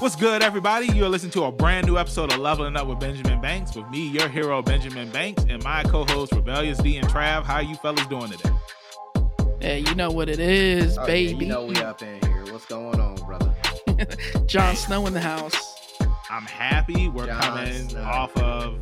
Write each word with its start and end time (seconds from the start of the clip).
What's 0.00 0.16
good, 0.16 0.42
everybody? 0.42 0.86
You're 0.86 1.10
listening 1.10 1.32
to 1.32 1.44
a 1.44 1.52
brand 1.52 1.86
new 1.86 1.98
episode 1.98 2.32
of 2.32 2.38
Leveling 2.38 2.74
Up 2.76 2.86
with 2.86 2.98
Benjamin 3.00 3.38
Banks 3.40 3.76
with 3.76 3.88
me, 3.90 4.08
your 4.08 4.28
hero, 4.28 4.62
Benjamin 4.62 5.10
Banks, 5.10 5.44
and 5.48 5.62
my 5.62 5.82
co-host 5.84 6.32
Rebellious 6.32 6.78
D 6.78 6.96
and 6.96 7.06
Trav. 7.06 7.42
How 7.44 7.60
you 7.60 7.74
fellas 7.76 8.06
doing 8.06 8.30
today? 8.30 8.50
Hey, 9.60 9.78
you 9.80 9.94
know 9.94 10.10
what 10.10 10.30
it 10.30 10.40
is, 10.40 10.96
Oh, 10.96 11.02
yeah, 11.02 11.06
baby. 11.06 11.44
you 11.44 11.50
know 11.52 11.66
we 11.66 11.76
up 11.76 12.00
in 12.02 12.18
here. 12.22 12.44
What's 12.50 12.64
going 12.66 12.98
on, 12.98 13.16
brother? 13.26 13.54
Jon 14.46 14.74
Snow 14.74 15.06
in 15.06 15.12
the 15.12 15.20
house. 15.20 15.98
I'm 16.30 16.44
happy. 16.44 17.08
We're 17.08 17.26
John 17.26 17.42
coming 17.42 17.88
Snow. 17.90 18.02
off 18.02 18.34
of 18.38 18.80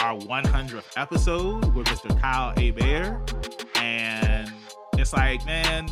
our 0.00 0.18
100th 0.18 0.82
episode 0.96 1.74
with 1.76 1.86
Mr. 1.86 2.18
Kyle 2.20 2.52
A. 2.56 2.72
Bear, 2.72 3.20
and 3.76 4.52
it's 4.94 5.12
like, 5.12 5.44
man, 5.46 5.88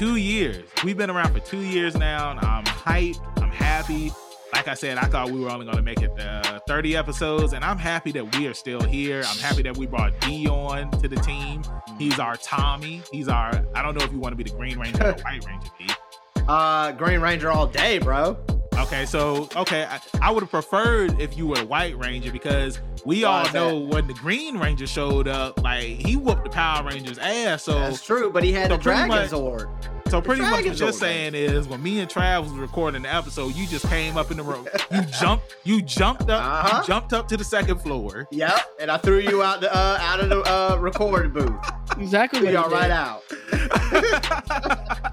two 0.00 0.16
years. 0.16 0.64
We've 0.82 0.96
been 0.96 1.10
around 1.10 1.34
for 1.34 1.40
two 1.40 1.60
years 1.60 1.94
now, 1.94 2.30
and 2.30 2.40
I'm 2.40 2.64
hyped. 2.64 3.20
I'm 3.42 3.50
happy. 3.50 4.10
Like 4.50 4.66
I 4.66 4.72
said, 4.72 4.96
I 4.96 5.04
thought 5.04 5.30
we 5.30 5.38
were 5.38 5.50
only 5.50 5.66
going 5.66 5.76
to 5.76 5.82
make 5.82 6.00
it 6.00 6.16
to 6.16 6.62
30 6.66 6.96
episodes, 6.96 7.52
and 7.52 7.62
I'm 7.62 7.76
happy 7.76 8.10
that 8.12 8.34
we 8.34 8.46
are 8.46 8.54
still 8.54 8.80
here. 8.80 9.22
I'm 9.26 9.36
happy 9.36 9.62
that 9.62 9.76
we 9.76 9.84
brought 9.84 10.18
D 10.20 10.48
on 10.48 10.90
to 11.02 11.06
the 11.06 11.16
team. 11.16 11.62
He's 11.98 12.18
our 12.18 12.36
Tommy. 12.36 13.02
He's 13.12 13.28
our. 13.28 13.62
I 13.74 13.82
don't 13.82 13.94
know 13.94 14.02
if 14.02 14.10
you 14.10 14.18
want 14.18 14.32
to 14.32 14.36
be 14.36 14.44
the 14.44 14.56
Green 14.56 14.78
Ranger 14.78 15.06
or 15.06 15.12
the 15.12 15.22
White 15.22 15.44
Ranger, 15.44 15.68
D. 15.78 15.86
Uh, 16.48 16.90
Green 16.92 17.20
Ranger 17.20 17.50
all 17.50 17.66
day, 17.66 17.98
bro. 17.98 18.36
Okay, 18.78 19.04
so 19.04 19.48
okay, 19.54 19.84
I, 19.84 20.00
I 20.22 20.30
would 20.30 20.42
have 20.42 20.50
preferred 20.50 21.20
if 21.20 21.36
you 21.36 21.46
were 21.46 21.62
White 21.66 21.96
Ranger 21.98 22.32
because 22.32 22.80
we 23.04 23.24
Why 23.24 23.30
all 23.30 23.46
is 23.46 23.54
know 23.54 23.78
when 23.78 24.06
the 24.06 24.14
Green 24.14 24.58
Ranger 24.58 24.86
showed 24.86 25.28
up, 25.28 25.62
like 25.62 25.82
he 25.84 26.16
whooped 26.16 26.44
the 26.44 26.50
Power 26.50 26.86
Rangers 26.86 27.18
ass. 27.18 27.62
So 27.64 27.72
That's 27.74 28.04
true, 28.04 28.30
but 28.30 28.42
he 28.44 28.52
had 28.52 28.70
so 28.70 28.76
the 28.76 28.82
pretty 28.82 29.06
Dragon 29.06 29.08
much- 29.08 29.30
Zord. 29.30 30.10
so 30.10 30.20
pretty 30.20 30.42
much 30.42 30.50
what 30.50 30.56
Dragon's 30.58 30.80
you're 30.80 30.88
old 30.88 30.94
saying 30.96 31.34
is 31.34 31.68
when 31.68 31.82
me 31.82 32.00
and 32.00 32.10
Trav 32.10 32.42
was 32.42 32.52
recording 32.52 33.02
the 33.02 33.14
episode, 33.14 33.54
you 33.54 33.66
just 33.66 33.86
came 33.88 34.16
up 34.16 34.30
in 34.30 34.36
the 34.36 34.42
room, 34.42 34.66
you 34.90 35.02
jumped, 35.20 35.56
you 35.64 35.80
jumped 35.82 36.28
up, 36.30 36.42
Uh-huh. 36.44 36.80
you 36.82 36.86
jumped 36.86 37.12
up 37.12 37.28
to 37.28 37.36
the 37.36 37.44
second 37.44 37.78
floor. 37.80 38.26
Yep, 38.30 38.58
and 38.80 38.90
I 38.90 38.96
threw 38.98 39.18
you 39.20 39.42
out 39.42 39.60
the 39.60 39.72
uh, 39.74 39.98
out 40.00 40.20
of 40.20 40.28
the 40.28 40.40
uh, 40.42 40.76
recording 40.80 41.32
booth. 41.32 41.52
Exactly 41.98 42.40
Threw 42.40 42.54
what 42.54 42.54
y'all 42.54 42.68
did. 42.68 42.76
right 42.76 42.90
out. 42.90 43.22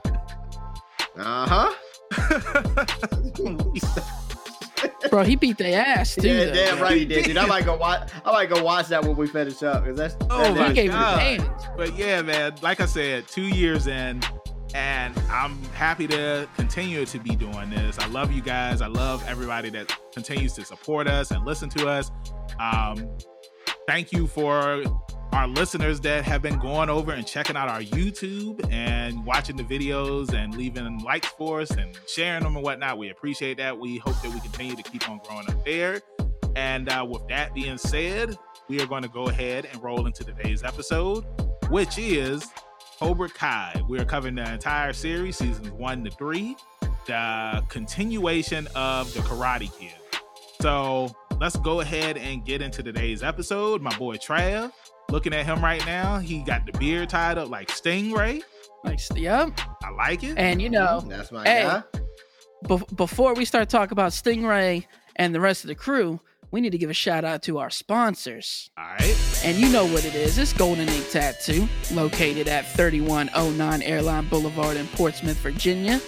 Uh 1.20 1.48
huh. 1.50 1.74
Bro, 5.10 5.24
he 5.24 5.36
beat 5.36 5.58
their 5.58 5.82
ass 5.86 6.16
too. 6.16 6.28
Yeah, 6.28 6.46
though. 6.46 6.54
damn 6.54 6.80
right 6.82 6.98
he 6.98 7.06
did, 7.06 7.26
dude. 7.26 7.38
I 7.38 7.46
might 7.46 7.66
go 7.66 7.76
watch. 7.78 8.10
I 8.26 8.32
might 8.32 8.50
go 8.50 8.64
watch 8.64 8.88
that 8.88 9.04
when 9.04 9.16
we 9.16 9.28
finish 9.28 9.62
up 9.64 9.84
because 9.84 9.98
that's. 9.98 10.16
Oh 10.30 10.42
that- 10.44 10.56
my 10.56 10.68
He 10.70 10.74
gave 10.74 10.92
God. 10.92 11.22
it. 11.22 11.42
But 11.76 11.96
yeah, 11.98 12.22
man, 12.22 12.56
like 12.62 12.80
I 12.82 12.86
said, 12.86 13.28
two 13.28 13.48
years 13.48 13.88
in, 13.88 14.22
and 14.76 15.18
I'm 15.30 15.62
happy 15.74 16.08
to 16.08 16.48
continue 16.56 17.06
to 17.06 17.20
be 17.20 17.36
doing 17.36 17.70
this. 17.70 17.98
I 18.00 18.08
love 18.08 18.32
you 18.32 18.42
guys. 18.42 18.82
I 18.82 18.88
love 18.88 19.24
everybody 19.28 19.70
that 19.72 19.96
continues 20.14 20.54
to 20.54 20.66
support 20.66 21.08
us 21.08 21.32
and 21.32 21.46
listen 21.46 21.70
to 21.70 21.88
us. 21.88 22.12
Um, 22.60 23.08
thank 23.88 24.12
you 24.12 24.28
for 24.28 24.84
our 25.34 25.48
listeners 25.48 26.00
that 26.02 26.24
have 26.26 26.42
been 26.42 26.58
going 26.60 26.90
over 26.90 27.12
and 27.12 27.26
checking 27.26 27.56
out 27.56 27.70
our 27.70 27.82
YouTube 27.82 28.66
and 28.72 29.26
watching 29.26 29.56
the 29.56 29.64
videos 29.64 30.34
and 30.34 30.56
leaving 30.56 31.00
likes 31.00 31.28
for 31.30 31.62
us 31.62 31.72
and 31.72 31.98
sharing 32.08 32.44
them 32.44 32.56
and 32.56 32.64
whatnot. 32.64 32.98
We 32.98 33.10
appreciate 33.10 33.58
that. 33.58 33.78
We 33.78 33.98
hope 33.98 34.20
that 34.22 34.34
we 34.34 34.40
continue 34.40 34.76
to 34.76 34.84
keep 34.84 35.10
on 35.10 35.20
growing 35.28 35.50
up 35.50 35.64
there. 35.66 36.02
And 36.56 36.90
uh, 36.90 37.06
with 37.08 37.28
that 37.28 37.54
being 37.54 37.78
said, 37.78 38.36
we 38.68 38.82
are 38.82 38.88
going 38.88 39.04
to 39.04 39.10
go 39.10 39.28
ahead 39.28 39.68
and 39.72 39.82
roll 39.84 40.08
into 40.08 40.24
today's 40.24 40.64
episode, 40.64 41.24
which 41.70 41.98
is 42.00 42.44
Cobra 43.00 43.30
Kai. 43.30 43.82
We 43.88 44.00
are 44.00 44.06
covering 44.06 44.36
the 44.36 44.52
entire 44.52 44.94
series, 44.94 45.38
seasons 45.38 45.70
one 45.72 46.04
to 46.04 46.12
three, 46.12 46.58
the 47.06 47.64
continuation 47.70 48.68
of 48.76 49.14
the 49.14 49.20
Karate 49.20 49.72
Kid. 49.78 49.94
So 50.62 51.16
let's 51.40 51.56
go 51.58 51.82
ahead 51.82 52.18
and 52.18 52.44
get 52.44 52.64
into 52.64 52.82
today's 52.82 53.22
episode. 53.22 53.82
My 53.84 53.96
boy 53.98 54.16
Trav, 54.16 54.72
looking 55.10 55.34
at 55.34 55.46
him 55.46 55.64
right 55.64 55.86
now, 55.86 56.20
he 56.20 56.40
got 56.40 56.66
the 56.66 56.78
beard 56.78 57.10
tied 57.10 57.38
up 57.38 57.50
like 57.50 57.70
Stingray. 57.70 58.42
Like, 58.84 59.00
yep. 59.16 59.60
I 59.84 59.90
like 59.92 60.24
it. 60.24 60.38
And 60.38 60.62
you 60.62 60.70
know, 60.70 61.00
mm-hmm. 61.00 61.10
that's 61.10 61.32
my 61.32 61.44
Hey. 61.44 61.64
guy. 61.64 61.84
bef- 62.66 62.96
before 62.96 63.34
we 63.34 63.46
start 63.46 63.70
talking 63.70 63.94
about 63.94 64.12
Stingray 64.12 64.86
and 65.16 65.34
the 65.34 65.40
rest 65.40 65.64
of 65.64 65.68
the 65.68 65.76
crew, 65.76 66.20
we 66.52 66.62
need 66.62 66.72
to 66.72 66.78
give 66.78 66.90
a 66.90 66.94
shout 66.94 67.26
out 67.26 67.42
to 67.44 67.58
our 67.58 67.70
sponsors. 67.70 68.72
All 68.78 68.86
right. 68.86 69.42
And 69.44 69.58
you 69.58 69.68
know 69.70 69.86
what 69.86 70.06
it 70.06 70.16
is. 70.16 70.38
It's 70.38 70.54
Golden 70.54 70.88
Ink 70.88 71.10
Tattoo, 71.10 71.68
located 71.92 72.48
at 72.48 72.66
3109 72.72 73.82
Airline 73.82 74.30
Boulevard 74.30 74.78
in 74.78 74.88
Portsmouth, 74.88 75.38
Virginia. 75.38 76.00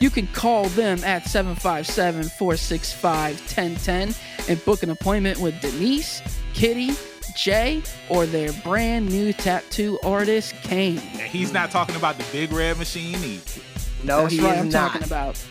You 0.00 0.10
can 0.10 0.28
call 0.28 0.66
them 0.66 1.02
at 1.02 1.26
757 1.26 2.28
465 2.38 3.40
1010 3.40 4.14
and 4.48 4.64
book 4.64 4.84
an 4.84 4.90
appointment 4.90 5.40
with 5.40 5.60
Denise, 5.60 6.22
Kitty, 6.54 6.92
Jay, 7.38 7.82
or 8.08 8.26
their 8.26 8.52
brand 8.64 9.08
new 9.08 9.32
tattoo 9.32 9.98
artist, 10.02 10.54
Kane. 10.62 10.98
And 10.98 11.20
he's 11.20 11.52
not 11.52 11.70
talking 11.70 11.94
about 11.96 12.18
the 12.18 12.24
big 12.32 12.50
red 12.52 12.76
machine 12.78 13.16
either. 13.22 13.60
No, 14.02 14.22
That's 14.22 14.34
he 14.34 14.40
right, 14.40 14.54
is 14.54 14.60
I'm 14.60 14.68
not. 14.70 14.90
talking 14.92 15.06
about. 15.06 15.44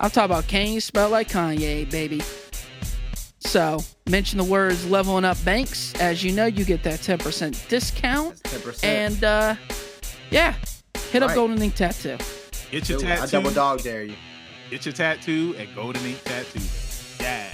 I'm 0.00 0.10
talking 0.10 0.24
about 0.24 0.46
Kane 0.46 0.80
spelled 0.80 1.12
like 1.12 1.28
Kanye, 1.28 1.88
baby. 1.90 2.22
So, 3.40 3.78
mention 4.08 4.38
the 4.38 4.44
words 4.44 4.88
leveling 4.88 5.24
up 5.24 5.42
banks. 5.44 5.94
As 6.00 6.24
you 6.24 6.32
know, 6.32 6.46
you 6.46 6.64
get 6.64 6.82
that 6.84 7.00
10% 7.00 7.68
discount. 7.68 8.42
That's 8.44 8.54
10%. 8.64 8.84
And 8.84 9.24
uh 9.24 9.54
yeah, 10.30 10.54
hit 11.10 11.22
up 11.22 11.28
Right. 11.28 11.34
Golden 11.36 11.60
Ink 11.62 11.74
Tattoo. 11.74 12.16
Get 12.70 12.88
your 12.88 12.98
Dude, 12.98 13.08
I 13.10 13.26
double 13.26 13.50
dog 13.50 13.82
dare 13.82 14.04
you. 14.04 14.16
Get 14.70 14.86
your 14.86 14.94
tattoo 14.94 15.54
at 15.58 15.72
Golden 15.74 16.04
Ink 16.06 16.22
Tattoo. 16.24 16.60
Yeah. 17.20 17.52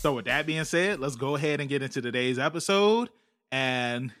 So 0.00 0.12
with 0.14 0.26
that 0.26 0.46
being 0.46 0.64
said, 0.64 1.00
let's 1.00 1.16
go 1.16 1.34
ahead 1.34 1.60
and 1.60 1.68
get 1.68 1.82
into 1.82 2.00
today's 2.00 2.38
episode 2.38 3.10
and 3.50 4.12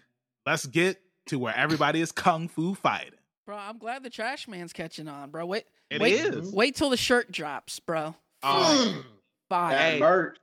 let's 0.44 0.66
get 0.66 1.00
to 1.26 1.38
where 1.38 1.54
everybody 1.56 2.00
is 2.00 2.10
kung 2.10 2.48
fu 2.48 2.74
fighting. 2.74 3.12
Bro, 3.46 3.56
I'm 3.56 3.78
glad 3.78 4.02
the 4.02 4.10
trash 4.10 4.48
man's 4.48 4.72
catching 4.72 5.06
on, 5.08 5.30
bro. 5.30 5.46
Wait 5.46 5.64
It 5.90 6.00
wait, 6.00 6.14
is. 6.14 6.52
wait 6.52 6.74
till 6.74 6.90
the 6.90 6.96
shirt 6.96 7.30
drops, 7.30 7.78
bro. 7.80 8.14
Oh, 8.42 9.04
Fire. 9.48 9.74
That 9.74 9.92
Hey. 9.94 9.98
Bert. 10.00 10.38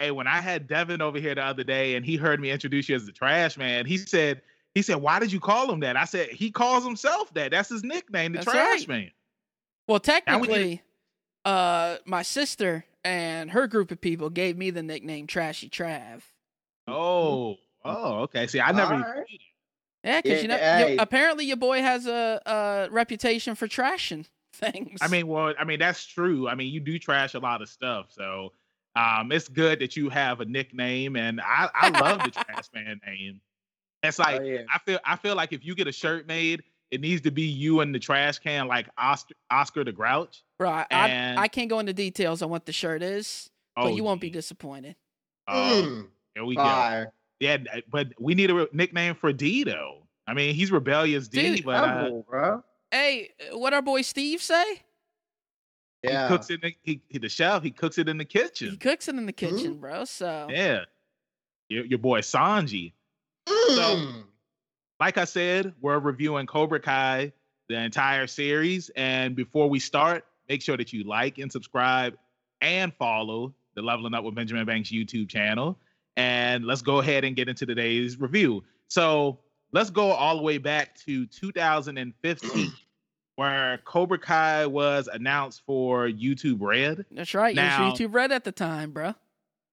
hey, 0.00 0.10
when 0.10 0.26
I 0.26 0.40
had 0.40 0.66
Devin 0.66 1.00
over 1.00 1.18
here 1.18 1.34
the 1.36 1.44
other 1.44 1.64
day 1.64 1.94
and 1.94 2.04
he 2.04 2.16
heard 2.16 2.40
me 2.40 2.50
introduce 2.50 2.88
you 2.88 2.96
as 2.96 3.06
the 3.06 3.12
trash 3.12 3.56
man, 3.56 3.86
he 3.86 3.96
said, 3.98 4.42
he 4.74 4.82
said, 4.82 4.96
why 4.96 5.20
did 5.20 5.30
you 5.32 5.38
call 5.40 5.70
him 5.72 5.80
that? 5.80 5.96
I 5.96 6.04
said, 6.06 6.28
he 6.30 6.50
calls 6.50 6.84
himself 6.84 7.32
that. 7.34 7.52
That's 7.52 7.68
his 7.68 7.84
nickname, 7.84 8.32
the 8.32 8.38
That's 8.38 8.50
trash 8.50 8.80
right. 8.80 8.88
man. 8.88 9.10
Well, 9.86 10.00
Now 10.26 10.38
we 10.40 10.48
need- 10.48 10.54
technically, 10.54 10.82
uh 11.44 11.96
my 12.04 12.22
sister 12.22 12.84
and 13.04 13.50
her 13.50 13.66
group 13.66 13.90
of 13.90 14.00
people 14.00 14.30
gave 14.30 14.56
me 14.56 14.70
the 14.70 14.82
nickname 14.82 15.26
Trashy 15.26 15.68
Trav. 15.68 16.22
Oh, 16.88 17.56
oh, 17.84 18.14
okay. 18.22 18.46
See, 18.46 18.60
I 18.60 18.72
never. 18.72 18.94
All 18.94 19.00
right. 19.00 19.24
Yeah, 20.04 20.20
because 20.20 20.36
Yeah, 20.38 20.42
you 20.42 20.48
know, 20.48 20.56
hey. 20.56 20.92
your- 20.94 21.02
apparently 21.02 21.44
your 21.44 21.56
boy 21.56 21.80
has 21.80 22.06
a, 22.06 22.40
a 22.44 22.88
reputation 22.90 23.54
for 23.54 23.68
trashing 23.68 24.26
things. 24.52 24.98
I 25.00 25.08
mean, 25.08 25.28
well, 25.28 25.54
I 25.58 25.64
mean 25.64 25.78
that's 25.78 26.04
true. 26.06 26.48
I 26.48 26.54
mean, 26.54 26.72
you 26.72 26.80
do 26.80 26.98
trash 26.98 27.34
a 27.34 27.38
lot 27.38 27.62
of 27.62 27.68
stuff, 27.68 28.06
so 28.10 28.52
um, 28.96 29.30
it's 29.32 29.48
good 29.48 29.78
that 29.80 29.96
you 29.96 30.08
have 30.10 30.40
a 30.40 30.44
nickname, 30.44 31.16
and 31.16 31.40
I, 31.40 31.68
I 31.72 31.88
love 31.90 32.24
the 32.24 32.30
trash 32.32 32.64
man 32.74 33.00
name. 33.06 33.40
It's 34.02 34.18
like 34.18 34.40
Oh, 34.40 34.44
yeah. 34.44 34.62
I 34.72 34.78
feel 34.78 34.98
I 35.04 35.16
feel 35.16 35.36
like 35.36 35.52
if 35.52 35.64
you 35.64 35.74
get 35.76 35.86
a 35.86 35.92
shirt 35.92 36.26
made, 36.26 36.64
it 36.90 37.00
needs 37.00 37.22
to 37.22 37.30
be 37.30 37.42
you 37.42 37.80
in 37.80 37.92
the 37.92 38.00
trash 38.00 38.38
can, 38.40 38.66
like 38.66 38.88
Oscar 38.98 39.34
Oscar 39.50 39.84
the 39.84 39.92
Grouch. 39.92 40.42
Bro, 40.62 40.70
I, 40.70 40.86
and- 40.90 41.38
I, 41.38 41.42
I 41.42 41.48
can't 41.48 41.68
go 41.68 41.78
into 41.80 41.92
details 41.92 42.40
on 42.42 42.50
what 42.50 42.66
the 42.66 42.72
shirt 42.72 43.02
is, 43.02 43.50
Oh, 43.76 43.84
but 43.84 43.94
you 43.94 44.04
won't 44.04 44.20
be 44.20 44.30
disappointed. 44.30 44.96
Oh, 45.48 45.82
Mm, 45.84 46.06
here 46.34 46.44
we 46.44 46.54
go. 46.56 47.06
Yeah, 47.40 47.56
but 47.90 48.08
we 48.20 48.34
need 48.34 48.50
a 48.50 48.54
re- 48.54 48.68
nickname 48.72 49.14
for 49.16 49.32
D 49.32 49.64
though. 49.64 49.98
I 50.26 50.34
mean, 50.34 50.54
he's 50.54 50.70
rebellious 50.70 51.26
D, 51.26 51.56
Dude, 51.56 51.64
but 51.64 51.74
uh, 51.82 51.86
Humble, 51.86 52.26
bro. 52.28 52.62
Hey, 52.92 53.30
what 53.52 53.74
our 53.74 53.82
boy 53.82 54.02
Steve 54.02 54.40
say? 54.40 54.64
Yeah. 56.04 56.28
he 56.28 56.34
cooks 56.34 56.50
it. 56.50 56.54
In 56.54 56.60
the, 56.62 56.74
he, 56.82 57.00
he 57.08 57.18
the 57.18 57.28
chef. 57.28 57.62
He 57.62 57.70
cooks 57.72 57.98
it 57.98 58.08
in 58.08 58.18
the 58.18 58.24
kitchen. 58.24 58.70
He 58.70 58.76
cooks 58.76 59.08
it 59.08 59.16
in 59.16 59.26
the 59.26 59.32
kitchen, 59.32 59.78
bro. 59.78 60.04
So 60.04 60.46
Yeah, 60.50 60.80
your, 61.68 61.84
your 61.86 61.98
boy 61.98 62.20
Sanji. 62.20 62.92
Mm. 63.48 64.22
like 65.00 65.18
I 65.18 65.24
said, 65.24 65.72
we're 65.80 65.98
reviewing 65.98 66.46
Cobra 66.46 66.78
Kai, 66.80 67.32
the 67.68 67.76
entire 67.80 68.26
series. 68.28 68.90
And 68.94 69.34
before 69.34 69.68
we 69.68 69.78
start, 69.80 70.24
make 70.52 70.60
sure 70.60 70.76
that 70.76 70.92
you 70.92 71.02
like 71.04 71.38
and 71.38 71.50
subscribe 71.50 72.14
and 72.60 72.92
follow 72.98 73.54
the 73.74 73.80
Leveling 73.80 74.12
Up 74.12 74.22
with 74.22 74.34
Benjamin 74.34 74.66
Banks 74.66 74.90
YouTube 74.90 75.26
channel. 75.30 75.78
And 76.18 76.66
let's 76.66 76.82
go 76.82 76.98
ahead 76.98 77.24
and 77.24 77.34
get 77.34 77.48
into 77.48 77.64
today's 77.64 78.20
review. 78.20 78.62
So 78.88 79.38
let's 79.72 79.88
go 79.88 80.10
all 80.10 80.36
the 80.36 80.42
way 80.42 80.58
back 80.58 80.94
to 81.06 81.24
2015, 81.24 82.70
where 83.36 83.78
Cobra 83.86 84.18
Kai 84.18 84.66
was 84.66 85.08
announced 85.10 85.62
for 85.64 86.06
YouTube 86.06 86.58
Red. 86.60 87.06
that's 87.10 87.32
right. 87.32 87.56
Now- 87.56 87.86
you 87.86 87.90
was 87.92 87.98
YouTube 87.98 88.12
Red 88.14 88.30
at 88.30 88.44
the 88.44 88.52
time, 88.52 88.90
bro. 88.90 89.14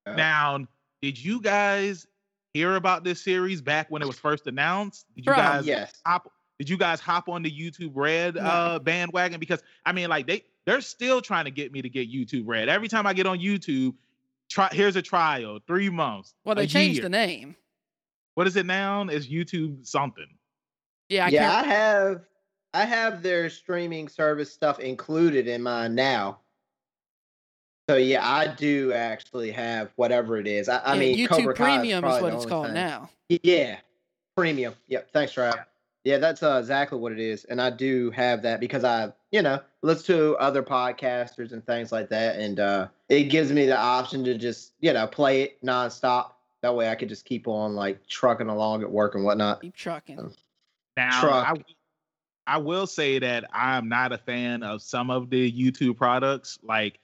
Now, 0.08 0.66
did 1.02 1.22
you 1.22 1.42
guys 1.42 2.08
hear 2.54 2.78
about 2.78 3.04
this 3.04 3.22
series 3.22 3.62
back 3.62 3.92
when 3.92 4.02
it 4.02 4.08
was 4.08 4.18
first 4.18 4.48
announced? 4.48 5.06
Did 5.14 5.25
you 5.25 5.34
Bro, 5.34 5.36
guys 5.36 5.66
Yes. 5.68 5.92
hop 6.06 6.32
Did 6.58 6.70
you 6.70 6.78
guys 6.78 7.00
hop 7.00 7.30
on 7.30 7.44
the 7.44 7.52
YouTube 7.52 7.92
Red 7.96 8.38
uh, 8.38 8.80
bandwagon? 8.80 9.40
Because 9.42 9.62
I 9.86 9.92
mean, 9.92 10.10
like 10.10 10.25
they 10.25 10.44
they're 10.66 10.82
still 10.82 11.22
trying 11.22 11.46
to 11.46 11.52
get 11.52 11.72
me 11.72 11.82
to 11.82 11.90
get 11.90 12.12
YouTube 12.12 12.44
Red. 12.46 12.70
Every 12.70 12.88
time 12.88 13.08
I 13.08 13.14
get 13.14 13.26
on 13.26 13.40
YouTube, 13.40 13.94
try 14.50 14.70
here's 14.72 14.96
a 14.96 15.02
trial, 15.02 15.60
three 15.68 15.90
months. 15.90 16.36
Well, 16.46 16.58
a 16.58 16.62
they 16.62 16.68
changed 16.68 16.98
year. 16.98 17.04
the 17.04 17.10
name. 17.10 17.56
What 18.36 18.48
is 18.48 18.56
it 18.56 18.66
now? 18.66 19.02
It's 19.04 19.28
YouTube 19.28 19.86
something. 19.86 20.28
Yeah, 21.10 21.26
I 21.26 21.30
yeah. 21.30 21.52
I 21.52 21.64
have 21.64 22.22
I 22.74 22.86
have 22.86 23.22
their 23.22 23.50
streaming 23.50 24.08
service 24.08 24.52
stuff 24.52 24.80
included 24.80 25.48
in 25.48 25.64
mine 25.64 25.96
now. 25.96 26.40
So 27.90 27.96
yeah, 27.96 28.24
I 28.24 28.54
do 28.54 28.94
actually 28.94 29.50
have 29.52 29.92
whatever 29.96 30.38
it 30.38 30.46
is. 30.46 30.70
I, 30.70 30.78
I 30.78 30.94
yeah, 30.94 31.00
mean, 31.00 31.18
YouTube 31.18 31.30
Cobra 31.30 31.54
Premium 31.56 31.98
is 31.98 32.02
probably 32.02 32.22
what 32.22 32.34
it's 32.34 32.46
called 32.46 32.68
thing. 32.68 32.76
now. 32.76 33.10
Yeah, 33.28 33.78
premium. 34.38 34.76
Yep. 34.88 35.12
Thanks, 35.12 35.34
Trav. 35.34 35.66
Yeah, 36.04 36.20
that's 36.20 36.44
uh, 36.44 36.58
exactly 36.60 37.00
what 37.00 37.12
it 37.12 37.20
is, 37.20 37.46
and 37.46 37.60
I 37.60 37.72
do 37.72 38.12
have 38.12 38.44
that 38.44 38.60
because 38.60 38.84
I, 38.84 39.12
you 39.31 39.42
know, 39.42 39.60
listen 39.81 40.16
to 40.16 40.38
other 40.38 40.64
podcasters 40.64 41.52
and 41.52 41.66
things 41.66 41.92
like 41.92 42.10
that, 42.10 42.40
and 42.40 42.60
uh, 42.60 42.88
it 43.10 43.26
gives 43.26 43.52
me 43.52 43.66
the 43.66 43.78
option 43.78 44.24
to 44.26 44.38
just, 44.38 44.74
you 44.80 44.94
know, 44.94 45.08
play 45.08 45.44
it 45.44 45.64
nonstop. 45.64 46.31
That 46.62 46.76
way, 46.76 46.90
I 46.90 46.96
could 46.96 47.10
just 47.10 47.26
keep 47.26 47.48
on 47.48 47.76
like 47.76 48.06
trucking 48.08 48.50
along 48.50 48.81
at 48.81 48.92
work 48.92 49.16
and 49.16 49.24
whatnot. 49.24 49.62
Keep 49.62 49.76
trucking. 49.76 50.34
Now, 50.98 51.22
Truck. 51.22 51.48
I, 52.48 52.56
I 52.56 52.58
will 52.58 52.88
say 52.88 53.20
that 53.20 53.46
I'm 53.54 53.88
not 53.88 54.12
a 54.12 54.18
fan 54.18 54.64
of 54.64 54.81
some 54.81 55.10
of 55.10 55.30
the 55.30 55.52
YouTube 55.52 55.96
products. 55.96 56.60
Like, 56.64 57.00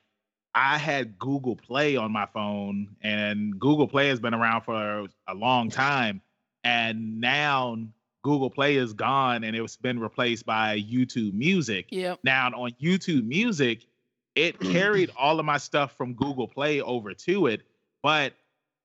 I 0.53 0.77
had 0.77 1.19
Google 1.19 1.55
Play 1.55 1.95
on 1.95 2.11
my 2.11 2.25
phone, 2.25 2.95
and 3.01 3.59
Google 3.59 3.87
Play 3.87 4.09
has 4.09 4.19
been 4.19 4.33
around 4.33 4.61
for 4.61 5.07
a 5.27 5.33
long 5.33 5.69
time. 5.69 6.21
And 6.63 7.21
now 7.21 7.77
Google 8.25 8.49
Play 8.49 8.77
is 8.77 8.91
gone, 8.93 9.43
and 9.43 9.55
it's 9.55 9.75
been 9.75 9.99
replaced 9.99 10.47
by 10.47 10.79
YouTube 10.79 11.33
Music. 11.35 11.85
Yep. 11.91 12.21
Now, 12.23 12.47
on 12.55 12.71
YouTube 12.81 13.23
Music, 13.27 13.85
it 14.33 14.59
carried 14.71 15.11
all 15.15 15.39
of 15.39 15.45
my 15.45 15.59
stuff 15.59 15.95
from 15.95 16.15
Google 16.15 16.47
Play 16.47 16.81
over 16.81 17.13
to 17.13 17.45
it, 17.45 17.61
but 18.01 18.33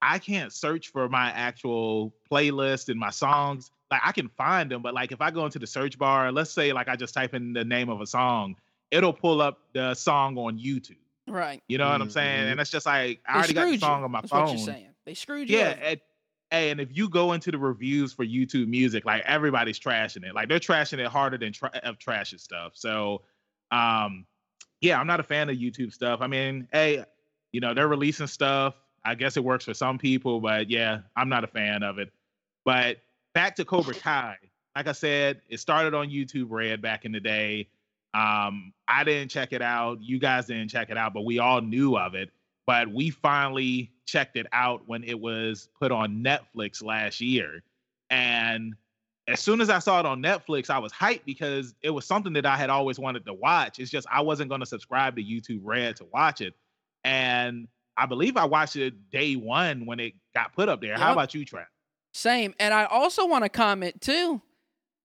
I 0.02 0.18
can't 0.18 0.52
search 0.52 0.88
for 0.88 1.08
my 1.08 1.30
actual 1.30 2.12
playlist 2.30 2.90
and 2.90 3.00
my 3.00 3.08
songs. 3.08 3.70
Like 3.90 4.02
I 4.04 4.12
can 4.12 4.28
find 4.28 4.70
them, 4.70 4.82
but 4.82 4.92
like 4.92 5.10
if 5.10 5.22
I 5.22 5.30
go 5.30 5.46
into 5.46 5.58
the 5.58 5.66
search 5.66 5.98
bar, 5.98 6.30
let's 6.32 6.50
say 6.50 6.74
like 6.74 6.88
I 6.88 6.96
just 6.96 7.14
type 7.14 7.32
in 7.32 7.54
the 7.54 7.64
name 7.64 7.88
of 7.88 8.02
a 8.02 8.06
song, 8.06 8.56
it'll 8.90 9.12
pull 9.14 9.40
up 9.40 9.58
the 9.72 9.94
song 9.94 10.36
on 10.36 10.58
YouTube. 10.58 10.96
Right. 11.26 11.62
You 11.66 11.78
know 11.78 11.88
what 11.90 12.00
I'm 12.02 12.10
saying? 12.10 12.44
Mhm. 12.46 12.50
And 12.52 12.60
it's 12.60 12.70
just 12.70 12.84
like 12.84 13.20
I 13.26 13.32
They 13.32 13.38
already 13.38 13.54
got 13.54 13.60
the 13.62 13.66
screwed 13.68 13.80
song 13.80 13.98
you. 14.00 14.04
on 14.04 14.10
my 14.10 14.20
That's 14.20 14.30
phone. 14.30 14.40
what 14.44 14.50
you're 14.50 14.58
saying. 14.66 14.86
They 15.06 15.14
screwed 15.14 15.48
you. 15.48 15.56
Yeah, 15.58 15.74
over. 15.78 16.00
And, 16.50 16.58
hey, 16.58 16.70
and 16.70 16.80
if 16.80 16.88
you 16.96 17.08
go 17.08 17.32
into 17.32 17.50
the 17.50 17.58
reviews 17.58 18.12
for 18.12 18.24
YouTube 18.24 18.68
Music, 18.68 19.04
like 19.04 19.22
everybody's 19.24 19.78
trashing 19.78 20.24
it. 20.24 20.34
Like 20.34 20.48
they're 20.48 20.58
trashing 20.58 20.98
it 20.98 21.06
harder 21.06 21.38
than 21.38 21.52
tra- 21.52 21.80
of 21.82 21.98
trashes 21.98 22.40
stuff. 22.40 22.72
So, 22.74 23.22
um, 23.70 24.26
yeah, 24.80 24.98
I'm 24.98 25.06
not 25.06 25.20
a 25.20 25.24
fan 25.24 25.48
of 25.50 25.56
YouTube 25.56 25.92
stuff. 25.92 26.20
I 26.22 26.26
mean, 26.26 26.68
hey, 26.72 27.04
you 27.52 27.60
know 27.60 27.74
they're 27.74 27.88
releasing 27.88 28.26
stuff. 28.26 28.74
I 29.04 29.14
guess 29.14 29.36
it 29.36 29.44
works 29.44 29.64
for 29.64 29.74
some 29.74 29.98
people, 29.98 30.40
but 30.40 30.70
yeah, 30.70 31.00
I'm 31.16 31.28
not 31.28 31.44
a 31.44 31.46
fan 31.46 31.82
of 31.82 31.98
it. 31.98 32.12
But 32.64 32.98
back 33.34 33.56
to 33.56 33.64
Cobra 33.64 33.94
Kai. 34.02 34.36
Like 34.76 34.86
I 34.86 34.92
said, 34.92 35.40
it 35.48 35.58
started 35.58 35.94
on 35.94 36.08
YouTube 36.08 36.46
Red 36.48 36.80
back 36.80 37.04
in 37.04 37.12
the 37.12 37.20
day. 37.20 37.68
Um, 38.14 38.72
I 38.88 39.04
didn't 39.04 39.30
check 39.30 39.52
it 39.52 39.62
out. 39.62 40.02
You 40.02 40.18
guys 40.18 40.46
didn't 40.46 40.68
check 40.68 40.90
it 40.90 40.96
out, 40.96 41.14
but 41.14 41.24
we 41.24 41.38
all 41.38 41.60
knew 41.60 41.96
of 41.96 42.14
it. 42.14 42.30
But 42.66 42.92
we 42.92 43.10
finally 43.10 43.90
checked 44.10 44.36
it 44.36 44.46
out 44.52 44.82
when 44.86 45.04
it 45.04 45.18
was 45.18 45.68
put 45.78 45.92
on 45.92 46.22
Netflix 46.22 46.82
last 46.82 47.20
year. 47.20 47.62
And 48.10 48.74
as 49.28 49.40
soon 49.40 49.60
as 49.60 49.70
I 49.70 49.78
saw 49.78 50.00
it 50.00 50.06
on 50.06 50.22
Netflix, 50.22 50.70
I 50.70 50.78
was 50.78 50.92
hyped 50.92 51.24
because 51.24 51.74
it 51.82 51.90
was 51.90 52.04
something 52.04 52.32
that 52.32 52.46
I 52.46 52.56
had 52.56 52.70
always 52.70 52.98
wanted 52.98 53.24
to 53.26 53.34
watch. 53.34 53.78
It's 53.78 53.90
just 53.90 54.06
I 54.10 54.20
wasn't 54.20 54.48
going 54.48 54.60
to 54.60 54.66
subscribe 54.66 55.16
to 55.16 55.22
YouTube 55.22 55.60
Red 55.62 55.96
to 55.96 56.06
watch 56.12 56.40
it. 56.40 56.54
And 57.04 57.68
I 57.96 58.06
believe 58.06 58.36
I 58.36 58.44
watched 58.44 58.76
it 58.76 59.10
day 59.10 59.36
one 59.36 59.86
when 59.86 60.00
it 60.00 60.14
got 60.34 60.52
put 60.54 60.68
up 60.68 60.80
there. 60.80 60.96
How 60.96 61.12
about 61.12 61.34
you, 61.34 61.44
Trav? 61.44 61.66
Same. 62.12 62.54
And 62.58 62.74
I 62.74 62.84
also 62.84 63.26
want 63.26 63.44
to 63.44 63.48
comment 63.48 64.00
too. 64.00 64.42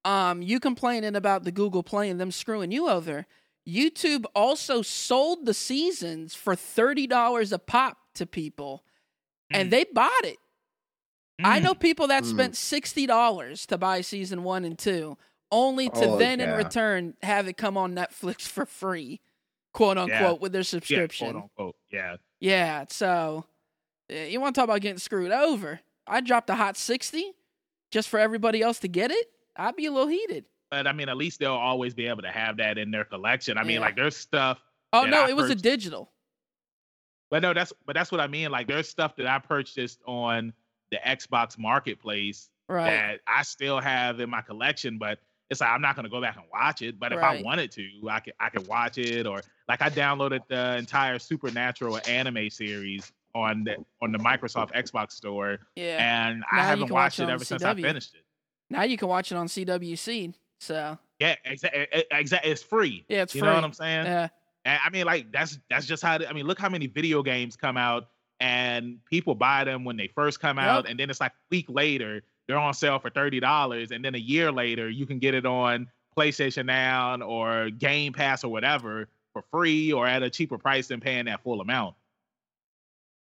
Um, 0.04 0.42
you 0.42 0.60
complaining 0.60 1.16
about 1.16 1.44
the 1.44 1.52
Google 1.52 1.84
Play 1.84 2.10
and 2.10 2.20
them 2.20 2.32
screwing 2.32 2.72
you 2.72 2.90
over. 2.90 3.26
YouTube 3.68 4.26
also 4.36 4.82
sold 4.82 5.46
the 5.46 5.54
seasons 5.54 6.36
for 6.36 6.56
thirty 6.56 7.08
dollars 7.08 7.52
a 7.52 7.60
pop 7.60 7.98
to 8.16 8.26
people, 8.26 8.84
and 9.56 9.68
Mm. 9.68 9.72
they 9.72 9.84
bought 9.86 10.24
it. 10.26 10.38
I 11.44 11.60
Mm. 11.60 11.64
know 11.64 11.74
people 11.76 12.08
that 12.08 12.24
Mm. 12.24 12.30
spent 12.32 12.56
sixty 12.56 13.06
dollars 13.06 13.66
to 13.68 13.78
buy 13.78 14.02
season 14.02 14.44
one 14.44 14.64
and 14.66 14.78
two, 14.80 15.18
only 15.52 15.90
to 15.90 16.06
Oh, 16.06 16.18
then 16.18 16.40
in 16.40 16.52
return 16.52 17.16
have 17.24 17.48
it 17.48 17.58
come 17.58 17.78
on 17.78 17.94
Netflix 17.94 18.42
for 18.48 18.66
free, 18.66 19.20
quote 19.74 19.98
unquote, 19.98 20.40
with 20.42 20.52
their 20.54 20.60
Yeah, 20.60 20.64
subscription. 20.64 21.32
quote 21.34 21.44
unquote. 21.44 21.76
Yeah. 21.92 22.18
Yeah, 22.40 22.86
so 22.90 23.46
uh, 24.12 24.16
you 24.16 24.40
want 24.40 24.56
to 24.56 24.60
talk 24.62 24.66
about 24.66 24.82
getting 24.82 25.00
screwed 25.00 25.32
over? 25.32 25.80
I 26.08 26.22
dropped 26.22 26.50
a 26.50 26.56
hot 26.56 26.78
60 26.78 27.34
just 27.92 28.08
for 28.10 28.20
everybody 28.20 28.62
else 28.62 28.80
to 28.80 28.88
get 28.88 29.12
it. 29.12 29.28
I'd 29.56 29.76
be 29.76 29.88
a 29.88 29.92
little 29.92 30.08
heated. 30.10 30.46
But 30.70 30.88
I 30.88 30.94
mean, 30.94 31.10
at 31.10 31.18
least 31.18 31.40
they'll 31.40 31.54
always 31.54 31.94
be 31.94 32.08
able 32.08 32.22
to 32.24 32.32
have 32.32 32.58
that 32.58 32.78
in 32.78 32.92
their 32.92 33.06
collection. 33.06 33.58
I 33.58 33.64
mean, 33.64 33.82
like 33.82 33.96
there's 33.96 34.16
stuff 34.18 34.60
Oh 34.94 35.06
no, 35.06 35.26
I 35.26 35.30
it 35.30 35.36
was 35.36 35.50
a 35.50 35.56
digital. 35.56 36.12
But 37.30 37.42
no, 37.42 37.54
that's 37.54 37.74
but 37.86 37.94
that's 37.96 38.12
what 38.12 38.22
I 38.22 38.28
mean. 38.28 38.52
Like 38.52 38.68
there's 38.68 38.88
stuff 38.90 39.16
that 39.18 39.28
I 39.28 39.40
purchased 39.40 40.00
on 40.06 40.54
the 40.92 40.98
Xbox 41.06 41.58
marketplace 41.58 42.50
Right. 42.68 42.90
that 42.90 43.20
I 43.28 43.44
still 43.44 43.80
have 43.80 44.20
in 44.20 44.30
my 44.30 44.42
collection, 44.42 44.98
but 44.98 45.20
it's 45.52 45.62
like 45.62 45.70
I'm 45.70 45.82
not 45.82 45.96
gonna 45.96 46.10
go 46.10 46.20
back 46.22 46.36
and 46.38 46.46
watch 46.52 46.82
it. 46.82 47.00
But 47.00 47.12
if 47.14 47.20
I 47.20 47.42
wanted 47.42 47.72
to, 47.74 47.88
I 48.10 48.20
could 48.20 48.34
I 48.40 48.50
could 48.50 48.68
watch 48.68 48.98
it 48.98 49.28
or 49.28 49.42
like 49.68 49.82
I 49.82 49.90
downloaded 49.90 50.40
the 50.48 50.78
entire 50.78 51.20
Supernatural 51.20 52.00
anime 52.08 52.50
series 52.50 53.12
on 53.36 53.64
the 53.66 53.76
on 54.02 54.12
the 54.12 54.18
Microsoft 54.18 54.72
Xbox 54.74 55.12
store 55.12 55.60
Yeah. 55.76 55.98
and 56.00 56.40
Now 56.40 56.46
I 56.52 56.64
haven't 56.64 56.86
can 56.88 56.94
watch 56.94 57.20
watched 57.20 57.20
it 57.20 57.30
ever 57.30 57.44
since 57.46 57.64
I 57.64 57.76
finished 57.76 58.16
it. 58.16 58.22
Now 58.70 58.84
you 58.84 58.98
can 58.98 59.08
watch 59.10 59.32
it 59.32 59.36
on 59.36 59.48
CW 59.48 59.96
Seed. 59.98 60.34
So 60.60 60.98
Yeah, 61.20 61.36
exactly. 61.46 61.86
Exactly. 62.12 62.52
It's 62.52 62.64
free. 62.64 63.06
yeah, 63.10 63.22
it's 63.24 63.36
you 63.36 63.42
free. 63.42 63.50
know 63.50 63.56
what 63.56 63.64
I'm 63.64 63.74
saying? 63.74 64.06
Yeah. 64.06 64.30
And 64.66 64.80
I 64.84 64.90
mean, 64.90 65.06
like 65.06 65.32
that's 65.32 65.60
that's 65.70 65.86
just 65.86 66.04
how. 66.04 66.16
I 66.16 66.34
mean, 66.34 66.46
look 66.48 66.60
how 66.60 66.70
many 66.70 66.88
video 66.88 67.22
games 67.24 67.56
come 67.56 67.78
out, 67.78 68.08
and 68.40 68.98
people 69.06 69.36
buy 69.36 69.64
them 69.64 69.86
when 69.86 69.96
they 69.96 70.08
first 70.08 70.40
come 70.40 70.58
out, 70.60 70.84
Yep. 70.86 70.92
and 70.92 71.00
then 71.00 71.10
it's 71.10 71.22
like 71.22 71.32
a 71.32 71.46
week 71.52 71.68
later 71.70 72.22
they're 72.48 72.58
on 72.58 72.74
sale 72.74 73.00
for 73.00 73.10
thirty 73.10 73.40
dollars, 73.40 73.92
and 73.92 74.04
then 74.04 74.16
a 74.16 74.20
year 74.20 74.52
later 74.52 74.90
you 74.90 75.06
can 75.06 75.20
get 75.20 75.34
it 75.36 75.46
on 75.46 75.88
PlayStation 76.18 76.66
Now 76.66 77.22
or 77.22 77.70
Game 77.70 78.12
Pass 78.14 78.44
or 78.44 78.52
whatever 78.52 79.08
for 79.34 79.44
free 79.52 79.92
or 79.94 80.08
at 80.08 80.24
a 80.24 80.30
cheaper 80.30 80.58
price 80.58 80.88
than 80.88 81.00
paying 81.00 81.26
that 81.26 81.44
full 81.44 81.62
amount. 81.62 81.96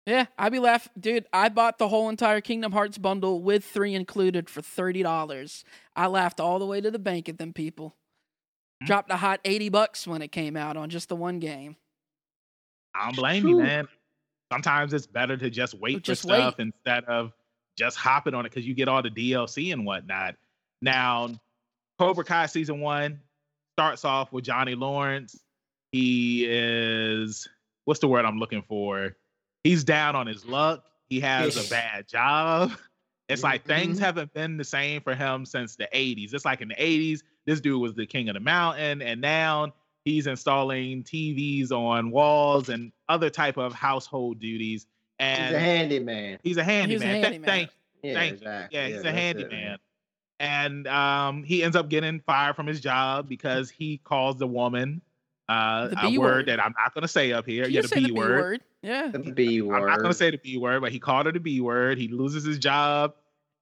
Yeah, 0.06 0.26
I'd 0.36 0.50
be 0.52 0.58
laughing, 0.58 0.92
dude. 0.98 1.26
I 1.32 1.48
bought 1.48 1.78
the 1.78 1.88
whole 1.88 2.08
entire 2.08 2.40
Kingdom 2.40 2.72
Hearts 2.72 2.98
bundle 2.98 3.40
with 3.40 3.64
three 3.64 3.94
included 3.94 4.50
for 4.50 4.60
thirty 4.60 5.02
dollars. 5.02 5.64
I 5.94 6.06
laughed 6.08 6.40
all 6.40 6.58
the 6.58 6.66
way 6.66 6.80
to 6.80 6.90
the 6.90 6.98
bank 6.98 7.28
at 7.28 7.38
them 7.38 7.52
people. 7.52 7.94
Hmm. 8.82 8.86
Dropped 8.86 9.10
a 9.10 9.16
hot 9.16 9.40
eighty 9.44 9.68
bucks 9.68 10.06
when 10.06 10.22
it 10.22 10.32
came 10.32 10.56
out 10.56 10.76
on 10.76 10.90
just 10.90 11.08
the 11.08 11.16
one 11.16 11.38
game. 11.38 11.76
I 12.94 13.06
don't 13.06 13.16
blame 13.16 13.46
you, 13.48 13.58
man. 13.58 13.88
Sometimes 14.52 14.92
it's 14.92 15.06
better 15.06 15.36
to 15.36 15.48
just 15.48 15.74
wait 15.74 16.02
Just 16.02 16.22
for 16.22 16.28
wait. 16.28 16.36
stuff 16.38 16.60
instead 16.60 17.04
of 17.04 17.32
just 17.78 17.96
hopping 17.96 18.34
on 18.34 18.44
it 18.44 18.50
because 18.50 18.66
you 18.66 18.74
get 18.74 18.86
all 18.88 19.02
the 19.02 19.08
DLC 19.10 19.72
and 19.72 19.86
whatnot. 19.86 20.34
Now, 20.82 21.30
Cobra 21.98 22.22
Kai 22.24 22.46
season 22.46 22.80
one 22.80 23.20
starts 23.76 24.04
off 24.04 24.30
with 24.30 24.44
Johnny 24.44 24.74
Lawrence. 24.74 25.40
He 25.92 26.44
is 26.46 27.48
what's 27.86 28.00
the 28.00 28.08
word 28.08 28.24
I'm 28.26 28.38
looking 28.38 28.62
for? 28.68 29.16
He's 29.64 29.84
down 29.84 30.16
on 30.16 30.26
his 30.26 30.44
luck. 30.44 30.84
He 31.08 31.20
has 31.20 31.56
a 31.66 31.70
bad 31.70 32.08
job. 32.08 32.72
It's 33.28 33.42
like 33.42 33.64
things 33.64 33.98
Mhm. 33.98 34.02
haven't 34.02 34.34
been 34.34 34.58
the 34.58 34.64
same 34.64 35.00
for 35.00 35.14
him 35.14 35.46
since 35.46 35.74
the 35.76 35.88
80s. 35.94 36.34
It's 36.34 36.44
like 36.44 36.60
in 36.60 36.68
the 36.68 36.74
80s, 36.74 37.22
this 37.46 37.60
dude 37.60 37.80
was 37.80 37.94
the 37.94 38.06
king 38.06 38.28
of 38.28 38.34
the 38.34 38.40
mountain, 38.40 39.02
and 39.02 39.20
now 39.20 39.72
he's 40.04 40.26
installing 40.26 41.02
TVs 41.04 41.70
on 41.72 42.10
walls 42.10 42.68
and 42.68 42.92
other 43.08 43.30
type 43.30 43.56
of 43.56 43.72
household 43.72 44.38
duties. 44.40 44.86
He's 45.18 45.28
And 45.28 45.54
a 45.54 45.58
handyman. 45.60 46.38
he's 46.42 46.56
a 46.56 46.64
handyman. 46.64 47.00
Th- 47.08 47.22
handyman. 47.22 47.48
Thank, 47.48 47.70
Yeah, 48.02 48.14
thank 48.14 48.30
you. 48.32 48.36
exactly. 48.38 48.78
yeah, 48.78 48.86
he's 48.88 48.96
a 48.98 49.02
that's 49.02 49.14
it, 49.16 49.20
handyman. 49.20 49.78
And 50.40 50.88
um, 50.88 51.44
he 51.44 51.62
ends 51.62 51.76
up 51.76 51.88
getting 51.88 52.18
fired 52.20 52.56
from 52.56 52.66
his 52.66 52.80
job 52.80 53.28
because 53.28 53.70
he 53.70 53.98
calls 53.98 54.36
the 54.38 54.46
woman 54.46 55.00
uh, 55.48 55.88
The 55.88 55.98
a 56.06 56.10
B 56.10 56.18
word, 56.18 56.28
word. 56.30 56.46
that 56.46 56.58
I'm 56.64 56.74
not 56.76 56.94
going 56.94 57.02
to 57.02 57.08
say 57.08 57.32
up 57.32 57.46
here. 57.46 57.64
You 57.66 57.70
Yeah, 57.74 57.80
can 57.82 57.82
the 57.82 57.88
say 57.88 58.04
B, 58.06 58.12
word. 58.12 58.60
Yeah. 58.82 59.10
The 59.12 59.18
B 59.20 59.62
word. 59.62 59.76
I'm 59.82 59.86
not 59.86 59.98
going 60.00 60.10
to 60.10 60.18
say 60.18 60.30
the 60.32 60.38
B 60.38 60.56
word, 60.56 60.80
but 60.80 60.90
he 60.90 60.98
called 60.98 61.26
her 61.26 61.32
the 61.32 61.38
B 61.38 61.60
word. 61.60 61.98
He 61.98 62.08
loses 62.08 62.42
his 62.44 62.58
job, 62.58 63.14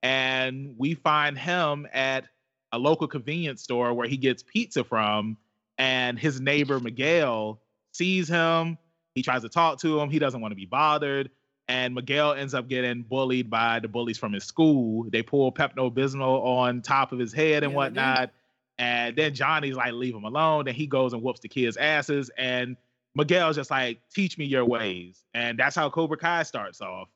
and 0.03 0.75
we 0.79 0.95
find 0.95 1.37
him 1.37 1.87
at 1.93 2.25
a 2.73 2.79
local 2.79 3.09
convenience 3.09 3.63
store 3.63 3.93
where 3.95 4.09
he 4.09 4.17
gets 4.17 4.43
pizza 4.43 4.85
from. 4.85 5.37
And 5.79 6.19
his 6.19 6.41
neighbor 6.41 6.79
Miguel 6.79 7.61
sees 7.93 8.29
him. 8.29 8.77
He 9.15 9.23
tries 9.23 9.43
to 9.43 9.49
talk 9.49 9.81
to 9.81 9.99
him. 10.01 10.11
He 10.11 10.19
doesn't 10.19 10.41
want 10.41 10.53
to 10.53 10.57
be 10.57 10.67
bothered. 10.67 11.31
And 11.69 11.95
Miguel 11.95 12.35
ends 12.35 12.53
up 12.53 12.69
getting 12.69 13.03
bullied 13.03 13.49
by 13.49 13.79
the 13.79 13.89
bullies 13.89 14.19
from 14.19 14.33
his 14.33 14.45
school. 14.45 15.07
They 15.11 15.23
pull 15.23 15.53
Pepto 15.53 15.93
Bismol 15.93 16.45
on 16.45 16.83
top 16.83 17.13
of 17.13 17.19
his 17.19 17.33
head 17.33 17.63
and 17.63 17.73
Yeah, 17.73 17.77
whatnot. 17.77 18.31
And 18.79 19.17
then 19.17 19.35
Johnny's 19.35 19.77
like, 19.77 19.93
leave 19.93 20.15
him 20.15 20.25
alone. 20.25 20.65
Then 20.65 20.75
he 20.75 20.87
goes 20.87 21.13
and 21.13 21.23
whoops 21.23 21.41
the 21.41 21.49
kids' 21.49 21.77
asses. 21.77 22.31
And 22.37 22.77
Miguel's 23.15 23.57
just 23.57 23.71
like, 23.71 24.01
teach 24.13 24.37
me 24.39 24.47
your 24.47 24.65
ways. 24.65 25.23
And 25.35 25.59
that's 25.59 25.77
how 25.77 25.91
Cobra 25.91 26.17
Kai 26.17 26.43
starts 26.43 26.81
off. 26.81 27.09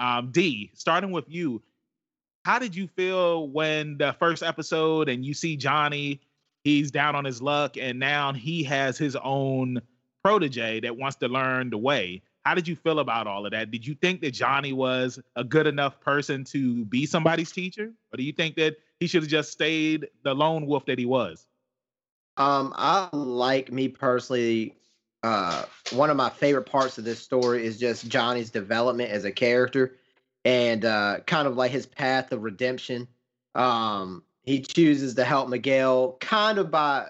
Um, 0.00 0.30
D, 0.32 0.72
starting 0.74 1.10
with 1.10 1.28
you, 1.28 1.62
how 2.44 2.58
did 2.58 2.74
you 2.74 2.88
feel 2.88 3.48
when 3.48 3.98
the 3.98 4.14
first 4.18 4.42
episode 4.42 5.08
and 5.08 5.24
you 5.24 5.34
see 5.34 5.56
Johnny, 5.56 6.20
he's 6.64 6.90
down 6.90 7.14
on 7.14 7.24
his 7.24 7.40
luck, 7.40 7.76
and 7.76 7.98
now 7.98 8.32
he 8.32 8.64
has 8.64 8.98
his 8.98 9.16
own 9.16 9.80
protege 10.24 10.80
that 10.80 10.96
wants 10.96 11.16
to 11.16 11.28
learn 11.28 11.70
the 11.70 11.78
way? 11.78 12.22
How 12.44 12.54
did 12.54 12.66
you 12.66 12.74
feel 12.74 12.98
about 12.98 13.28
all 13.28 13.46
of 13.46 13.52
that? 13.52 13.70
Did 13.70 13.86
you 13.86 13.94
think 13.94 14.20
that 14.22 14.32
Johnny 14.32 14.72
was 14.72 15.20
a 15.36 15.44
good 15.44 15.68
enough 15.68 16.00
person 16.00 16.42
to 16.46 16.84
be 16.86 17.06
somebody's 17.06 17.52
teacher? 17.52 17.92
Or 18.12 18.16
do 18.16 18.24
you 18.24 18.32
think 18.32 18.56
that 18.56 18.76
he 18.98 19.06
should 19.06 19.22
have 19.22 19.30
just 19.30 19.52
stayed 19.52 20.08
the 20.24 20.34
lone 20.34 20.66
wolf 20.66 20.84
that 20.86 20.98
he 20.98 21.06
was? 21.06 21.46
Um, 22.36 22.72
I 22.76 23.08
like 23.12 23.70
me 23.70 23.86
personally. 23.86 24.74
Uh, 25.22 25.64
one 25.92 26.10
of 26.10 26.16
my 26.16 26.30
favorite 26.30 26.64
parts 26.64 26.98
of 26.98 27.04
this 27.04 27.20
story 27.20 27.64
is 27.64 27.78
just 27.78 28.08
Johnny's 28.08 28.50
development 28.50 29.10
as 29.10 29.24
a 29.24 29.30
character 29.30 29.94
and 30.44 30.84
uh, 30.84 31.20
kind 31.26 31.46
of 31.46 31.56
like 31.56 31.70
his 31.70 31.86
path 31.86 32.32
of 32.32 32.42
redemption. 32.42 33.08
Um, 33.54 34.22
he 34.42 34.60
chooses 34.60 35.14
to 35.14 35.24
help 35.24 35.48
Miguel 35.48 36.16
kind 36.20 36.58
of 36.58 36.70
by 36.70 37.08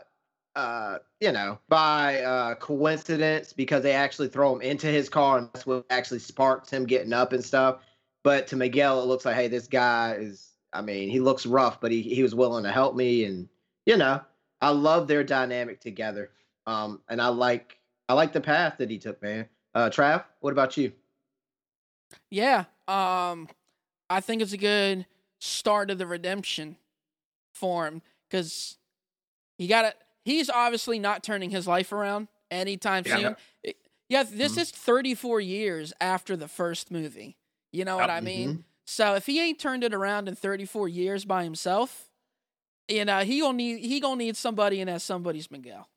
uh, 0.54 0.98
you 1.20 1.32
know, 1.32 1.58
by 1.68 2.20
uh, 2.22 2.54
coincidence 2.56 3.52
because 3.52 3.82
they 3.82 3.92
actually 3.92 4.28
throw 4.28 4.54
him 4.54 4.60
into 4.60 4.86
his 4.86 5.08
car 5.08 5.38
and 5.38 5.48
that's 5.52 5.66
what 5.66 5.86
actually 5.90 6.18
sparks 6.18 6.70
him 6.70 6.84
getting 6.84 7.12
up 7.12 7.32
and 7.32 7.44
stuff. 7.44 7.78
But 8.22 8.46
to 8.48 8.56
Miguel, 8.56 9.02
it 9.02 9.06
looks 9.06 9.24
like, 9.24 9.34
hey, 9.34 9.48
this 9.48 9.66
guy 9.66 10.14
is, 10.14 10.50
I 10.72 10.82
mean, 10.82 11.08
he 11.10 11.20
looks 11.20 11.46
rough, 11.46 11.80
but 11.80 11.90
he, 11.90 12.02
he 12.02 12.22
was 12.22 12.34
willing 12.34 12.64
to 12.64 12.72
help 12.72 12.94
me. 12.94 13.24
And, 13.24 13.48
you 13.86 13.96
know, 13.96 14.20
I 14.60 14.70
love 14.70 15.08
their 15.08 15.24
dynamic 15.24 15.80
together. 15.80 16.30
Um, 16.66 17.00
and 17.08 17.20
I 17.20 17.28
like, 17.28 17.78
I 18.08 18.14
like 18.14 18.32
the 18.32 18.40
path 18.40 18.74
that 18.78 18.90
he 18.90 18.98
took, 18.98 19.20
man. 19.22 19.48
Uh, 19.74 19.88
Trav, 19.88 20.24
what 20.40 20.52
about 20.52 20.76
you? 20.76 20.92
Yeah. 22.30 22.64
Um, 22.92 23.48
I 24.10 24.20
think 24.20 24.42
it's 24.42 24.52
a 24.52 24.58
good 24.58 25.06
start 25.38 25.90
of 25.90 25.98
the 25.98 26.06
redemption 26.06 26.76
form 27.54 28.02
because 28.28 28.76
you 29.58 29.68
got 29.68 29.82
to, 29.82 29.94
he's 30.24 30.50
obviously 30.50 30.98
not 30.98 31.22
turning 31.22 31.50
his 31.50 31.66
life 31.66 31.92
around 31.92 32.28
anytime 32.50 33.04
yeah. 33.06 33.16
soon. 33.16 33.36
Yeah, 34.08 34.24
this 34.24 34.52
mm-hmm. 34.52 34.60
is 34.60 34.70
34 34.70 35.40
years 35.40 35.92
after 36.00 36.36
the 36.36 36.48
first 36.48 36.90
movie. 36.90 37.38
You 37.72 37.86
know 37.86 37.96
what 37.96 38.10
I 38.10 38.20
mean? 38.20 38.48
Mm-hmm. 38.48 38.60
So 38.84 39.14
if 39.14 39.26
he 39.26 39.40
ain't 39.40 39.58
turned 39.58 39.84
it 39.84 39.94
around 39.94 40.28
in 40.28 40.34
34 40.34 40.88
years 40.88 41.24
by 41.24 41.44
himself, 41.44 42.10
you 42.88 43.04
know, 43.06 43.20
he 43.20 43.40
gonna 43.40 43.56
need 43.56 43.80
he 43.80 44.00
gonna 44.00 44.16
need 44.16 44.36
somebody, 44.36 44.80
and 44.80 44.88
that 44.88 45.00
somebody's 45.00 45.50
Miguel. 45.50 45.88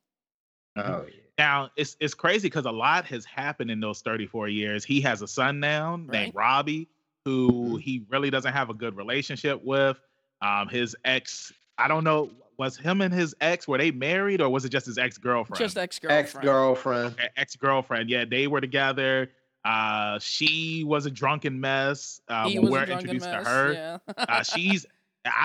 Oh 0.78 1.06
yeah. 1.08 1.25
Now 1.38 1.70
it's 1.76 1.98
it's 2.00 2.14
crazy 2.14 2.48
because 2.48 2.66
a 2.66 2.72
lot 2.72 3.06
has 3.06 3.26
happened 3.26 3.70
in 3.70 3.80
those 3.80 4.02
34 4.02 4.48
years. 4.48 4.86
He 4.86 5.02
has 5.02 5.22
a 5.22 5.28
son 5.28 5.60
now 5.60 5.92
right. 5.92 6.12
named 6.12 6.36
Robbie, 6.36 6.88
who 7.26 7.50
mm-hmm. 7.52 7.78
he 7.78 8.06
really 8.10 8.30
doesn't 8.30 8.54
have 8.54 8.70
a 8.70 8.74
good 8.74 8.96
relationship 8.96 9.64
with. 9.64 9.98
Um, 10.42 10.68
his 10.70 10.96
ex, 11.04 11.52
I 11.78 11.88
don't 11.88 12.04
know 12.04 12.30
was 12.58 12.78
him 12.78 13.02
and 13.02 13.14
his 13.14 13.36
ex 13.42 13.68
were 13.68 13.78
they 13.78 13.92
married 13.92 14.42
or 14.42 14.50
was 14.50 14.66
it 14.66 14.70
just 14.70 14.86
his 14.86 14.98
ex 14.98 15.18
girlfriend? 15.18 15.60
Just 15.60 15.78
ex 15.78 16.00
girlfriend. 16.00 16.26
Ex 16.26 16.34
girlfriend. 16.34 17.16
Ex 17.36 17.56
girlfriend. 17.56 18.10
Yeah, 18.10 18.26
they 18.26 18.48
were 18.48 18.62
together. 18.62 19.30
Uh, 19.64 20.20
she 20.20 20.84
was 20.84 21.06
a 21.06 21.12
drunken 21.12 21.60
mess. 21.60 22.22
Uh, 22.28 22.50
when 22.50 22.70
we're 22.70 22.84
introduced 22.84 23.26
mess, 23.26 23.44
to 23.44 23.50
her, 23.50 23.74
yeah. 23.74 23.98
uh, 24.18 24.44
she's 24.44 24.86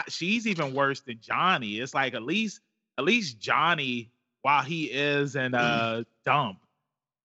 she's 0.08 0.46
even 0.46 0.74
worse 0.74 1.00
than 1.00 1.18
Johnny. 1.20 1.78
It's 1.78 1.94
like 1.94 2.14
at 2.14 2.22
least 2.22 2.60
at 2.98 3.04
least 3.04 3.40
Johnny, 3.40 4.10
while 4.42 4.62
he 4.62 4.84
is 4.84 5.36
in 5.36 5.54
a 5.54 6.04
dump, 6.24 6.58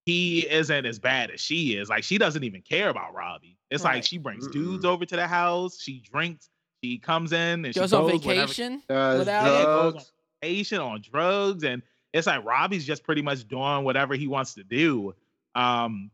he 0.05 0.48
isn't 0.50 0.86
as 0.86 1.00
bad 1.00 1.31
as 1.31 1.41
she 1.41 1.75
is. 1.75 1.89
Like 1.89 2.03
she 2.03 2.17
doesn't 2.17 2.43
even 2.43 2.62
care 2.62 2.89
about 2.89 3.13
Robbie. 3.13 3.57
It's 3.72 3.84
right. 3.84 3.95
like 3.95 4.03
she 4.03 4.17
brings 4.17 4.48
Mm-mm. 4.48 4.53
dudes 4.53 4.86
over 4.86 5.05
to 5.05 5.15
the 5.15 5.27
house. 5.27 5.79
She 5.79 6.00
drinks 6.00 6.50
she 6.86 7.00
comes 7.00 7.31
in 7.34 7.65
and 7.65 7.74
goes, 7.74 7.74
she 7.74 7.79
goes 7.79 7.93
on 7.93 8.12
vacation 8.12 8.84
without 8.88 9.62
it. 9.62 9.65
Goes 9.65 9.95
on 9.95 10.01
vacation 10.41 10.79
on 10.79 11.01
drugs, 11.01 11.63
and 11.63 11.81
it's 12.13 12.27
like 12.27 12.45
Robbie's 12.45 12.86
just 12.86 13.03
pretty 13.03 13.22
much 13.22 13.48
doing 13.48 13.84
whatever 13.84 14.15
he 14.15 14.27
wants 14.27 14.53
to 14.55 14.63
do. 14.63 15.15
Um, 15.55 16.12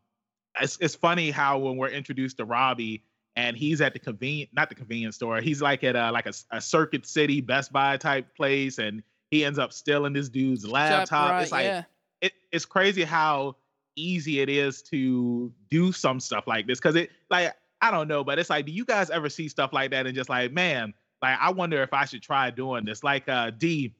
it's 0.59 0.77
it's 0.79 0.95
funny 0.95 1.31
how 1.31 1.57
when 1.57 1.77
we're 1.77 1.89
introduced 1.89 2.37
to 2.37 2.45
Robbie 2.45 3.03
and 3.35 3.55
he's 3.55 3.81
at 3.81 3.93
the 3.93 3.99
convenient 3.99 4.51
not 4.53 4.69
the 4.69 4.75
convenience 4.75 5.15
store, 5.15 5.41
he's 5.41 5.61
like 5.61 5.83
at 5.83 5.95
a 5.95 6.11
like 6.11 6.25
a, 6.25 6.33
a 6.51 6.61
Circuit 6.61 7.05
City 7.05 7.41
Best 7.41 7.73
Buy 7.73 7.97
type 7.97 8.35
place, 8.35 8.77
and 8.77 9.03
he 9.31 9.45
ends 9.45 9.57
up 9.57 9.73
stealing 9.73 10.13
this 10.13 10.29
dude's 10.29 10.67
laptop. 10.67 11.31
Right, 11.31 11.41
it's 11.41 11.51
like 11.51 11.65
yeah. 11.65 11.83
it, 12.21 12.33
it's 12.51 12.65
crazy 12.65 13.03
how 13.03 13.55
easy 13.95 14.41
it 14.41 14.49
is 14.49 14.81
to 14.83 15.51
do 15.69 15.91
some 15.91 16.19
stuff 16.19 16.45
like 16.47 16.67
this 16.67 16.79
because 16.79 16.95
it 16.95 17.09
like 17.29 17.55
I 17.81 17.89
don't 17.89 18.07
know, 18.07 18.23
but 18.23 18.37
it's 18.37 18.49
like, 18.49 18.67
do 18.67 18.71
you 18.71 18.85
guys 18.85 19.09
ever 19.09 19.27
see 19.29 19.47
stuff 19.47 19.73
like 19.73 19.89
that 19.91 20.05
and 20.05 20.13
just 20.13 20.29
like, 20.29 20.51
man, 20.51 20.93
like 21.21 21.37
I 21.39 21.49
wonder 21.49 21.81
if 21.81 21.93
I 21.93 22.05
should 22.05 22.21
try 22.21 22.51
doing 22.51 22.85
this? 22.85 23.03
Like 23.03 23.27
uh 23.27 23.51
D 23.51 23.95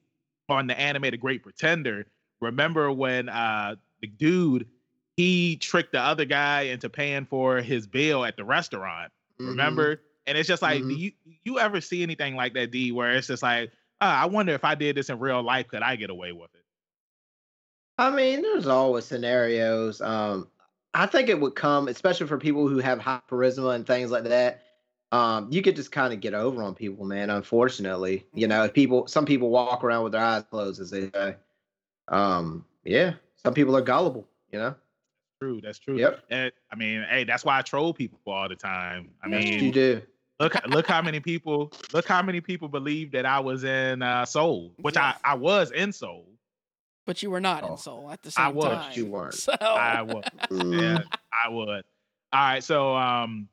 on 0.48 0.66
the 0.66 0.78
animated 0.78 1.20
Great 1.20 1.42
Pretender. 1.42 2.06
Remember 2.40 2.92
when 2.92 3.28
uh 3.28 3.76
the 4.00 4.06
dude 4.06 4.66
he 5.16 5.56
tricked 5.56 5.92
the 5.92 6.00
other 6.00 6.24
guy 6.24 6.62
into 6.62 6.88
paying 6.88 7.26
for 7.26 7.58
his 7.58 7.86
bill 7.86 8.24
at 8.24 8.36
the 8.36 8.44
restaurant. 8.44 9.12
Mm-hmm. 9.40 9.50
Remember? 9.50 10.00
And 10.26 10.38
it's 10.38 10.48
just 10.48 10.62
like, 10.62 10.80
mm-hmm. 10.80 10.88
do 10.88 10.94
you 10.94 11.12
you 11.44 11.58
ever 11.58 11.80
see 11.80 12.02
anything 12.02 12.36
like 12.36 12.54
that, 12.54 12.70
D, 12.70 12.92
where 12.92 13.12
it's 13.12 13.26
just 13.26 13.42
like, 13.42 13.72
uh, 14.02 14.04
I 14.04 14.26
wonder 14.26 14.52
if 14.52 14.64
I 14.64 14.74
did 14.74 14.96
this 14.96 15.10
in 15.10 15.20
real 15.20 15.40
life, 15.42 15.68
could 15.68 15.82
I 15.82 15.94
get 15.94 16.10
away 16.10 16.32
with 16.32 16.50
it? 16.54 16.64
I 17.98 18.10
mean, 18.10 18.42
there's 18.42 18.66
always 18.66 19.04
scenarios. 19.04 20.00
Um, 20.00 20.48
I 20.92 21.06
think 21.06 21.28
it 21.28 21.40
would 21.40 21.54
come, 21.54 21.86
especially 21.86 22.26
for 22.26 22.36
people 22.36 22.66
who 22.66 22.78
have 22.78 22.98
high 22.98 23.20
charisma 23.30 23.76
and 23.76 23.86
things 23.86 24.10
like 24.10 24.24
that. 24.24 24.64
Um, 25.12 25.46
you 25.52 25.62
could 25.62 25.76
just 25.76 25.92
kind 25.92 26.12
of 26.12 26.20
get 26.20 26.34
over 26.34 26.64
on 26.64 26.74
people, 26.74 27.04
man. 27.04 27.30
Unfortunately, 27.30 28.26
you 28.34 28.48
know, 28.48 28.68
people, 28.68 29.06
some 29.06 29.24
people 29.24 29.50
walk 29.50 29.84
around 29.84 30.02
with 30.02 30.12
their 30.12 30.24
eyes 30.24 30.42
closed, 30.50 30.80
as 30.80 30.90
they 30.90 31.08
say. 31.10 31.36
Um, 32.08 32.64
yeah, 32.82 33.12
some 33.36 33.54
people 33.54 33.76
are 33.76 33.82
gullible, 33.82 34.26
you 34.50 34.58
know. 34.58 34.74
True, 35.40 35.60
that's 35.60 35.78
true. 35.78 35.96
Yep. 35.96 36.24
And, 36.30 36.52
I 36.72 36.76
mean, 36.76 37.04
hey, 37.08 37.22
that's 37.22 37.44
why 37.44 37.58
I 37.58 37.62
troll 37.62 37.94
people 37.94 38.18
all 38.26 38.48
the 38.48 38.56
time. 38.56 39.10
I 39.22 39.28
mean, 39.28 39.62
you 39.62 39.70
do. 39.70 40.02
Look, 40.42 40.56
look 40.66 40.88
how 40.88 41.00
many 41.00 41.20
people, 41.20 41.72
look 41.92 42.08
how 42.08 42.20
many 42.20 42.40
people 42.40 42.66
believe 42.66 43.12
that 43.12 43.24
I 43.24 43.38
was 43.38 43.62
in 43.62 44.02
uh, 44.02 44.24
Seoul, 44.24 44.72
which 44.78 44.96
I 44.96 45.14
I 45.22 45.34
was 45.34 45.70
in 45.70 45.92
Seoul. 45.92 46.26
But 47.06 47.22
you 47.22 47.30
were 47.30 47.40
not 47.40 47.62
oh. 47.62 47.72
in 47.72 47.76
Seoul 47.76 48.10
at 48.10 48.22
the 48.22 48.32
same 48.32 48.46
time. 48.46 48.52
I 48.52 48.56
was. 48.56 48.64
time. 48.64 48.92
You 48.94 49.06
weren't. 49.06 49.34
So. 49.34 49.52
I 49.60 50.02
was. 50.02 50.24
yeah, 50.50 50.98
I 51.32 51.48
would. 51.48 51.68
All 51.68 51.84
right. 52.32 52.64
So, 52.64 52.96
um, 52.96 53.48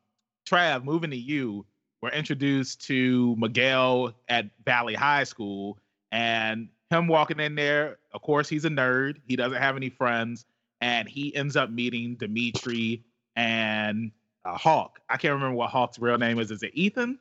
Trav, 0.49 0.83
moving 0.83 1.11
to 1.11 1.15
you, 1.15 1.63
we're 2.01 2.09
introduced 2.09 2.81
to 2.87 3.35
Miguel 3.37 4.15
at 4.27 4.47
Valley 4.65 4.95
High 4.95 5.25
School, 5.25 5.77
and 6.11 6.69
him 6.89 7.07
walking 7.07 7.39
in 7.39 7.53
there. 7.53 7.99
Of 8.13 8.23
course, 8.23 8.49
he's 8.49 8.65
a 8.65 8.69
nerd. 8.69 9.17
He 9.27 9.35
doesn't 9.35 9.61
have 9.61 9.75
any 9.75 9.89
friends, 9.89 10.47
and 10.81 11.07
he 11.07 11.35
ends 11.35 11.55
up 11.55 11.69
meeting 11.69 12.15
Demetri 12.15 13.03
and 13.35 14.11
uh, 14.49 14.57
Hawk. 14.57 14.99
I 15.09 15.17
can't 15.17 15.33
remember 15.33 15.55
what 15.55 15.69
Hawk's 15.69 15.99
real 15.99 16.17
name 16.17 16.39
is. 16.39 16.51
Is 16.51 16.63
it 16.63 16.71
Ethan? 16.73 17.19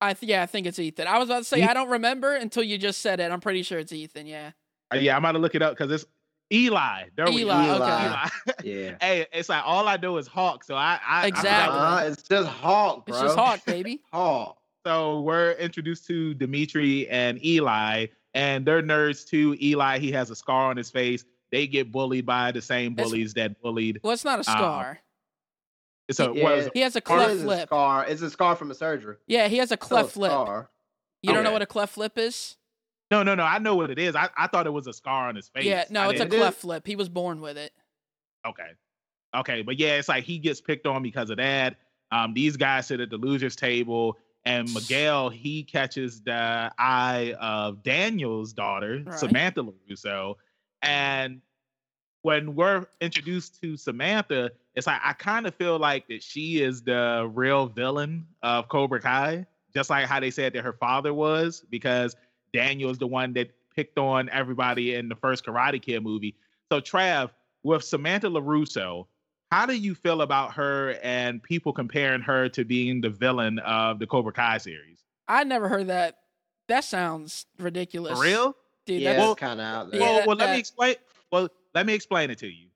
I 0.00 0.14
th- 0.14 0.28
yeah, 0.28 0.42
I 0.42 0.46
think 0.46 0.66
it's 0.66 0.78
Ethan. 0.78 1.06
I 1.06 1.18
was 1.18 1.28
about 1.28 1.38
to 1.38 1.44
say 1.44 1.58
Ethan? 1.58 1.68
I 1.68 1.74
don't 1.74 1.90
remember 1.90 2.34
until 2.34 2.62
you 2.62 2.78
just 2.78 3.00
said 3.00 3.20
it. 3.20 3.30
I'm 3.30 3.40
pretty 3.40 3.62
sure 3.62 3.78
it's 3.78 3.92
Ethan. 3.92 4.26
Yeah. 4.26 4.52
Uh, 4.92 4.98
yeah, 4.98 5.16
I'm 5.16 5.24
about 5.24 5.32
to 5.32 5.38
look 5.38 5.54
it 5.54 5.62
up 5.62 5.76
because 5.76 5.90
it's 5.90 6.06
Eli. 6.52 7.04
There 7.16 7.28
Eli, 7.28 7.66
Eli. 7.66 7.74
Okay. 7.74 8.06
Eli. 8.06 8.28
yeah. 8.64 8.96
hey, 9.00 9.26
it's 9.32 9.48
like 9.48 9.62
all 9.64 9.88
I 9.88 9.96
do 9.96 10.16
is 10.18 10.26
Hawk. 10.26 10.64
So 10.64 10.76
I, 10.76 10.98
I 11.06 11.26
exactly. 11.26 11.78
I 11.78 12.04
uh, 12.04 12.08
it's 12.10 12.22
just 12.22 12.48
Hawk, 12.48 13.06
bro. 13.06 13.14
It's 13.14 13.22
just 13.22 13.36
Hawk, 13.36 13.64
baby. 13.66 14.00
Hawk. 14.12 14.58
So 14.86 15.20
we're 15.20 15.52
introduced 15.52 16.06
to 16.06 16.32
Demetri 16.34 17.08
and 17.08 17.44
Eli, 17.44 18.06
and 18.34 18.64
they're 18.64 18.82
nerds 18.82 19.26
too. 19.26 19.56
Eli, 19.60 19.98
he 19.98 20.12
has 20.12 20.30
a 20.30 20.36
scar 20.36 20.70
on 20.70 20.76
his 20.76 20.90
face. 20.90 21.24
They 21.50 21.66
get 21.66 21.90
bullied 21.90 22.24
by 22.24 22.52
the 22.52 22.62
same 22.62 22.94
bullies 22.94 23.26
it's, 23.26 23.34
that 23.34 23.60
bullied. 23.60 24.00
Well, 24.02 24.12
it's 24.12 24.24
not 24.24 24.38
a 24.38 24.44
scar. 24.44 24.90
Um, 24.90 24.96
it's 26.08 26.20
a, 26.20 26.32
yeah, 26.34 26.68
he 26.72 26.80
has 26.80 26.96
a 26.96 27.00
cleft 27.00 27.42
lip. 27.42 27.64
A 27.64 27.66
scar. 27.66 28.06
It's 28.06 28.22
a 28.22 28.30
scar 28.30 28.56
from 28.56 28.70
a 28.70 28.74
surgery. 28.74 29.16
Yeah, 29.26 29.48
he 29.48 29.58
has 29.58 29.70
a 29.70 29.76
cleft 29.76 30.16
lip. 30.16 30.32
Scar. 30.32 30.70
You 31.22 31.30
okay. 31.30 31.34
don't 31.34 31.44
know 31.44 31.52
what 31.52 31.62
a 31.62 31.66
cleft 31.66 31.98
lip 31.98 32.16
is? 32.16 32.56
No, 33.10 33.22
no, 33.22 33.34
no. 33.34 33.42
I 33.42 33.58
know 33.58 33.74
what 33.74 33.90
it 33.90 33.98
is. 33.98 34.14
I, 34.16 34.28
I 34.36 34.46
thought 34.46 34.66
it 34.66 34.72
was 34.72 34.86
a 34.86 34.92
scar 34.92 35.28
on 35.28 35.36
his 35.36 35.48
face. 35.48 35.64
Yeah, 35.64 35.84
no, 35.90 36.02
I 36.02 36.10
it's 36.10 36.20
a 36.20 36.26
cleft 36.26 36.64
lip. 36.64 36.86
He 36.86 36.96
was 36.96 37.08
born 37.08 37.40
with 37.40 37.56
it. 37.58 37.72
Okay. 38.46 38.70
Okay. 39.36 39.62
But 39.62 39.78
yeah, 39.78 39.96
it's 39.96 40.08
like 40.08 40.24
he 40.24 40.38
gets 40.38 40.60
picked 40.60 40.86
on 40.86 41.02
because 41.02 41.30
of 41.30 41.38
that. 41.38 41.76
Um, 42.10 42.32
these 42.32 42.56
guys 42.56 42.86
sit 42.86 43.00
at 43.00 43.10
the 43.10 43.18
losers 43.18 43.56
table, 43.56 44.16
and 44.44 44.72
Miguel 44.72 45.28
he 45.28 45.62
catches 45.62 46.22
the 46.22 46.72
eye 46.78 47.34
of 47.38 47.82
Daniel's 47.82 48.52
daughter, 48.54 49.02
right. 49.04 49.18
Samantha 49.18 49.62
LaRusso. 49.62 50.36
And 50.80 51.42
when 52.22 52.54
we're 52.54 52.86
introduced 53.00 53.60
to 53.62 53.76
Samantha, 53.76 54.52
it's 54.78 54.86
like 54.86 55.00
I 55.04 55.12
kind 55.12 55.46
of 55.46 55.54
feel 55.56 55.76
like 55.78 56.06
that 56.06 56.22
she 56.22 56.62
is 56.62 56.82
the 56.82 57.28
real 57.34 57.66
villain 57.66 58.26
of 58.44 58.68
Cobra 58.68 59.00
Kai, 59.00 59.44
just 59.74 59.90
like 59.90 60.06
how 60.06 60.20
they 60.20 60.30
said 60.30 60.52
that 60.52 60.62
her 60.64 60.72
father 60.72 61.12
was, 61.12 61.64
because 61.68 62.14
Daniel 62.52 62.88
is 62.90 62.98
the 62.98 63.06
one 63.06 63.32
that 63.34 63.50
picked 63.74 63.98
on 63.98 64.28
everybody 64.30 64.94
in 64.94 65.08
the 65.08 65.16
first 65.16 65.44
Karate 65.44 65.82
Kid 65.82 66.02
movie. 66.04 66.36
So 66.70 66.80
Trav, 66.80 67.30
with 67.64 67.82
Samantha 67.82 68.28
LaRusso, 68.28 69.06
how 69.50 69.66
do 69.66 69.74
you 69.74 69.96
feel 69.96 70.22
about 70.22 70.52
her 70.52 70.96
and 71.02 71.42
people 71.42 71.72
comparing 71.72 72.20
her 72.22 72.48
to 72.50 72.64
being 72.64 73.00
the 73.00 73.10
villain 73.10 73.58
of 73.58 73.98
the 73.98 74.06
Cobra 74.06 74.32
Kai 74.32 74.58
series? 74.58 75.02
I 75.26 75.42
never 75.42 75.68
heard 75.68 75.88
that. 75.88 76.18
That 76.68 76.84
sounds 76.84 77.46
ridiculous. 77.58 78.16
For 78.16 78.24
real? 78.24 78.56
Dude, 78.86 79.02
yeah, 79.02 79.14
that's 79.14 79.20
well- 79.22 79.34
kind 79.34 79.60
of 79.60 79.66
out 79.66 79.90
there. 79.90 80.00
Well, 80.00 80.14
that- 80.18 80.26
well, 80.28 80.36
let 80.36 80.46
that- 80.46 80.52
me 80.52 80.60
explain. 80.60 80.94
Well, 81.32 81.48
let 81.74 81.84
me 81.84 81.94
explain 81.94 82.30
it 82.30 82.38
to 82.38 82.46
you. 82.46 82.67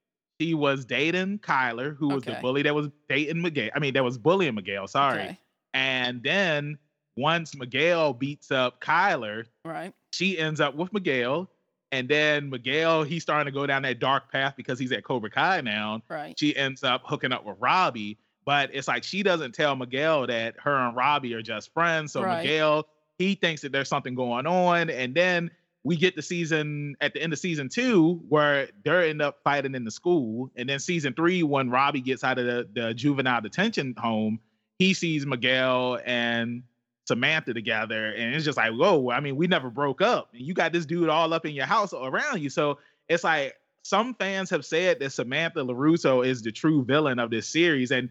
She 0.43 0.55
was 0.55 0.85
dating 0.85 1.39
Kyler, 1.39 1.97
who 1.97 2.09
was 2.09 2.25
the 2.25 2.37
bully 2.41 2.63
that 2.63 2.75
was 2.75 2.89
dating 3.09 3.43
Miguel. 3.43 3.71
I 3.75 3.79
mean, 3.79 3.95
that 3.95 4.03
was 4.03 4.19
bullying 4.19 4.55
Miguel. 4.57 4.89
Sorry. 4.89 5.21
Okay, 5.23 5.39
And 5.73 6.23
then 6.23 6.79
once 7.17 7.55
Miguel 7.57 8.13
beats 8.13 8.51
up 8.51 8.81
Kyler, 8.81 9.45
Right. 9.65 9.93
she 10.13 10.39
ends 10.39 10.61
up 10.61 10.75
with 10.75 10.93
Miguel. 10.93 11.49
And 11.93 12.09
then 12.09 12.49
Miguel, 12.51 13.03
he's 13.05 13.23
starting 13.23 13.53
to 13.53 13.57
go 13.57 13.67
down 13.67 13.83
that 13.83 13.99
dark 14.01 14.33
path 14.33 14.55
because 14.57 14.79
he's 14.79 14.93
at 14.93 15.05
Cobra 15.05 15.31
Kai 15.31 15.61
now. 15.61 16.03
Right. 16.09 16.37
She 16.39 16.57
ends 16.57 16.83
up 16.83 17.03
hooking 17.05 17.33
up 17.33 17.45
with 17.45 17.57
Robbie. 17.61 18.19
But 18.45 18.71
it's 18.73 18.89
like 18.89 19.05
she 19.05 19.23
doesn't 19.23 19.53
tell 19.55 19.77
Miguel 19.77 20.27
that 20.27 20.57
her 20.59 20.75
and 20.75 20.97
Robbie 20.97 21.35
are 21.35 21.43
just 21.43 21.73
friends. 21.73 22.13
So 22.13 22.23
Right. 22.23 22.43
Miguel, 22.43 22.89
he 23.19 23.35
thinks 23.37 23.63
that 23.63 23.71
there's 23.71 23.89
something 23.89 24.15
going 24.17 24.47
on. 24.47 24.91
And 24.91 25.15
then 25.15 25.51
we 25.85 25.97
get 25.97 26.15
the 26.15 26.23
season 26.23 26.95
at 27.01 27.13
the 27.13 27.23
end 27.23 27.33
of 27.33 27.39
season 27.39 27.69
two 27.69 28.23
where 28.29 28.69
they're 28.85 29.03
end 29.03 29.21
up 29.21 29.39
fighting 29.43 29.75
in 29.75 29.85
the 29.85 29.91
school. 29.91 30.51
And 30.55 30.69
then 30.69 30.79
season 30.79 31.13
three, 31.15 31.43
when 31.43 31.71
Robbie 31.71 32.01
gets 32.01 32.23
out 32.23 32.39
of 32.39 32.47
the, 32.47 32.69
the 32.73 32.95
juvenile 32.95 33.41
detention 33.41 33.95
home, 33.99 34.39
he 34.79 34.95
sees 34.95 35.27
Miguel 35.27 35.99
and 36.05 36.63
Samantha 37.05 37.53
together, 37.53 38.13
and 38.13 38.35
it's 38.35 38.45
just 38.45 38.57
like, 38.57 38.73
whoa, 38.73 39.11
I 39.11 39.21
mean, 39.21 39.37
we 39.37 39.47
never 39.49 39.71
broke 39.71 40.01
up. 40.01 40.29
And 40.33 40.43
you 40.43 40.55
got 40.55 40.73
this 40.73 40.87
dude 40.87 41.09
all 41.09 41.33
up 41.35 41.45
in 41.45 41.53
your 41.53 41.67
house 41.67 41.93
around 41.93 42.41
you. 42.41 42.49
So 42.49 42.79
it's 43.09 43.25
like 43.25 43.57
some 43.83 44.15
fans 44.15 44.51
have 44.51 44.65
said 44.65 45.01
that 45.01 45.11
Samantha 45.11 45.61
LaRusso 45.61 46.25
is 46.25 46.43
the 46.43 46.53
true 46.53 46.85
villain 46.85 47.19
of 47.19 47.31
this 47.31 47.49
series. 47.49 47.91
And 47.91 48.11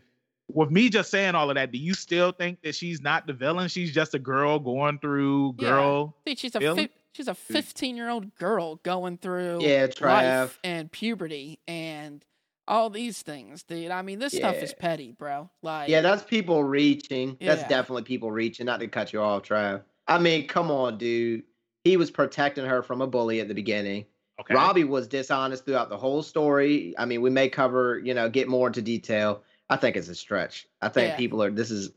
with 0.50 0.70
me 0.70 0.90
just 0.90 1.10
saying 1.10 1.36
all 1.36 1.50
of 1.50 1.56
that, 1.56 1.72
do 1.72 1.78
you 1.78 1.94
still 1.94 2.34
think 2.34 2.62
that 2.64 2.76
she's 2.76 3.02
not 3.02 3.28
the 3.28 3.34
villain? 3.34 3.70
She's 3.70 3.94
just 3.94 4.14
a 4.14 4.20
girl 4.20 4.60
going 4.60 5.00
through 5.00 5.54
girl. 5.54 5.58
Yeah. 5.58 5.70
girl. 5.70 6.16
Dude, 6.26 6.40
she's 6.40 6.56
a? 6.56 6.90
Fif- 7.14 7.18
she's 7.18 7.28
a 7.28 7.34
15 7.36 7.96
year 7.98 8.10
old 8.10 8.36
girl 8.36 8.76
going 8.78 9.18
through 9.18 9.60
Yeah, 9.62 9.88
Trav. 9.88 10.02
life 10.42 10.60
and 10.64 10.92
puberty 10.92 11.60
and 11.68 12.24
all 12.68 12.90
these 12.90 13.22
things, 13.22 13.64
dude. 13.64 13.92
I 13.92 14.02
mean, 14.02 14.20
this 14.20 14.34
stuff 14.34 14.56
is 14.56 14.74
petty, 14.74 15.12
bro. 15.12 15.50
Like, 15.62 15.90
Yeah, 15.90 16.02
that's 16.02 16.24
people 16.24 16.64
reaching. 16.64 17.38
That's 17.42 17.64
definitely 17.68 18.04
people 18.04 18.32
reaching. 18.32 18.66
Not 18.66 18.80
to 18.80 18.88
cut 18.88 19.12
you 19.14 19.22
off, 19.22 19.44
Trav. 19.44 19.82
I 20.08 20.20
mean, 20.20 20.48
come 20.48 20.72
on, 20.72 20.98
dude. 20.98 21.44
He 21.84 21.98
was 21.98 22.12
protecting 22.12 22.66
her 22.66 22.84
from 22.84 23.02
a 23.02 23.08
bully 23.08 23.40
at 23.42 23.48
the 23.48 23.56
beginning. 23.56 24.06
Okay. 24.40 24.54
Robbie 24.54 24.84
was 24.84 25.08
dishonest 25.08 25.66
throughout 25.66 25.90
the 25.90 25.98
whole 25.98 26.22
story. 26.24 26.94
I 26.98 27.06
mean, 27.06 27.22
we 27.22 27.30
may 27.30 27.50
cover, 27.50 28.00
you 28.00 28.14
know, 28.14 28.30
get 28.30 28.48
more 28.48 28.68
into 28.68 28.82
detail. 28.82 29.42
I 29.70 29.76
think 29.78 29.96
it's 29.96 30.08
a 30.10 30.16
stretch. 30.16 30.68
I 30.82 30.90
think 30.90 31.10
Yeah. 31.10 31.18
people 31.18 31.44
are. 31.44 31.52
This 31.52 31.72
is 31.72 31.92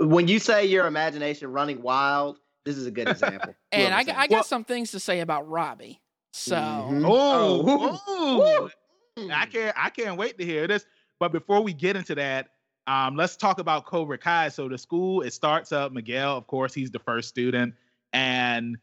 when 0.00 0.26
you 0.28 0.38
say 0.38 0.64
your 0.64 0.86
imagination 0.86 1.52
running 1.52 1.82
wild. 1.82 2.38
This 2.64 2.76
is 2.76 2.86
a 2.86 2.90
good 2.90 3.08
example. 3.08 3.54
and 3.72 3.94
I, 3.94 4.04
got- 4.04 4.16
I 4.16 4.26
got 4.26 4.30
Well- 4.36 4.44
some 4.44 4.64
things 4.64 4.90
to 4.92 5.00
say 5.00 5.20
about 5.20 5.48
Robbie. 5.48 6.00
So, 6.32 6.56
Mhm. 6.56 7.04
Oh, 7.06 8.00
Oh, 8.08 8.70
ooh. 9.18 9.30
I 9.32 9.46
can't 9.46 9.72
I 9.78 9.88
can't 9.90 10.16
wait 10.16 10.36
to 10.38 10.44
hear 10.44 10.66
this. 10.66 10.84
But 11.20 11.30
before 11.30 11.60
we 11.62 11.72
get 11.72 11.94
into 11.94 12.16
that, 12.16 12.48
um, 12.88 13.14
let's 13.14 13.36
talk 13.36 13.60
about 13.60 13.86
Cobra 13.86 14.18
Kai. 14.18 14.48
So 14.48 14.68
the 14.68 14.76
school 14.76 15.20
it 15.22 15.32
starts 15.32 15.70
up. 15.70 15.92
Miguel, 15.92 16.36
of 16.36 16.48
course, 16.48 16.74
he's 16.74 16.90
the 16.90 16.98
first 16.98 17.28
student, 17.28 17.74
and 18.12 18.76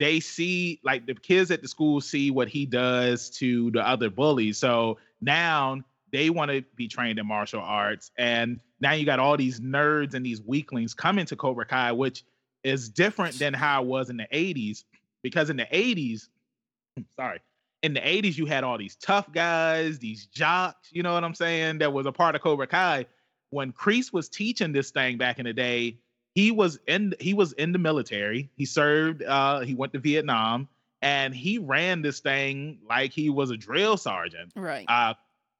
they 0.00 0.18
see 0.18 0.80
like 0.82 1.06
the 1.06 1.14
kids 1.14 1.52
at 1.52 1.62
the 1.62 1.68
school 1.68 2.00
see 2.00 2.32
what 2.32 2.48
he 2.48 2.66
does 2.66 3.30
to 3.38 3.70
the 3.70 3.86
other 3.86 4.10
bullies. 4.10 4.58
So 4.58 4.98
now 5.20 5.80
they 6.12 6.28
want 6.30 6.50
to 6.50 6.62
be 6.74 6.88
trained 6.88 7.20
in 7.20 7.26
martial 7.28 7.60
arts, 7.60 8.10
and 8.18 8.58
now 8.80 8.92
you 8.94 9.06
got 9.06 9.20
all 9.20 9.36
these 9.36 9.60
nerds 9.60 10.14
and 10.14 10.26
these 10.26 10.42
weaklings 10.42 10.92
coming 10.92 11.24
to 11.26 11.36
Cobra 11.36 11.64
Kai, 11.66 11.92
which 11.92 12.24
is 12.64 12.88
different 12.88 13.38
than 13.38 13.54
how 13.54 13.82
it 13.82 13.86
was 13.86 14.10
in 14.10 14.16
the 14.16 14.28
'80s. 14.32 14.84
Because 15.22 15.50
in 15.50 15.56
the 15.56 15.66
'80s, 15.66 16.28
sorry, 17.16 17.40
in 17.82 17.94
the 17.94 18.00
80s, 18.00 18.36
you 18.36 18.46
had 18.46 18.64
all 18.64 18.78
these 18.78 18.96
tough 18.96 19.30
guys, 19.32 19.98
these 19.98 20.26
jocks, 20.26 20.88
you 20.90 21.02
know 21.02 21.14
what 21.14 21.24
I'm 21.24 21.34
saying, 21.34 21.78
that 21.78 21.92
was 21.92 22.06
a 22.06 22.12
part 22.12 22.34
of 22.34 22.42
Cobra 22.42 22.66
Kai. 22.66 23.06
When 23.50 23.72
Kreese 23.72 24.12
was 24.12 24.28
teaching 24.28 24.72
this 24.72 24.90
thing 24.90 25.18
back 25.18 25.38
in 25.38 25.44
the 25.44 25.52
day, 25.52 25.98
he 26.34 26.50
was 26.50 26.78
in 26.86 27.14
he 27.20 27.32
was 27.32 27.52
in 27.52 27.72
the 27.72 27.78
military. 27.78 28.50
He 28.56 28.64
served, 28.64 29.22
uh, 29.22 29.60
he 29.60 29.74
went 29.74 29.92
to 29.92 29.98
Vietnam, 29.98 30.68
and 31.00 31.34
he 31.34 31.58
ran 31.58 32.02
this 32.02 32.20
thing 32.20 32.78
like 32.88 33.12
he 33.12 33.30
was 33.30 33.50
a 33.50 33.56
drill 33.56 33.96
sergeant. 33.96 34.52
right. 34.56 34.84
Uh 34.88 35.14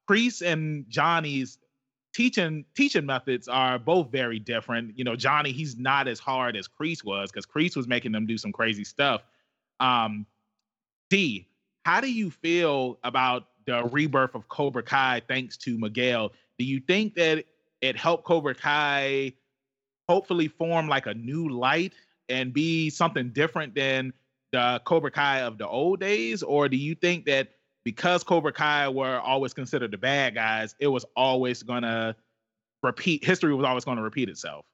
Kreese 0.09 0.41
and 0.41 0.85
Johnny's 0.89 1.57
teaching 2.17 2.65
teaching 2.73 3.05
methods 3.05 3.47
are 3.47 3.77
both 3.77 4.11
very 4.11 4.39
different. 4.39 4.97
You 4.97 5.03
know, 5.03 5.15
Johnny, 5.15 5.51
he's 5.51 5.77
not 5.77 6.07
as 6.07 6.17
hard 6.17 6.57
as 6.57 6.67
Kreese 6.67 7.03
was 7.03 7.31
because 7.31 7.45
Kreese 7.45 7.77
was 7.77 7.87
making 7.87 8.11
them 8.11 8.25
do 8.25 8.39
some 8.39 8.51
crazy 8.51 8.83
stuff. 8.83 9.21
Um, 9.79 10.25
D, 11.11 11.47
how 11.85 12.01
do 12.01 12.11
you 12.11 12.31
feel 12.31 12.97
about 13.03 13.49
the 13.67 13.83
rebirth 13.83 14.33
of 14.33 14.49
Cobra 14.49 14.81
Kai 14.81 15.21
thanks 15.27 15.57
to 15.57 15.77
Miguel? 15.77 16.31
Do 16.57 16.65
you 16.65 16.79
think 16.79 17.13
that 17.15 17.45
it 17.81 17.95
helped 17.95 18.23
Cobra 18.23 18.55
Kai 18.55 19.33
hopefully 20.09 20.47
form 20.47 20.87
like 20.87 21.05
a 21.05 21.13
new 21.13 21.49
light 21.49 21.93
and 22.29 22.51
be 22.51 22.89
something 22.89 23.29
different 23.29 23.75
than 23.75 24.11
the 24.51 24.81
Cobra 24.85 25.11
Kai 25.11 25.41
of 25.41 25.59
the 25.59 25.67
old 25.67 25.99
days? 25.99 26.41
Or 26.41 26.67
do 26.67 26.77
you 26.77 26.95
think 26.95 27.25
that 27.25 27.49
because 27.87 28.21
Cobra 28.21 28.51
Kai 28.51 28.89
were 28.89 29.21
always 29.21 29.53
considered 29.53 29.91
the 29.91 29.97
bad 29.97 30.35
guys, 30.35 30.75
it 30.77 30.87
was 30.87 31.05
always 31.15 31.63
gonna 31.63 32.17
repeat 32.83 33.23
history 33.23 33.55
was 33.55 33.65
always 33.65 33.85
gonna 33.85 34.03
repeat 34.03 34.27
itself? 34.27 34.65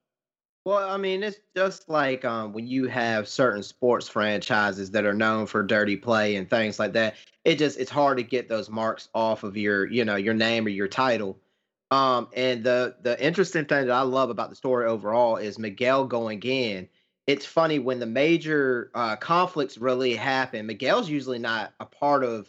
Well, 0.65 0.89
I 0.89 0.97
mean, 0.97 1.21
it's 1.21 1.37
just 1.55 1.87
like 1.87 2.25
um, 2.25 2.53
when 2.53 2.65
you 2.65 2.87
have 2.87 3.27
certain 3.27 3.61
sports 3.61 4.07
franchises 4.07 4.89
that 4.91 5.05
are 5.05 5.13
known 5.13 5.45
for 5.45 5.61
dirty 5.61 5.95
play 5.95 6.37
and 6.37 6.49
things 6.49 6.79
like 6.79 6.93
that. 6.93 7.13
It 7.45 7.59
just 7.59 7.79
it's 7.79 7.91
hard 7.91 8.17
to 8.17 8.23
get 8.23 8.49
those 8.49 8.67
marks 8.67 9.09
off 9.13 9.43
of 9.43 9.55
your, 9.55 9.85
you 9.85 10.05
know, 10.05 10.15
your 10.15 10.33
name 10.33 10.65
or 10.65 10.69
your 10.69 10.87
title. 10.87 11.37
Um, 11.91 12.29
and 12.33 12.63
the 12.63 12.95
the 13.03 13.23
interesting 13.23 13.65
thing 13.65 13.85
that 13.85 13.93
I 13.93 14.01
love 14.01 14.31
about 14.31 14.49
the 14.49 14.55
story 14.55 14.87
overall 14.87 15.35
is 15.35 15.59
Miguel 15.59 16.05
going 16.05 16.41
in. 16.41 16.89
It's 17.27 17.45
funny 17.45 17.77
when 17.77 17.99
the 17.99 18.07
major 18.07 18.89
uh, 18.95 19.17
conflicts 19.17 19.77
really 19.77 20.15
happen. 20.15 20.65
Miguel's 20.65 21.11
usually 21.11 21.37
not 21.37 21.73
a 21.79 21.85
part 21.85 22.23
of 22.23 22.47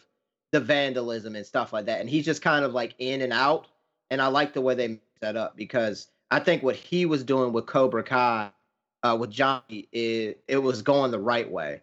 the 0.54 0.60
vandalism 0.60 1.34
and 1.34 1.44
stuff 1.44 1.72
like 1.72 1.86
that, 1.86 2.00
and 2.00 2.08
he's 2.08 2.24
just 2.24 2.40
kind 2.40 2.64
of 2.64 2.72
like 2.72 2.94
in 2.98 3.22
and 3.22 3.32
out. 3.32 3.66
And 4.10 4.22
I 4.22 4.28
like 4.28 4.52
the 4.52 4.60
way 4.60 4.76
they 4.76 5.00
set 5.20 5.36
up 5.36 5.56
because 5.56 6.06
I 6.30 6.38
think 6.38 6.62
what 6.62 6.76
he 6.76 7.06
was 7.06 7.24
doing 7.24 7.52
with 7.52 7.66
Cobra 7.66 8.04
Kai, 8.04 8.50
uh, 9.02 9.16
with 9.18 9.30
Johnny, 9.30 9.88
it, 9.90 10.42
it 10.46 10.58
was 10.58 10.80
going 10.80 11.10
the 11.10 11.18
right 11.18 11.50
way. 11.50 11.80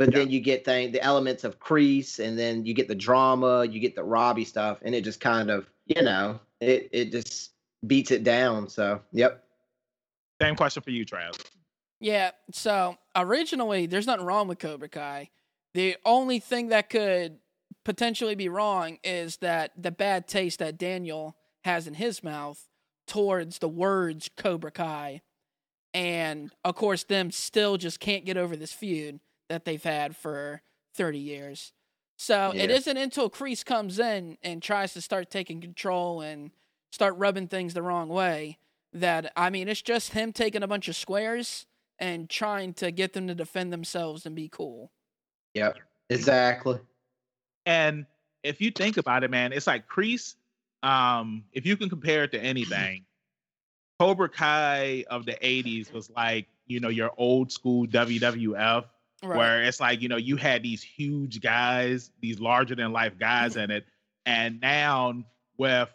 But 0.00 0.12
then 0.12 0.30
you 0.30 0.40
get 0.40 0.64
thing, 0.64 0.92
the 0.92 1.02
elements 1.02 1.44
of 1.44 1.60
Kreese, 1.60 2.18
and 2.24 2.38
then 2.38 2.64
you 2.64 2.74
get 2.74 2.88
the 2.88 2.94
drama, 2.94 3.64
you 3.64 3.80
get 3.80 3.94
the 3.94 4.04
Robbie 4.04 4.44
stuff, 4.44 4.78
and 4.82 4.94
it 4.94 5.02
just 5.02 5.20
kind 5.20 5.50
of, 5.50 5.68
you 5.86 6.02
know, 6.02 6.40
it 6.60 6.88
it 6.92 7.10
just 7.12 7.52
beats 7.86 8.10
it 8.10 8.24
down. 8.24 8.68
So, 8.68 9.00
yep. 9.12 9.44
Same 10.40 10.56
question 10.56 10.82
for 10.82 10.90
you, 10.90 11.04
Trav. 11.04 11.40
Yeah, 12.00 12.30
so 12.52 12.96
originally 13.16 13.86
there's 13.86 14.06
nothing 14.06 14.24
wrong 14.24 14.46
with 14.48 14.58
Cobra 14.58 14.88
Kai. 14.88 15.30
The 15.74 15.96
only 16.04 16.38
thing 16.38 16.68
that 16.68 16.90
could 16.90 17.38
potentially 17.88 18.34
be 18.34 18.50
wrong 18.50 18.98
is 19.02 19.38
that 19.38 19.72
the 19.74 19.90
bad 19.90 20.28
taste 20.28 20.58
that 20.58 20.76
Daniel 20.76 21.34
has 21.64 21.86
in 21.86 21.94
his 21.94 22.22
mouth 22.22 22.68
towards 23.06 23.60
the 23.60 23.68
words 23.68 24.28
Cobra 24.36 24.70
Kai. 24.70 25.22
And 25.94 26.52
of 26.66 26.74
course, 26.74 27.04
them 27.04 27.30
still 27.30 27.78
just 27.78 27.98
can't 27.98 28.26
get 28.26 28.36
over 28.36 28.56
this 28.56 28.74
feud 28.74 29.20
that 29.48 29.64
they've 29.64 29.82
had 29.82 30.14
for 30.14 30.60
30 30.96 31.18
years. 31.18 31.72
So 32.18 32.50
it 32.54 32.68
Yeah. 32.68 32.76
isn't 32.76 32.98
until 32.98 33.30
Kreese 33.30 33.64
comes 33.64 33.98
in 33.98 34.36
and 34.42 34.62
tries 34.62 34.92
to 34.92 35.00
start 35.00 35.30
taking 35.30 35.62
control 35.62 36.20
and 36.20 36.50
start 36.92 37.16
rubbing 37.16 37.48
things 37.48 37.72
the 37.72 37.80
wrong 37.82 38.10
way 38.10 38.58
that, 38.92 39.32
I 39.34 39.48
mean, 39.48 39.66
it's 39.66 39.80
just 39.80 40.12
him 40.12 40.34
taking 40.34 40.62
a 40.62 40.68
bunch 40.68 40.88
of 40.88 40.96
squares 40.96 41.64
and 41.98 42.28
trying 42.28 42.74
to 42.74 42.90
get 42.90 43.14
them 43.14 43.28
to 43.28 43.34
defend 43.34 43.72
themselves 43.72 44.26
and 44.26 44.36
be 44.36 44.50
cool. 44.50 44.92
Yep. 45.54 45.78
Exactly. 46.10 46.80
And 47.68 48.06
if 48.42 48.62
you 48.62 48.70
think 48.70 48.96
about 48.96 49.24
it, 49.24 49.30
man, 49.30 49.52
it's 49.52 49.66
like 49.66 49.86
Kreese. 49.88 50.36
Um, 50.82 51.44
if 51.52 51.66
you 51.66 51.76
can 51.76 51.90
compare 51.90 52.24
it 52.24 52.32
to 52.32 52.40
anything, 52.40 53.04
Cobra 54.00 54.30
Kai 54.30 55.04
of 55.10 55.26
the 55.26 55.34
'80s 55.34 55.92
was 55.92 56.08
like 56.08 56.46
you 56.66 56.80
know 56.80 56.88
your 56.88 57.12
old 57.18 57.52
school 57.52 57.86
WWF, 57.86 58.86
where 59.20 59.62
it's 59.62 59.80
like 59.80 60.00
you 60.00 60.08
know 60.08 60.16
you 60.16 60.36
had 60.36 60.62
these 60.62 60.82
huge 60.82 61.42
guys, 61.42 62.10
these 62.22 62.40
larger 62.40 62.74
than 62.74 62.90
life 62.92 63.18
guys 63.18 63.56
in 63.58 63.70
it, 63.70 63.84
and 64.24 64.62
now 64.62 65.22
with 65.58 65.90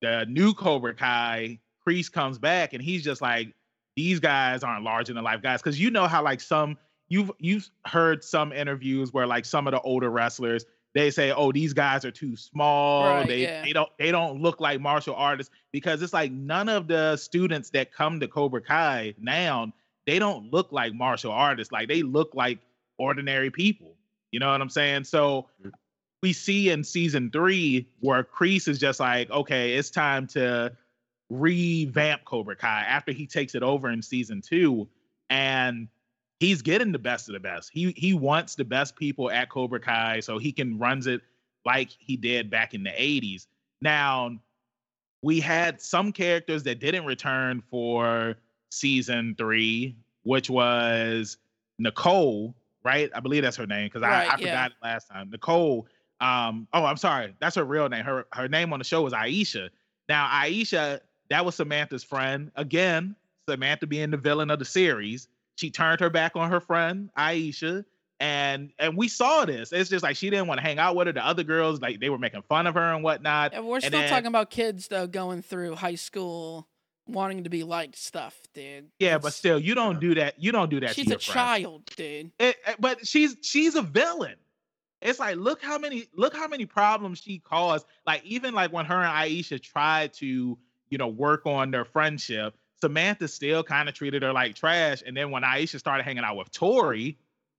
the 0.00 0.24
new 0.28 0.54
Cobra 0.54 0.94
Kai, 0.94 1.58
Kreese 1.84 2.12
comes 2.12 2.38
back 2.38 2.74
and 2.74 2.82
he's 2.82 3.02
just 3.02 3.20
like 3.20 3.54
these 3.96 4.20
guys 4.20 4.62
aren't 4.62 4.84
larger 4.84 5.14
than 5.14 5.24
life 5.24 5.42
guys 5.42 5.60
because 5.60 5.80
you 5.80 5.90
know 5.90 6.06
how 6.06 6.22
like 6.22 6.40
some 6.40 6.78
you've 7.08 7.32
you've 7.40 7.68
heard 7.86 8.22
some 8.22 8.52
interviews 8.52 9.12
where 9.12 9.26
like 9.26 9.44
some 9.44 9.66
of 9.66 9.72
the 9.72 9.80
older 9.80 10.08
wrestlers 10.08 10.64
they 10.94 11.10
say, 11.10 11.32
"Oh, 11.32 11.52
these 11.52 11.72
guys 11.72 12.04
are 12.04 12.10
too 12.10 12.36
small. 12.36 13.04
Right, 13.04 13.28
they 13.28 13.42
yeah. 13.42 13.62
they 13.62 13.72
don't 13.72 13.90
they 13.98 14.10
don't 14.10 14.40
look 14.40 14.60
like 14.60 14.80
martial 14.80 15.14
artists." 15.14 15.52
Because 15.72 16.02
it's 16.02 16.12
like 16.12 16.32
none 16.32 16.68
of 16.68 16.88
the 16.88 17.16
students 17.16 17.70
that 17.70 17.92
come 17.92 18.20
to 18.20 18.28
Cobra 18.28 18.60
Kai 18.60 19.14
now 19.18 19.72
they 20.06 20.18
don't 20.18 20.50
look 20.50 20.72
like 20.72 20.94
martial 20.94 21.32
artists. 21.32 21.70
Like 21.70 21.86
they 21.88 22.02
look 22.02 22.34
like 22.34 22.60
ordinary 22.96 23.50
people. 23.50 23.94
You 24.32 24.40
know 24.40 24.50
what 24.50 24.62
I'm 24.62 24.70
saying? 24.70 25.04
So 25.04 25.50
Mhm. 25.62 25.72
we 26.22 26.32
see 26.32 26.70
in 26.70 26.82
season 26.82 27.30
three 27.30 27.86
where 28.00 28.24
Kreese 28.24 28.68
is 28.68 28.78
just 28.78 29.00
like, 29.00 29.30
okay, 29.30 29.74
it's 29.74 29.90
time 29.90 30.26
to 30.28 30.74
revamp 31.28 32.24
Cobra 32.24 32.56
Kai 32.56 32.84
after 32.88 33.12
he 33.12 33.26
takes 33.26 33.54
it 33.54 33.62
over 33.62 33.90
in 33.90 34.00
season 34.00 34.40
two, 34.40 34.88
and 35.28 35.88
he's 36.40 36.62
getting 36.62 36.92
the 36.92 36.98
best 36.98 37.28
of 37.28 37.34
the 37.34 37.40
best. 37.40 37.70
He 37.72 37.92
he 37.96 38.14
wants 38.14 38.54
the 38.54 38.64
best 38.64 38.96
people 38.96 39.30
at 39.30 39.48
Cobra 39.50 39.80
Kai 39.80 40.20
so 40.20 40.38
he 40.38 40.52
can 40.52 40.78
runs 40.78 41.06
it 41.06 41.22
like 41.64 41.90
he 41.90 42.16
did 42.16 42.50
back 42.50 42.74
in 42.74 42.82
the 42.82 42.90
80s. 42.90 43.46
Now, 43.82 44.38
we 45.22 45.40
had 45.40 45.80
some 45.80 46.12
characters 46.12 46.62
that 46.64 46.80
didn't 46.80 47.04
return 47.04 47.62
for 47.70 48.36
season 48.70 49.34
three, 49.36 49.96
which 50.22 50.48
was 50.48 51.36
Nicole, 51.78 52.54
right? 52.84 53.10
I 53.14 53.20
believe 53.20 53.42
that's 53.42 53.56
her 53.56 53.66
name 53.66 53.86
because 53.86 54.02
Right, 54.02 54.28
I, 54.28 54.34
I 54.34 54.36
yeah. 54.38 54.46
forgot 54.46 54.70
it 54.70 54.76
last 54.82 55.08
time. 55.08 55.30
Nicole. 55.30 55.86
Um, 56.20 56.66
oh, 56.72 56.84
I'm 56.84 56.96
sorry, 56.96 57.34
that's 57.40 57.54
her 57.54 57.64
real 57.64 57.88
name. 57.88 58.04
Her 58.04 58.26
her 58.32 58.48
name 58.48 58.72
on 58.72 58.80
the 58.80 58.84
show 58.84 59.02
was 59.02 59.12
Aisha. 59.12 59.68
Now, 60.08 60.26
Aisha, 60.28 60.98
that 61.30 61.44
was 61.44 61.54
Samantha's 61.54 62.02
friend. 62.02 62.50
Again, 62.56 63.14
Samantha 63.48 63.86
being 63.86 64.10
the 64.10 64.16
villain 64.16 64.50
of 64.50 64.58
the 64.58 64.64
series. 64.64 65.28
She 65.58 65.70
turned 65.70 65.98
her 65.98 66.08
back 66.08 66.36
on 66.36 66.50
her 66.52 66.60
friend, 66.60 67.10
Aisha. 67.18 67.84
And 68.20 68.70
and 68.78 68.96
we 68.96 69.08
saw 69.08 69.44
this. 69.44 69.72
It's 69.72 69.90
just 69.90 70.02
like 70.04 70.16
she 70.16 70.30
didn't 70.30 70.46
want 70.46 70.58
to 70.58 70.62
hang 70.62 70.78
out 70.78 70.94
with 70.96 71.08
her. 71.08 71.12
The 71.12 71.24
other 71.26 71.42
girls, 71.42 71.80
like 71.80 71.98
they 72.00 72.10
were 72.10 72.18
making 72.18 72.42
fun 72.42 72.66
of 72.68 72.74
her 72.74 72.92
and 72.94 73.02
whatnot. 73.02 73.54
And 73.54 73.66
we're 73.66 73.76
And 73.76 73.84
still 73.84 74.00
then- 74.00 74.08
talking 74.10 74.26
about 74.28 74.50
kids 74.50 74.86
though 74.88 75.06
going 75.08 75.42
through 75.42 75.74
high 75.76 75.94
school, 75.96 76.68
wanting 77.06 77.42
to 77.44 77.50
be 77.50 77.62
liked 77.64 77.96
stuff, 77.96 78.36
dude. 78.54 78.86
Yeah, 79.00 79.18
but 79.18 79.32
still, 79.34 79.58
you 79.58 79.74
don't 79.74 79.98
do 80.00 80.14
that. 80.16 80.34
You 80.40 80.50
don't 80.52 80.68
do 80.70 80.78
that. 80.80 80.94
she's 80.94 81.06
to 81.06 81.16
a 81.16 81.18
friend. 81.18 81.34
child, 81.34 81.86
dude. 81.96 82.30
It- 82.38 82.56
it- 82.66 82.76
but 82.80 83.04
she's 83.06 83.36
she's 83.42 83.74
a 83.74 83.82
villain. 83.82 84.36
It's 85.02 85.18
like 85.20 85.36
look 85.36 85.60
how 85.62 85.78
many 85.78 86.06
look 86.14 86.34
how 86.36 86.46
many 86.48 86.66
problems 86.66 87.20
she 87.20 87.38
caused. 87.40 87.86
Like 88.06 88.24
even 88.24 88.52
like 88.54 88.72
when 88.72 88.84
her 88.86 88.96
and 89.00 89.12
Aisha 89.12 89.60
tried 89.62 90.12
to 90.14 90.58
you 90.90 90.98
know 90.98 91.08
work 91.08 91.46
on 91.46 91.70
their 91.70 91.84
friendship, 91.84 92.56
Samantha 92.80 93.28
still 93.28 93.62
kind 93.62 93.88
of 93.88 93.94
treated 93.94 94.22
her 94.22 94.32
like 94.32 94.54
trash. 94.54 95.02
And 95.06 95.16
then 95.16 95.30
when 95.30 95.42
Aisha 95.42 95.78
started 95.78 96.04
hanging 96.04 96.24
out 96.24 96.36
with 96.36 96.50
Tori, 96.50 97.18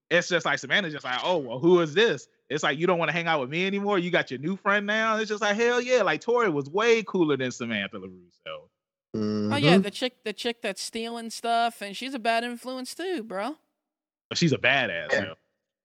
it's 0.09 0.29
just 0.29 0.45
like 0.45 0.59
Samantha's 0.59 0.93
just 0.93 1.05
like, 1.05 1.19
oh 1.23 1.37
well, 1.37 1.59
who 1.59 1.81
is 1.81 1.93
this? 1.93 2.27
It's 2.49 2.63
like 2.63 2.79
you 2.79 2.87
don't 2.87 2.97
want 2.97 3.09
to 3.09 3.13
hang 3.13 3.27
out 3.27 3.41
with 3.41 3.49
me 3.49 3.67
anymore. 3.67 3.99
You 3.99 4.09
got 4.09 4.31
your 4.31 4.39
new 4.39 4.55
friend 4.55 4.85
now. 4.85 5.17
It's 5.17 5.29
just 5.29 5.41
like 5.41 5.55
hell 5.55 5.79
yeah. 5.81 6.01
Like 6.01 6.21
Tori 6.21 6.49
was 6.49 6.69
way 6.69 7.03
cooler 7.03 7.37
than 7.37 7.51
Samantha 7.51 7.97
LaRusso. 7.97 8.69
Mm-hmm. 9.15 9.53
Oh 9.53 9.57
yeah, 9.57 9.77
the 9.77 9.91
chick, 9.91 10.23
the 10.23 10.33
chick 10.33 10.61
that's 10.61 10.81
stealing 10.81 11.29
stuff, 11.31 11.81
and 11.81 11.95
she's 11.95 12.13
a 12.13 12.19
bad 12.19 12.43
influence 12.43 12.93
too, 12.93 13.23
bro. 13.23 13.55
She's 14.33 14.53
a 14.53 14.57
badass. 14.57 15.11
Yeah. 15.11 15.33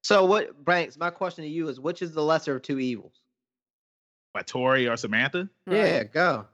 So 0.03 0.27
what, 0.27 0.63
Banks? 0.65 0.99
My 0.99 1.09
question 1.09 1.45
to 1.45 1.51
you 1.51 1.69
is, 1.69 1.81
which 1.81 2.03
is 2.03 2.13
the 2.13 2.23
lesser 2.23 2.57
of 2.57 2.63
two 2.63 2.79
evils? 2.79 3.23
By 4.35 4.43
Tori 4.43 4.87
or 4.87 4.99
Samantha. 4.99 5.49
Yeah, 5.67 6.05
go. 6.05 6.47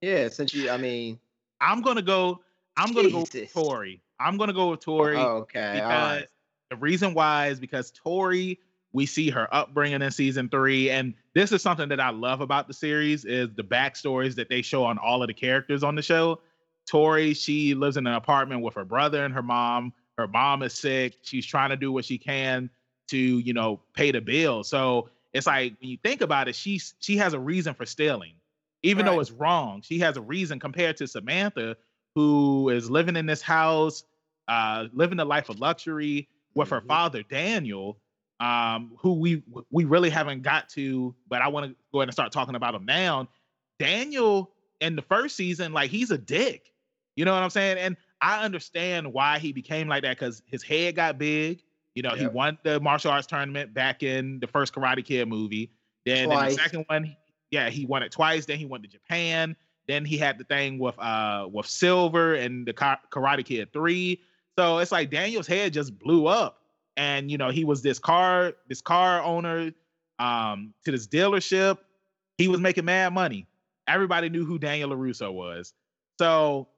Yeah, 0.00 0.28
since 0.28 0.54
you, 0.54 0.70
I 0.70 0.76
mean, 0.76 1.18
I'm 1.62 1.80
gonna 1.80 2.02
go. 2.02 2.40
I'm 2.76 2.92
gonna 2.92 3.10
go 3.10 3.20
with 3.20 3.32
Jesus. 3.32 3.52
Tori. 3.52 4.02
I'm 4.20 4.36
gonna 4.36 4.52
go 4.52 4.70
with 4.70 4.80
Tori 4.80 5.16
oh, 5.16 5.38
okay, 5.38 5.72
because 5.74 6.20
right. 6.20 6.26
the 6.70 6.76
reason 6.76 7.14
why 7.14 7.48
is 7.48 7.60
because 7.60 7.90
Tori. 7.92 8.58
We 8.94 9.06
see 9.06 9.30
her 9.30 9.48
upbringing 9.54 10.02
in 10.02 10.10
season 10.10 10.50
three, 10.50 10.90
and 10.90 11.14
this 11.34 11.50
is 11.50 11.62
something 11.62 11.88
that 11.88 11.98
I 11.98 12.10
love 12.10 12.42
about 12.42 12.68
the 12.68 12.74
series 12.74 13.24
is 13.24 13.48
the 13.56 13.64
backstories 13.64 14.34
that 14.34 14.50
they 14.50 14.60
show 14.60 14.84
on 14.84 14.98
all 14.98 15.22
of 15.22 15.28
the 15.28 15.32
characters 15.32 15.82
on 15.82 15.94
the 15.94 16.02
show. 16.02 16.40
Tori, 16.86 17.32
she 17.32 17.74
lives 17.74 17.96
in 17.96 18.06
an 18.06 18.12
apartment 18.12 18.60
with 18.60 18.74
her 18.74 18.84
brother 18.84 19.24
and 19.24 19.32
her 19.32 19.42
mom. 19.42 19.94
Her 20.18 20.28
mom 20.28 20.62
is 20.62 20.74
sick. 20.74 21.16
She's 21.22 21.46
trying 21.46 21.70
to 21.70 21.76
do 21.76 21.90
what 21.90 22.04
she 22.04 22.18
can 22.18 22.68
to, 23.08 23.16
you 23.16 23.54
know, 23.54 23.80
pay 23.94 24.10
the 24.10 24.20
bill. 24.20 24.62
So 24.62 25.08
it's 25.32 25.46
like 25.46 25.74
when 25.80 25.88
you 25.88 25.96
think 26.02 26.20
about 26.20 26.48
it, 26.48 26.54
she's 26.54 26.92
she 26.98 27.16
has 27.16 27.32
a 27.32 27.40
reason 27.40 27.72
for 27.72 27.86
stealing, 27.86 28.34
even 28.82 29.04
though 29.06 29.20
it's 29.20 29.30
wrong. 29.30 29.80
She 29.82 29.98
has 30.00 30.16
a 30.16 30.20
reason 30.20 30.58
compared 30.58 30.96
to 30.98 31.06
Samantha, 31.06 31.76
who 32.14 32.68
is 32.68 32.90
living 32.90 33.16
in 33.16 33.26
this 33.26 33.42
house, 33.42 34.04
uh, 34.48 34.86
living 34.92 35.20
a 35.20 35.24
life 35.24 35.48
of 35.48 35.58
luxury 35.60 36.28
with 36.54 36.68
her 36.70 36.80
Mhm. 36.80 36.86
father 36.88 37.22
Daniel, 37.22 37.98
um, 38.40 38.92
who 38.98 39.14
we 39.14 39.42
we 39.70 39.84
really 39.84 40.10
haven't 40.10 40.42
got 40.42 40.68
to, 40.70 41.14
but 41.28 41.40
I 41.42 41.48
want 41.48 41.66
to 41.66 41.76
go 41.92 42.00
ahead 42.00 42.08
and 42.08 42.12
start 42.14 42.32
talking 42.32 42.54
about 42.56 42.74
him 42.74 42.84
now. 42.84 43.28
Daniel 43.78 44.52
in 44.80 44.96
the 44.96 45.02
first 45.02 45.36
season, 45.36 45.72
like 45.72 45.90
he's 45.90 46.10
a 46.10 46.18
dick. 46.18 46.72
You 47.16 47.24
know 47.24 47.32
what 47.32 47.42
I'm 47.42 47.50
saying? 47.50 47.78
And 47.78 47.96
I 48.20 48.44
understand 48.44 49.12
why 49.12 49.38
he 49.38 49.52
became 49.52 49.86
like 49.88 50.02
that 50.02 50.18
because 50.18 50.42
his 50.46 50.62
head 50.62 50.96
got 50.96 51.18
big. 51.18 51.62
You 51.94 52.02
know, 52.02 52.14
he 52.14 52.26
won 52.26 52.58
the 52.62 52.80
martial 52.80 53.10
arts 53.10 53.26
tournament 53.26 53.74
back 53.74 54.02
in 54.02 54.40
the 54.40 54.46
first 54.46 54.74
Karate 54.74 55.04
Kid 55.04 55.28
movie. 55.28 55.70
Then 56.06 56.24
in 56.24 56.30
the 56.30 56.50
second 56.56 56.84
one, 56.88 57.16
yeah, 57.52 57.68
he 57.70 57.86
won 57.86 58.02
it 58.02 58.10
twice. 58.10 58.46
Then 58.46 58.58
he 58.58 58.64
went 58.64 58.82
to 58.82 58.88
Japan. 58.88 59.54
Then 59.86 60.04
he 60.04 60.16
had 60.16 60.38
the 60.38 60.44
thing 60.44 60.78
with 60.78 60.98
uh 60.98 61.46
with 61.52 61.66
Silver 61.66 62.34
and 62.34 62.66
the 62.66 62.72
Karate 62.72 63.44
Kid 63.44 63.72
three. 63.72 64.20
So 64.58 64.78
it's 64.78 64.90
like 64.90 65.10
Daniel's 65.10 65.46
head 65.46 65.72
just 65.72 65.96
blew 65.98 66.26
up, 66.26 66.62
and 66.96 67.30
you 67.30 67.38
know 67.38 67.50
he 67.50 67.64
was 67.64 67.82
this 67.82 67.98
car 67.98 68.54
this 68.68 68.80
car 68.80 69.22
owner 69.22 69.72
um 70.18 70.72
to 70.84 70.90
this 70.90 71.06
dealership. 71.06 71.78
He 72.38 72.48
was 72.48 72.60
making 72.60 72.86
mad 72.86 73.12
money. 73.12 73.46
Everybody 73.86 74.30
knew 74.30 74.44
who 74.44 74.58
Daniel 74.58 74.90
LaRusso 74.90 75.32
was. 75.32 75.74
So 76.18 76.68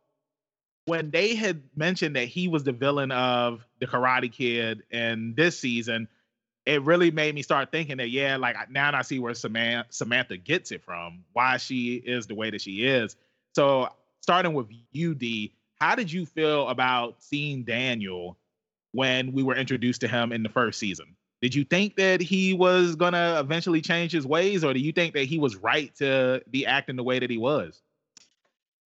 when 0.87 1.11
they 1.11 1.35
had 1.35 1.63
mentioned 1.77 2.17
that 2.17 2.29
he 2.29 2.49
was 2.49 2.65
the 2.65 2.73
villain 2.73 3.13
of 3.13 3.65
the 3.79 3.87
Karate 3.87 4.33
Kid 4.33 4.83
in 4.91 5.35
this 5.37 5.59
season, 5.59 6.09
it 6.67 6.83
really 6.83 7.11
made 7.11 7.35
me 7.35 7.43
start 7.43 7.71
thinking 7.71 7.99
that 7.99 8.11
yeah, 8.11 8.37
like 8.37 8.71
now 8.71 8.91
I 8.95 9.03
see 9.03 9.19
where 9.19 9.35
Samantha, 9.35 9.87
Samantha 9.93 10.37
gets 10.37 10.73
it 10.73 10.83
from, 10.83 11.25
why 11.33 11.59
she 11.59 11.97
is 11.97 12.27
the 12.27 12.35
way 12.35 12.51
that 12.51 12.61
she 12.61 12.87
is. 12.87 13.17
So 13.55 13.89
starting 14.23 14.55
with 14.55 14.69
you, 14.91 15.15
D, 15.15 15.53
how 15.79 15.95
did 15.95 16.11
you 16.11 16.25
feel 16.25 16.69
about 16.69 17.23
seeing 17.23 17.65
Daniel 17.65 18.39
when 18.93 19.33
we 19.33 19.43
were 19.43 19.57
introduced 19.57 20.01
to 20.03 20.09
him 20.09 20.33
in 20.33 20.43
the 20.43 20.49
first 20.49 20.79
season? 20.79 21.17
Did 21.43 21.55
you 21.55 21.65
think 21.65 21.97
that 21.97 22.23
he 22.23 22.55
was 22.55 22.97
gonna 22.97 23.37
eventually 23.39 23.83
change 23.83 24.13
his 24.13 24.27
ways, 24.27 24.65
or 24.65 24.73
do 24.73 24.81
you 24.81 24.93
think 24.93 25.13
that 25.15 25.25
he 25.25 25.39
was 25.39 25.57
right 25.57 25.95
to 25.97 26.43
be 26.51 26.65
acting 26.65 26.97
the 26.97 27.03
way 27.03 27.19
that 27.19 27.29
he 27.29 27.37
was? 27.37 27.83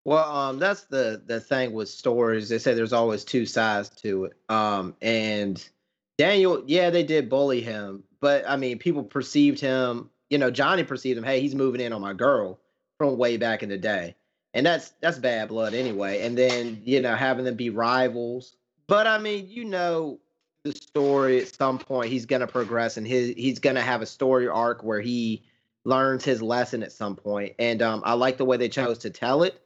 Well, 0.06 0.36
um, 0.36 0.60
that's 0.60 0.84
the 0.84 1.24
the 1.26 1.40
thing 1.40 1.74
with 1.74 1.90
stories. 1.90 2.50
They 2.50 2.60
say 2.60 2.76
there's 2.76 2.94
always 2.94 3.24
two 3.24 3.48
sides 3.48 3.90
to 4.02 4.26
it. 4.26 4.34
Um, 4.50 4.96
and 5.02 5.68
Daniel, 6.18 6.64
yeah, 6.68 6.90
they 6.90 7.04
did 7.04 7.30
bully 7.30 7.62
him, 7.62 8.04
but 8.20 8.44
I 8.48 8.56
mean, 8.56 8.78
people 8.80 9.04
perceived 9.04 9.60
him. 9.60 10.10
You 10.30 10.38
know, 10.38 10.52
Johnny 10.52 10.84
perceived 10.84 11.18
him. 11.18 11.24
Hey, 11.24 11.42
he's 11.42 11.56
moving 11.56 11.82
in 11.82 11.94
on 11.94 12.02
my 12.02 12.14
girl 12.14 12.60
from 12.98 13.18
way 13.18 13.38
back 13.38 13.64
in 13.64 13.70
the 13.70 13.78
day, 13.78 14.16
and 14.54 14.66
that's 14.66 14.94
that's 15.02 15.18
bad 15.18 15.50
blood 15.50 15.74
anyway. 15.74 16.22
And 16.22 16.38
then 16.38 16.82
you 16.86 17.02
know, 17.02 17.16
having 17.16 17.46
them 17.46 17.56
be 17.56 17.70
rivals. 17.70 18.56
But 18.88 19.08
I 19.08 19.18
mean, 19.18 19.48
you 19.50 19.66
know, 19.66 20.20
the 20.64 20.72
story 20.72 21.42
at 21.42 21.54
some 21.54 21.80
point 21.80 22.12
he's 22.12 22.26
gonna 22.26 22.48
progress, 22.48 22.98
and 22.98 23.08
his 23.08 23.34
he's 23.36 23.60
gonna 23.60 23.82
have 23.82 24.02
a 24.02 24.08
story 24.08 24.48
arc 24.48 24.84
where 24.84 25.02
he 25.02 25.44
learns 25.84 26.24
his 26.24 26.42
lesson 26.42 26.84
at 26.84 26.92
some 26.92 27.16
point. 27.16 27.54
And 27.60 27.82
um, 27.82 28.02
I 28.06 28.14
like 28.14 28.38
the 28.38 28.46
way 28.46 28.58
they 28.58 28.70
chose 28.70 29.00
to 29.00 29.10
tell 29.10 29.44
it 29.44 29.62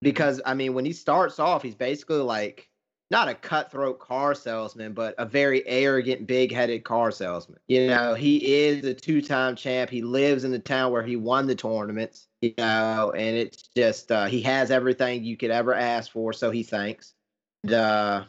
because 0.00 0.40
I 0.44 0.54
mean, 0.54 0.74
when 0.74 0.84
he 0.84 0.92
starts 0.92 1.38
off, 1.38 1.62
he's 1.62 1.74
basically 1.74 2.18
like 2.18 2.68
not 3.12 3.28
a 3.28 3.34
cutthroat 3.34 4.00
car 4.00 4.34
salesman, 4.34 4.94
but 4.94 5.14
a 5.18 5.26
very 5.26 5.64
arrogant, 5.68 6.26
big-headed 6.26 6.82
car 6.82 7.10
salesman. 7.10 7.58
You 7.68 7.86
know, 7.88 8.14
he 8.14 8.54
is 8.54 8.84
a 8.84 8.94
two-time 8.94 9.54
champ. 9.54 9.90
He 9.90 10.00
lives 10.00 10.44
in 10.44 10.50
the 10.50 10.58
town 10.58 10.90
where 10.90 11.02
he 11.02 11.16
won 11.16 11.46
the 11.46 11.54
tournaments. 11.54 12.26
You 12.40 12.54
know, 12.58 13.12
and 13.14 13.36
it's 13.36 13.68
just 13.76 14.10
uh, 14.10 14.24
he 14.24 14.40
has 14.42 14.70
everything 14.72 15.22
you 15.22 15.36
could 15.36 15.50
ever 15.52 15.74
ask 15.74 16.10
for, 16.10 16.32
so 16.32 16.50
he 16.50 16.62
thinks. 16.62 17.14
And, 17.62 17.74
uh, 17.74 18.24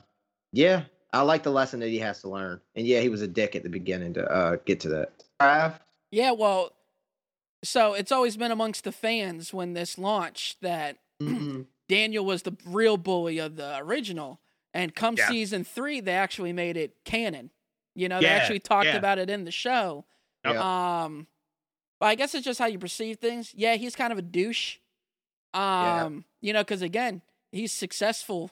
yeah, 0.52 0.84
I 1.13 1.22
like 1.22 1.43
the 1.43 1.52
lesson 1.52 1.80
that 1.80 1.89
he 1.89 1.98
has 2.00 2.22
to 2.22 2.30
learn. 2.30 2.60
And 2.76 2.86
yeah, 2.86 3.00
he 3.00 3.10
was 3.10 3.22
a 3.22 3.28
dick 3.28 3.56
at 3.56 3.63
the 3.63 3.69
beginning 3.69 4.13
to 4.15 4.30
uh, 4.30 4.58
get 4.65 4.82
to 4.82 4.89
that. 4.89 5.13
Trav? 5.41 5.80
Yeah, 6.12 6.32
well, 6.32 6.74
so 7.63 7.93
it's 7.93 8.12
always 8.12 8.38
been 8.38 8.52
amongst 8.52 8.84
the 8.84 8.91
fans 8.91 9.54
when 9.54 9.74
this 9.74 9.98
launched 9.98 10.62
that 10.62 10.98
Mhm. 11.22 11.67
Daniel 11.88 12.26
was 12.26 12.43
the 12.43 12.56
real 12.65 12.98
bully 12.98 13.39
of 13.39 13.56
the 13.56 13.78
original, 13.78 14.39
and 14.73 14.93
come 14.95 15.15
Yeah. 15.17 15.27
season 15.29 15.63
three, 15.63 15.99
they 16.01 16.13
actually 16.13 16.53
made 16.53 16.77
it 16.77 17.03
canon. 17.05 17.51
You 17.95 18.09
know, 18.09 18.19
they 18.19 18.27
actually 18.27 18.59
talked 18.59 18.88
yeah. 18.88 18.95
about 18.97 19.19
it 19.19 19.29
in 19.29 19.43
the 19.45 19.51
show. 19.51 20.05
Yep. 20.45 20.55
Um, 20.55 21.27
but 21.99 22.07
I 22.07 22.15
guess 22.15 22.33
it's 22.36 22.43
just 22.43 22.59
how 22.59 22.65
you 22.65 22.79
perceive 22.79 23.17
things. 23.19 23.53
Yeah, 23.55 23.75
he's 23.75 23.95
kind 23.95 24.12
of 24.12 24.17
a 24.17 24.23
douche. 24.23 24.77
Um, 25.53 26.25
you 26.41 26.53
know, 26.53 26.62
because 26.62 26.81
again, 26.81 27.21
he's 27.51 27.71
successful, 27.71 28.51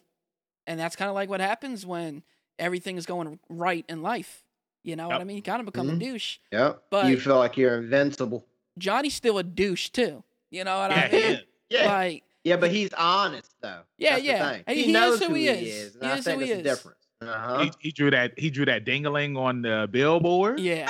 and 0.67 0.79
that's 0.79 0.95
kind 0.95 1.09
of 1.09 1.15
like 1.15 1.29
what 1.29 1.41
happens 1.41 1.85
when 1.85 2.23
everything 2.59 2.97
is 2.97 3.05
going 3.05 3.39
right 3.49 3.83
in 3.89 4.01
life. 4.03 4.43
You 4.83 4.95
know 4.95 5.07
what 5.07 5.21
I 5.21 5.23
mean? 5.23 5.35
You 5.37 5.43
kind 5.43 5.59
of 5.59 5.65
become 5.65 5.87
Mhm. 5.89 5.95
a 5.95 5.99
douche. 5.99 6.37
Yep. 6.51 6.83
But- 6.89 7.07
you 7.07 7.19
feel 7.19 7.37
like 7.37 7.57
you're 7.57 7.77
invincible. 7.77 8.45
Johnny's 8.77 9.15
still 9.15 9.37
a 9.37 9.43
douche 9.43 9.89
too. 9.89 10.23
You 10.49 10.63
know 10.63 10.77
what 10.79 10.91
Yeah, 10.91 11.01
I 11.03 11.11
mean? 11.11 11.21
is. 11.23 11.39
Yeah. 11.69 11.85
Like, 11.85 12.23
yeah, 12.43 12.57
but 12.57 12.71
he's 12.71 12.91
honest 12.93 13.53
though. 13.61 13.81
Yeah, 13.97 14.11
That's 14.11 14.21
the 14.21 14.27
yeah. 14.27 14.51
thing. 14.51 14.63
He- 14.67 14.73
He, 14.75 14.81
he 14.83 14.87
is 14.89 14.93
knows 14.93 15.19
who 15.19 15.27
who 15.27 15.33
he 15.35 15.41
he 15.43 15.47
is. 15.49 15.75
is. 15.87 15.95
And 15.95 16.03
He 16.03 16.09
I 16.09 16.13
is 16.17 16.25
who 16.25 16.31
think 16.31 16.41
he 16.43 16.47
that's 16.47 16.63
the 16.63 16.69
is. 16.69 16.75
difference. 16.77 16.97
Uh-huh. 17.21 17.63
He, 17.63 17.71
he 17.79 17.91
drew 17.91 18.11
that. 18.11 18.37
He 18.37 18.49
drew 18.49 18.65
that 18.65 18.85
dingaling 18.85 19.37
on 19.37 19.61
the 19.61 19.87
billboard. 19.91 20.59
yeah, 20.59 20.85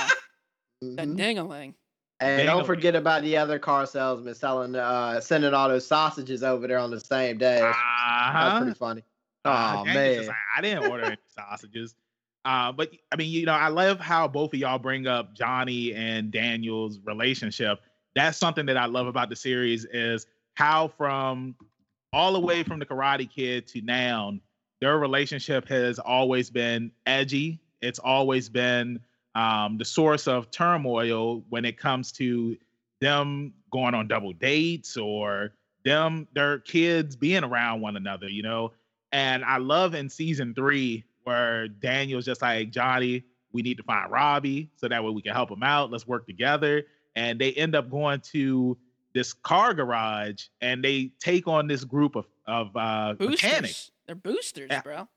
that 0.82 1.08
Mhm. 1.08 1.16
dingaling. 1.16 1.74
And 2.20 2.38
Dang 2.38 2.46
don't 2.46 2.64
forget 2.64 2.94
about 2.94 3.22
the 3.22 3.36
other 3.36 3.58
car 3.58 3.84
salesman 3.84 4.34
selling, 4.34 4.76
uh, 4.76 5.20
sending 5.20 5.52
all 5.54 5.68
those 5.68 5.84
sausages 5.86 6.44
over 6.44 6.68
there 6.68 6.78
on 6.78 6.90
the 6.92 7.00
same 7.00 7.36
day. 7.36 7.58
That's 7.60 7.76
Uh-huh. 7.76 8.58
pretty 8.60 8.74
funny. 8.78 9.02
Uh, 9.44 9.78
Oh 9.80 9.84
Daniel's 9.84 10.16
just 10.18 10.28
man. 10.28 10.28
like, 10.28 10.36
I 10.56 10.60
didn't 10.60 10.90
order 10.90 11.04
any 11.04 11.16
sausages. 11.36 11.96
Uh, 12.44 12.70
but 12.72 12.90
I 13.12 13.16
mean, 13.16 13.28
you 13.30 13.44
know, 13.44 13.52
I 13.54 13.68
love 13.68 13.98
how 14.00 14.28
both 14.28 14.54
of 14.54 14.60
y'all 14.60 14.78
bring 14.78 15.06
up 15.08 15.34
Johnny 15.34 15.94
and 15.94 16.30
Daniel's 16.30 17.00
relationship. 17.00 17.80
That's 18.14 18.38
something 18.38 18.66
that 18.66 18.76
I 18.76 18.86
love 18.86 19.06
about 19.08 19.28
the 19.28 19.36
series 19.36 19.84
is 19.86 20.26
how 20.54 20.88
from 20.88 21.54
all 22.12 22.32
the 22.32 22.40
way 22.40 22.62
from 22.62 22.78
the 22.78 22.86
Karate 22.86 23.28
Kid 23.28 23.66
to 23.68 23.80
now, 23.82 24.34
their 24.80 24.98
relationship 24.98 25.68
has 25.68 25.98
always 25.98 26.50
been 26.50 26.90
edgy. 27.06 27.60
It's 27.80 27.98
always 27.98 28.48
been 28.48 29.00
um, 29.34 29.78
the 29.78 29.84
source 29.84 30.26
of 30.28 30.50
turmoil 30.50 31.44
when 31.48 31.64
it 31.64 31.78
comes 31.78 32.12
to 32.12 32.56
them 33.00 33.54
going 33.70 33.94
on 33.94 34.08
double 34.08 34.32
dates 34.32 34.96
or 34.96 35.52
them 35.84 36.28
their 36.34 36.58
kids 36.58 37.16
being 37.16 37.44
around 37.44 37.80
one 37.80 37.96
another. 37.96 38.28
You 38.28 38.42
know, 38.42 38.72
and 39.12 39.44
I 39.44 39.58
love 39.58 39.94
in 39.94 40.08
season 40.08 40.54
three 40.54 41.04
where 41.24 41.68
Daniel's 41.68 42.24
just 42.24 42.42
like, 42.42 42.70
Johnny, 42.70 43.24
we 43.52 43.62
need 43.62 43.76
to 43.76 43.82
find 43.82 44.10
Robbie 44.10 44.70
so 44.76 44.88
that 44.88 45.02
way 45.04 45.10
we 45.10 45.22
can 45.22 45.32
help 45.32 45.50
him 45.50 45.62
out. 45.62 45.90
Let's 45.90 46.06
work 46.06 46.26
together. 46.26 46.84
And 47.14 47.38
they 47.38 47.52
end 47.52 47.74
up 47.74 47.90
going 47.90 48.20
to 48.32 48.76
this 49.14 49.32
car 49.32 49.74
garage 49.74 50.44
and 50.60 50.82
they 50.82 51.12
take 51.20 51.46
on 51.46 51.66
this 51.66 51.84
group 51.84 52.16
of, 52.16 52.26
of 52.46 52.74
uh, 52.76 53.14
Boosters. 53.18 53.42
mechanics. 53.42 53.90
They're 54.06 54.14
boosters, 54.16 54.68
Yeah. 54.70 54.82
bro. 54.82 55.08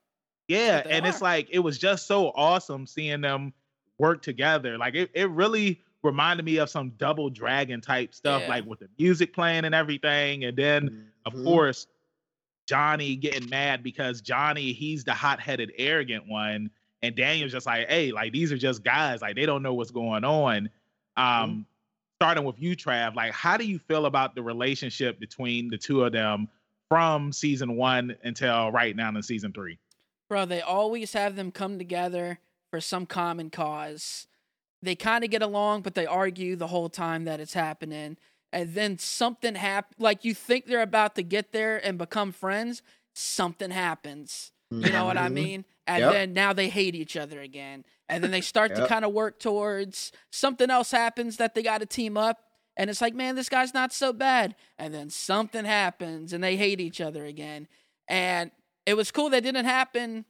Yeah. 0.47 0.75
what 0.77 0.83
they 0.85 0.91
And 0.91 1.05
it's 1.07 1.21
like, 1.21 1.47
it 1.51 1.59
was 1.59 1.77
just 1.77 2.07
so 2.07 2.27
awesome 2.35 2.85
seeing 2.87 3.21
them 3.21 3.53
work 3.97 4.21
together. 4.21 4.77
Like, 4.77 4.95
it, 4.95 5.09
it 5.13 5.29
really 5.29 5.81
reminded 6.03 6.45
me 6.45 6.57
of 6.57 6.69
some 6.69 6.91
double 6.97 7.29
dragon 7.29 7.81
type 7.81 8.13
stuff, 8.13 8.41
Yeah. 8.43 8.49
like 8.49 8.65
with 8.65 8.79
the 8.79 8.89
music 8.99 9.33
playing 9.33 9.65
and 9.65 9.73
everything. 9.73 10.43
And 10.43 10.55
then, 10.55 11.07
of 11.25 11.33
Mhm. 11.33 11.43
course, 11.45 11.87
Johnny 12.67 13.15
getting 13.15 13.49
mad 13.49 13.83
because 13.83 14.21
Johnny, 14.21 14.73
he's 14.73 15.03
the 15.03 15.13
hot 15.13 15.39
headed, 15.39 15.71
arrogant 15.77 16.27
one. 16.27 16.69
And 17.01 17.15
Daniel's 17.15 17.51
just 17.51 17.65
like, 17.67 17.87
hey, 17.87 18.11
like 18.11 18.33
these 18.33 18.51
are 18.51 18.57
just 18.57 18.83
guys, 18.83 19.21
like 19.21 19.35
they 19.35 19.45
don't 19.45 19.61
know 19.61 19.73
what's 19.75 19.91
going 19.91 20.23
on. 20.23 20.69
Um, 21.17 21.65
starting 22.15 22.43
with 22.45 22.55
you, 22.59 22.75
Trav, 22.75 23.15
like 23.15 23.33
how 23.33 23.57
do 23.57 23.65
you 23.65 23.79
feel 23.79 24.05
about 24.05 24.35
the 24.35 24.41
relationship 24.41 25.19
between 25.19 25.67
the 25.69 25.77
two 25.77 26.03
of 26.03 26.13
them 26.13 26.47
from 26.89 27.31
season 27.31 27.75
one 27.75 28.15
until 28.23 28.71
right 28.71 28.95
now 28.95 29.09
in 29.09 29.21
season 29.21 29.51
three? 29.51 29.77
Bro, 30.29 30.45
they 30.45 30.61
always 30.61 31.13
have 31.13 31.35
them 31.35 31.51
come 31.51 31.77
together 31.77 32.39
for 32.71 32.79
some 32.81 33.05
common 33.05 33.49
cause. 33.49 34.27
They 34.81 34.95
kind 34.95 35.23
of 35.23 35.29
get 35.29 35.41
along, 35.41 35.81
but 35.81 35.93
they 35.95 36.05
argue 36.05 36.55
the 36.55 36.67
whole 36.67 36.89
time 36.89 37.25
that 37.25 37.39
it's 37.39 37.53
happening. 37.53 38.17
And 38.51 38.73
then 38.73 38.97
something 38.97 39.55
happens. 39.55 39.99
Like 39.99 40.23
you 40.23 40.33
think 40.33 40.65
they're 40.65 40.81
about 40.81 41.15
to 41.15 41.23
get 41.23 41.51
there 41.51 41.85
and 41.85 41.97
become 41.97 42.31
friends, 42.31 42.81
something 43.13 43.71
happens. 43.71 44.51
You 44.71 44.91
know 44.91 45.05
what 45.05 45.17
I 45.17 45.27
Mhm. 45.27 45.33
mean? 45.33 45.65
And 45.87 46.01
Yep. 46.01 46.11
then 46.13 46.33
now 46.33 46.51
they 46.53 46.69
hate 46.69 46.95
each 46.95 47.15
other 47.15 47.39
again. 47.41 47.85
And 48.09 48.23
then 48.23 48.31
they 48.31 48.41
start 48.41 48.75
to 48.75 48.87
kind 48.87 49.05
of 49.05 49.13
work 49.13 49.39
towards 49.39 50.11
something 50.31 50.69
else 50.69 50.91
happens 50.91 51.37
that 51.37 51.53
they 51.55 51.63
got 51.63 51.79
to 51.79 51.85
team 51.85 52.17
up. 52.17 52.39
And 52.77 52.89
it's 52.89 53.01
like, 53.01 53.13
man, 53.15 53.35
this 53.35 53.49
guy's 53.49 53.73
not 53.73 53.93
so 53.93 54.11
bad. 54.11 54.55
And 54.77 54.93
then 54.93 55.09
something 55.09 55.63
happens 55.65 56.33
and 56.33 56.43
they 56.43 56.55
hate 56.57 56.79
each 56.81 56.99
other 57.01 57.23
again. 57.25 57.67
And 58.07 58.51
it 58.85 58.95
was 58.95 59.11
cool 59.11 59.29
that 59.29 59.43
didn't 59.43 59.65
happen 59.65 60.25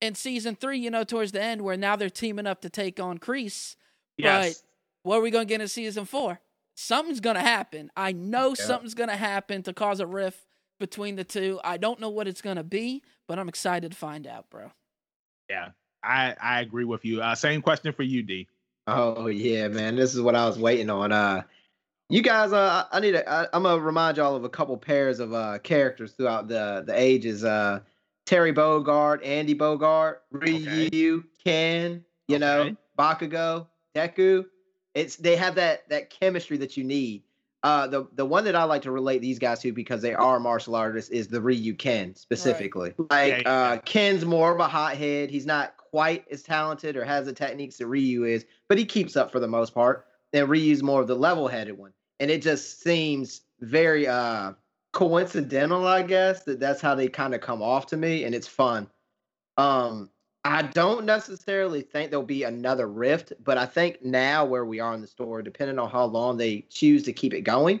in 0.00 0.14
season 0.14 0.56
three, 0.56 0.78
you 0.78 0.90
know, 0.90 1.04
towards 1.04 1.32
the 1.32 1.42
end 1.42 1.62
where 1.62 1.76
now 1.76 1.94
they're 1.96 2.08
teaming 2.10 2.46
up 2.46 2.62
to 2.62 2.70
take 2.70 2.98
on 2.98 3.18
Kreese. 3.18 3.76
Yes. 4.16 4.62
What 5.02 5.16
are 5.18 5.22
we 5.22 5.30
going 5.30 5.46
to 5.46 5.48
get 5.48 5.60
in 5.60 5.68
season 5.68 6.04
four? 6.04 6.40
Something's 6.74 7.20
going 7.20 7.36
to 7.36 7.42
happen. 7.42 7.90
I 7.96 8.12
know 8.12 8.54
something's 8.54 8.94
going 8.94 9.10
to 9.10 9.16
happen 9.16 9.62
to 9.64 9.72
cause 9.72 10.00
a 10.00 10.06
rift 10.06 10.46
between 10.78 11.16
the 11.16 11.24
two. 11.24 11.60
I 11.62 11.76
don't 11.76 12.00
know 12.00 12.08
what 12.10 12.26
it's 12.26 12.40
going 12.40 12.56
to 12.56 12.64
be, 12.64 13.02
but 13.28 13.38
I'm 13.38 13.48
excited 13.48 13.92
to 13.92 13.96
find 13.96 14.26
out, 14.26 14.48
bro. 14.50 14.72
Yeah. 15.50 15.70
I, 16.02 16.34
I 16.40 16.60
agree 16.60 16.84
with 16.84 17.04
you. 17.04 17.20
Uh, 17.20 17.34
same 17.34 17.60
question 17.60 17.92
for 17.92 18.04
you, 18.04 18.22
D. 18.22 18.46
Oh 18.86 19.26
yeah, 19.26 19.68
man. 19.68 19.96
This 19.96 20.14
is 20.14 20.20
what 20.22 20.34
I 20.34 20.46
was 20.46 20.58
waiting 20.58 20.88
on. 20.88 21.12
Uh 21.12 21.42
you 22.08 22.22
guys 22.22 22.52
uh 22.52 22.86
I 22.90 23.00
need 23.00 23.12
to 23.12 23.28
I, 23.30 23.46
I'm 23.52 23.62
gonna 23.64 23.80
remind 23.80 24.16
y'all 24.16 24.34
of 24.34 24.44
a 24.44 24.48
couple 24.48 24.76
pairs 24.78 25.20
of 25.20 25.32
uh 25.34 25.58
characters 25.58 26.12
throughout 26.12 26.48
the 26.48 26.82
the 26.86 26.98
ages. 26.98 27.44
Uh 27.44 27.80
Terry 28.26 28.52
Bogard, 28.52 29.24
Andy 29.24 29.54
Bogard, 29.54 30.16
Ryu, 30.30 31.24
Ken, 31.44 32.04
you 32.28 32.38
know, 32.38 32.60
Okay. 32.60 32.76
Bakugo, 32.98 33.66
Deku. 33.94 34.46
It's 34.94 35.16
they 35.16 35.36
have 35.36 35.56
that 35.56 35.88
that 35.90 36.10
chemistry 36.10 36.56
that 36.56 36.76
you 36.76 36.84
need. 36.84 37.22
Uh 37.62 37.86
the 37.86 38.06
the 38.14 38.24
one 38.24 38.44
that 38.44 38.56
I 38.56 38.64
like 38.64 38.82
to 38.82 38.90
relate 38.90 39.20
these 39.20 39.38
guys 39.38 39.60
to 39.60 39.72
because 39.72 40.00
they 40.00 40.14
are 40.14 40.40
martial 40.40 40.74
artists 40.74 41.10
is 41.10 41.28
the 41.28 41.40
Ryu 41.40 41.74
Ken 41.74 42.14
specifically. 42.14 42.94
Like 43.10 43.10
Yeah, 43.10 43.42
yeah. 43.44 43.52
uh 43.52 43.78
Ken's 43.78 44.24
more 44.24 44.52
of 44.52 44.60
a 44.60 44.68
hothead. 44.68 45.30
He's 45.30 45.46
not 45.46 45.76
quite 45.76 46.24
as 46.30 46.42
talented 46.42 46.96
or 46.96 47.04
has 47.04 47.26
the 47.26 47.32
techniques 47.32 47.76
that 47.78 47.86
Ryu 47.86 48.24
is, 48.24 48.46
but 48.68 48.78
he 48.78 48.84
keeps 48.84 49.16
up 49.16 49.30
for 49.30 49.40
the 49.40 49.48
most 49.48 49.74
part. 49.74 50.06
And 50.32 50.48
Ryu's 50.48 50.82
more 50.82 51.00
of 51.00 51.08
the 51.08 51.16
level-headed 51.16 51.76
one. 51.76 51.92
And 52.20 52.30
it 52.30 52.40
just 52.42 52.82
seems 52.82 53.42
very 53.60 54.06
uh 54.06 54.52
coincidental, 54.92 55.86
I 55.86 56.02
guess, 56.02 56.44
that 56.44 56.60
that's 56.60 56.80
how 56.80 56.94
they 56.94 57.08
kind 57.08 57.34
of 57.34 57.40
come 57.40 57.62
off 57.62 57.86
to 57.86 57.96
me 57.96 58.24
and 58.24 58.34
it's 58.34 58.48
fun. 58.48 58.88
Um 59.58 60.08
I 60.44 60.62
don't 60.62 61.04
necessarily 61.04 61.82
think 61.82 62.10
there'll 62.10 62.24
be 62.24 62.44
another 62.44 62.88
rift, 62.88 63.32
but 63.44 63.58
I 63.58 63.66
think 63.66 64.02
now 64.02 64.44
where 64.44 64.64
we 64.64 64.80
are 64.80 64.94
in 64.94 65.00
the 65.00 65.06
store, 65.06 65.42
depending 65.42 65.78
on 65.78 65.90
how 65.90 66.04
long 66.04 66.38
they 66.38 66.64
choose 66.70 67.02
to 67.04 67.12
keep 67.12 67.34
it 67.34 67.42
going, 67.42 67.80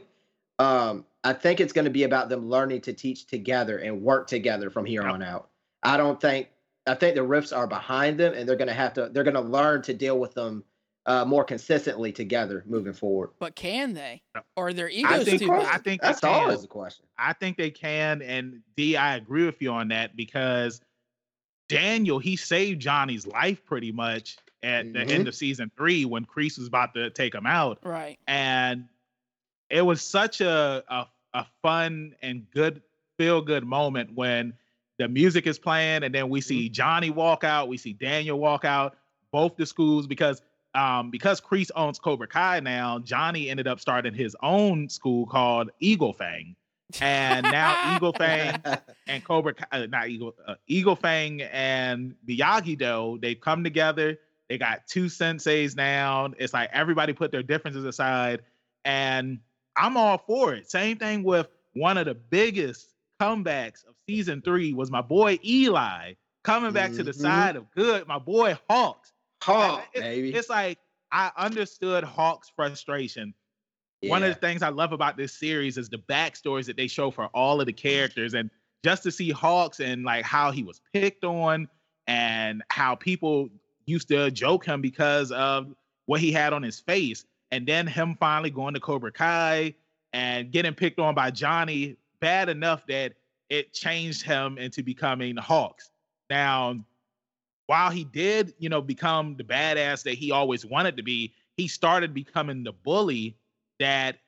um, 0.58 1.06
I 1.24 1.32
think 1.32 1.60
it's 1.60 1.72
going 1.72 1.86
to 1.86 1.90
be 1.90 2.04
about 2.04 2.28
them 2.28 2.48
learning 2.48 2.82
to 2.82 2.92
teach 2.92 3.26
together 3.26 3.78
and 3.78 4.02
work 4.02 4.26
together 4.26 4.70
from 4.70 4.84
here 4.84 5.02
on 5.02 5.22
out. 5.22 5.48
I 5.82 5.96
don't 5.96 6.20
think 6.20 6.48
I 6.86 6.94
think 6.94 7.14
the 7.14 7.22
rifts 7.22 7.52
are 7.52 7.66
behind 7.66 8.18
them, 8.18 8.34
and 8.34 8.48
they're 8.48 8.56
going 8.56 8.68
to 8.68 8.74
have 8.74 8.92
to 8.94 9.08
they're 9.08 9.24
going 9.24 9.34
to 9.34 9.40
learn 9.40 9.82
to 9.82 9.94
deal 9.94 10.18
with 10.18 10.34
them 10.34 10.64
uh, 11.06 11.24
more 11.24 11.44
consistently 11.44 12.12
together 12.12 12.62
moving 12.66 12.92
forward. 12.92 13.30
But 13.38 13.54
can 13.56 13.94
they? 13.94 14.22
Or 14.56 14.68
are 14.68 14.72
their 14.72 14.88
I 14.88 14.90
egos 14.90 15.24
think 15.24 15.42
too? 15.42 15.52
I 15.52 15.78
think 15.78 16.02
That's 16.02 16.22
always 16.24 16.62
the 16.62 16.68
question. 16.68 17.06
I 17.18 17.32
think 17.32 17.56
they 17.56 17.70
can. 17.70 18.22
And 18.22 18.60
D, 18.76 18.96
I 18.96 19.16
agree 19.16 19.46
with 19.46 19.60
you 19.62 19.70
on 19.72 19.88
that 19.88 20.14
because 20.16 20.80
Daniel, 21.70 22.18
he 22.18 22.36
saved 22.36 22.80
Johnny's 22.80 23.26
life 23.26 23.64
pretty 23.64 23.92
much 23.92 24.36
at 24.62 24.92
the 24.92 24.98
Mhm. 25.00 25.10
end 25.10 25.28
of 25.28 25.34
season 25.34 25.70
three 25.76 26.04
when 26.04 26.24
Kreese 26.26 26.58
was 26.58 26.66
about 26.66 26.92
to 26.94 27.10
take 27.10 27.34
him 27.34 27.46
out. 27.46 27.78
right. 27.82 28.18
And 28.26 28.88
it 29.70 29.82
was 29.82 30.02
such 30.02 30.40
a, 30.40 30.84
a, 30.88 31.06
a 31.32 31.46
fun 31.62 32.14
and 32.22 32.50
good, 32.50 32.82
feel 33.18 33.40
good 33.40 33.64
moment 33.64 34.12
when 34.14 34.52
the 34.98 35.08
music 35.08 35.46
is 35.46 35.58
playing 35.58 36.02
and 36.02 36.14
then 36.14 36.28
we 36.28 36.40
see 36.40 36.68
Johnny 36.68 37.08
walk 37.10 37.44
out, 37.44 37.68
we 37.68 37.76
see 37.78 37.92
Daniel 37.94 38.38
walk 38.38 38.64
out, 38.64 38.98
both 39.32 39.56
the 39.56 39.64
schools 39.64 40.06
because 40.06 40.42
um 40.74 41.10
because 41.10 41.40
Kreese 41.40 41.70
owns 41.74 41.98
Cobra 41.98 42.26
Kai 42.28 42.60
now, 42.60 42.98
Johnny 42.98 43.48
ended 43.48 43.66
up 43.66 43.80
starting 43.80 44.12
his 44.14 44.36
own 44.42 44.88
school 44.88 45.26
called 45.26 45.70
Eagle 45.80 46.12
Fang. 46.12 46.54
And 47.00 47.44
now 47.44 47.94
Eagle 47.96 48.12
Fang 48.12 48.60
and 49.06 49.24
Cobra 49.24 49.54
uh, 49.72 49.86
not 49.86 50.08
Eagle, 50.08 50.34
uh, 50.46 50.54
Eagle 50.66 50.96
Fang 50.96 51.42
and 51.42 52.14
Miyagi 52.28 52.76
Do, 52.78 53.18
they've 53.20 53.40
come 53.40 53.62
together. 53.64 54.18
They 54.48 54.58
got 54.58 54.86
two 54.88 55.04
senseis 55.06 55.76
now. 55.76 56.32
It's 56.38 56.52
like 56.52 56.70
everybody 56.72 57.12
put 57.12 57.30
their 57.30 57.42
differences 57.42 57.84
aside, 57.84 58.42
and 58.84 59.38
I'm 59.76 59.96
all 59.96 60.18
for 60.18 60.54
it. 60.54 60.70
Same 60.70 60.96
thing 60.96 61.22
with 61.22 61.46
one 61.74 61.96
of 61.96 62.06
the 62.06 62.14
biggest 62.14 62.88
comebacks 63.20 63.86
of 63.86 63.94
season 64.08 64.42
three 64.42 64.72
was 64.72 64.90
my 64.90 65.02
boy 65.02 65.38
Eli 65.44 66.14
coming 66.42 66.72
back 66.72 66.90
to 66.92 67.04
the 67.04 67.12
Mhm. 67.12 67.20
side 67.20 67.56
of 67.56 67.70
good. 67.72 68.08
My 68.08 68.18
boy 68.18 68.58
Hawks. 68.68 69.12
Hawk, 69.42 69.86
It- 69.94 70.00
baby. 70.00 70.34
It's 70.34 70.48
like 70.50 70.78
I 71.12 71.30
understood 71.36 72.02
Hawk's 72.04 72.50
frustration 72.56 73.34
one 74.02 74.22
of 74.22 74.28
the 74.28 74.40
things 74.40 74.62
I 74.62 74.70
love 74.70 74.92
about 74.92 75.16
this 75.16 75.32
series 75.32 75.76
is 75.76 75.88
the 75.88 75.98
backstories 75.98 76.66
that 76.66 76.76
they 76.76 76.86
show 76.86 77.10
for 77.10 77.26
all 77.26 77.60
of 77.60 77.66
the 77.66 77.72
characters, 77.72 78.34
and 78.34 78.50
just 78.82 79.02
to 79.02 79.10
see 79.10 79.30
Hawks 79.30 79.80
and 79.80 80.04
like 80.04 80.24
how 80.24 80.50
he 80.50 80.62
was 80.62 80.80
picked 80.92 81.24
on, 81.24 81.68
and 82.06 82.62
how 82.70 82.94
people 82.94 83.48
used 83.86 84.08
to 84.08 84.30
joke 84.30 84.64
him 84.64 84.80
because 84.80 85.30
of 85.32 85.74
what 86.06 86.20
he 86.20 86.32
had 86.32 86.52
on 86.52 86.62
his 86.62 86.80
face, 86.80 87.24
and 87.50 87.66
then 87.66 87.86
him 87.86 88.16
finally 88.18 88.50
going 88.50 88.74
to 88.74 88.80
Cobra 88.80 89.12
Kai 89.12 89.74
and 90.12 90.50
getting 90.50 90.74
picked 90.74 90.98
on 90.98 91.14
by 91.14 91.30
Johnny 91.30 91.96
bad 92.20 92.48
enough 92.48 92.86
that 92.86 93.14
it 93.48 93.72
changed 93.72 94.22
him 94.22 94.58
into 94.58 94.82
becoming 94.82 95.36
Hawks. 95.36 95.90
Now, 96.28 96.84
while 97.66 97.90
he 97.90 98.04
did, 98.04 98.54
you 98.58 98.68
know, 98.68 98.80
become 98.80 99.36
the 99.36 99.44
badass 99.44 100.02
that 100.04 100.14
he 100.14 100.32
always 100.32 100.66
wanted 100.66 100.96
to 100.96 101.02
be, 101.02 101.32
he 101.56 101.68
started 101.68 102.14
becoming 102.14 102.64
the 102.64 102.72
bully 102.72 103.36
that 103.80 104.18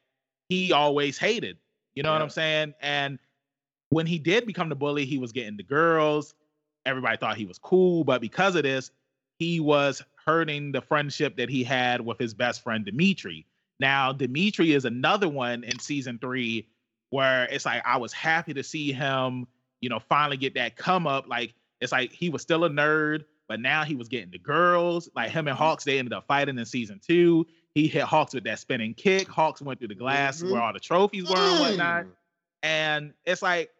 he 0.48 0.72
always 0.72 1.16
hated. 1.16 1.58
You 1.94 2.02
know 2.02 2.10
yeah. 2.10 2.14
what 2.14 2.22
I'm 2.22 2.30
saying? 2.30 2.74
And 2.82 3.18
when 3.90 4.06
he 4.06 4.18
did 4.18 4.46
become 4.46 4.68
the 4.68 4.74
bully, 4.74 5.04
he 5.04 5.18
was 5.18 5.32
getting 5.32 5.56
the 5.56 5.62
girls. 5.62 6.34
Everybody 6.84 7.16
thought 7.16 7.36
he 7.36 7.46
was 7.46 7.58
cool, 7.58 8.02
but 8.02 8.20
because 8.20 8.56
of 8.56 8.64
this, 8.64 8.90
he 9.38 9.60
was 9.60 10.02
hurting 10.24 10.72
the 10.72 10.80
friendship 10.80 11.36
that 11.36 11.48
he 11.48 11.62
had 11.62 12.00
with 12.00 12.18
his 12.18 12.34
best 12.34 12.62
friend 12.62 12.84
Demetri. 12.84 13.46
Now, 13.78 14.12
Demetri 14.12 14.72
is 14.72 14.84
another 14.84 15.28
one 15.28 15.64
in 15.64 15.78
season 15.78 16.18
three 16.18 16.68
where 17.10 17.44
it's 17.44 17.66
like 17.66 17.82
I 17.84 17.98
was 17.98 18.12
happy 18.12 18.54
to 18.54 18.62
see 18.62 18.92
him, 18.92 19.46
you 19.80 19.88
know, 19.88 19.98
finally 19.98 20.36
get 20.36 20.54
that 20.54 20.76
come 20.76 21.06
up. 21.06 21.28
Like 21.28 21.54
it's 21.80 21.92
like 21.92 22.12
he 22.12 22.30
was 22.30 22.42
still 22.42 22.64
a 22.64 22.70
nerd, 22.70 23.24
but 23.48 23.60
now 23.60 23.84
he 23.84 23.96
was 23.96 24.08
getting 24.08 24.30
the 24.30 24.38
girls. 24.38 25.10
Like 25.14 25.30
him 25.30 25.48
and 25.48 25.56
Hawks, 25.56 25.84
they 25.84 25.98
ended 25.98 26.12
up 26.12 26.26
fighting 26.26 26.58
in 26.58 26.64
season 26.64 27.00
two. 27.06 27.46
He 27.74 27.88
hit 27.88 28.02
Hawks 28.02 28.34
with 28.34 28.44
that 28.44 28.58
spinning 28.58 28.94
kick. 28.94 29.28
Hawks 29.28 29.62
went 29.62 29.78
through 29.78 29.88
the 29.88 29.94
glass 29.94 30.38
mm-hmm. 30.38 30.52
where 30.52 30.62
all 30.62 30.72
the 30.72 30.80
trophies 30.80 31.28
were 31.28 31.36
and 31.36 31.60
whatnot. 31.60 32.04
Mm. 32.04 32.10
And 32.62 33.14
it's 33.24 33.42
like 33.42 33.70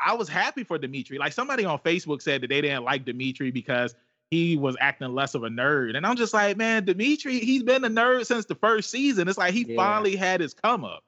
I 0.00 0.14
was 0.14 0.28
happy 0.28 0.64
for 0.64 0.78
Demetri. 0.78 1.18
Like 1.18 1.32
somebody 1.32 1.64
on 1.64 1.78
Facebook 1.78 2.22
said 2.22 2.42
that 2.42 2.48
they 2.48 2.60
didn't 2.60 2.84
like 2.84 3.04
Demetri 3.04 3.50
because 3.50 3.94
he 4.30 4.56
was 4.56 4.76
acting 4.80 5.14
less 5.14 5.34
of 5.34 5.44
a 5.44 5.48
nerd. 5.48 5.96
And 5.96 6.06
I'm 6.06 6.16
just 6.16 6.32
like, 6.32 6.56
man, 6.56 6.84
Demetri, 6.84 7.38
he's 7.40 7.62
been 7.62 7.84
a 7.84 7.90
nerd 7.90 8.26
since 8.26 8.46
the 8.46 8.54
first 8.54 8.90
season. 8.90 9.28
It's 9.28 9.38
like 9.38 9.52
he 9.52 9.66
yeah. 9.68 9.76
finally 9.76 10.16
had 10.16 10.40
his 10.40 10.54
come 10.54 10.84
up. 10.84 11.04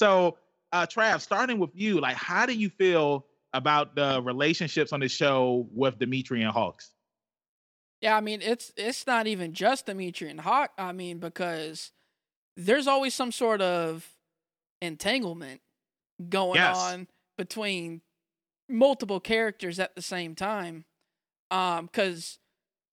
So, 0.00 0.38
uh, 0.72 0.86
Trav, 0.86 1.20
starting 1.20 1.58
with 1.58 1.70
you, 1.74 2.00
like, 2.00 2.16
how 2.16 2.46
do 2.46 2.54
you 2.54 2.70
feel 2.70 3.26
about 3.52 3.94
the 3.94 4.22
relationships 4.22 4.92
on 4.92 5.00
the 5.00 5.08
show 5.08 5.68
with 5.74 5.98
Demetri 5.98 6.42
and 6.42 6.50
Hawks? 6.50 6.90
Yeah, 8.02 8.16
I 8.16 8.20
mean, 8.20 8.42
it's 8.42 8.72
it's 8.76 9.06
not 9.06 9.28
even 9.28 9.54
just 9.54 9.86
Demetri 9.86 10.28
and 10.28 10.40
Hawk. 10.40 10.72
I 10.76 10.90
mean, 10.92 11.18
because 11.18 11.92
there's 12.56 12.88
always 12.88 13.14
some 13.14 13.30
sort 13.30 13.62
of 13.62 14.08
entanglement 14.82 15.60
going 16.28 16.56
yes. 16.56 16.76
on 16.76 17.06
between 17.38 18.02
multiple 18.68 19.20
characters 19.20 19.78
at 19.78 19.94
the 19.94 20.02
same 20.02 20.34
time. 20.34 20.84
Um, 21.52 21.86
because 21.86 22.38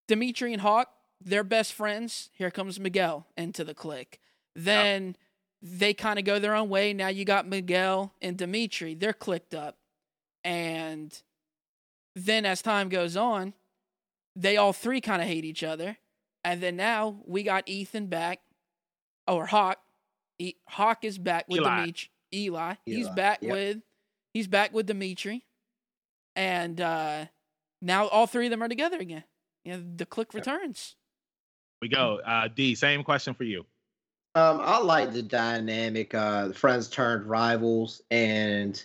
Demetri 0.07 0.53
and 0.53 0.61
Hawk, 0.61 0.89
they're 1.19 1.43
best 1.43 1.73
friends. 1.73 2.29
Here 2.33 2.51
comes 2.51 2.79
Miguel 2.79 3.25
into 3.35 3.63
the 3.63 3.73
clique. 3.73 4.19
Then 4.55 5.07
yep. 5.07 5.15
they 5.79 5.93
kind 5.93 6.19
of 6.19 6.25
go 6.25 6.37
their 6.37 6.55
own 6.55 6.69
way. 6.69 6.93
Now 6.93 7.07
you 7.07 7.25
got 7.25 7.47
Miguel 7.47 8.13
and 8.21 8.37
Demetri. 8.37 8.93
They're 8.93 9.13
clicked 9.13 9.55
up. 9.55 9.77
And 10.43 11.19
then 12.15 12.45
as 12.45 12.61
time 12.61 12.89
goes 12.89 13.17
on, 13.17 13.53
they 14.39 14.57
all 14.57 14.73
three 14.73 15.01
kind 15.01 15.21
of 15.21 15.27
hate 15.27 15.45
each 15.45 15.63
other. 15.63 15.97
And 16.43 16.61
then 16.61 16.77
now 16.77 17.21
we 17.25 17.43
got 17.43 17.67
Ethan 17.67 18.07
back, 18.07 18.39
or 19.27 19.45
Hawk. 19.45 19.79
E- 20.39 20.55
Hawk 20.67 21.03
is 21.03 21.17
back 21.17 21.45
with 21.49 21.59
Eli. 21.59 21.81
Demetri. 21.81 22.09
Eli. 22.33 22.61
Eli. 22.61 22.75
He's 22.85 23.09
back 23.09 23.39
yep. 23.41 23.51
with 23.51 23.77
he's 24.33 24.47
back 24.47 24.73
with 24.73 24.85
Demetri. 24.85 25.43
And 26.35 26.79
uh 26.79 27.25
now 27.81 28.07
all 28.07 28.27
three 28.27 28.45
of 28.45 28.51
them 28.51 28.63
are 28.63 28.69
together 28.69 28.97
again. 28.97 29.25
You 29.65 29.73
know, 29.73 29.83
the 29.97 30.05
click 30.05 30.33
returns. 30.33 30.95
We 31.81 31.89
go. 31.89 32.21
Uh 32.25 32.47
D, 32.47 32.75
same 32.75 33.03
question 33.03 33.33
for 33.33 33.43
you. 33.43 33.65
Um, 34.35 34.61
I 34.61 34.79
like 34.79 35.11
the 35.11 35.23
dynamic, 35.23 36.15
uh 36.15 36.49
the 36.49 36.53
friends 36.53 36.87
turned 36.87 37.25
rivals 37.25 38.01
and 38.09 38.81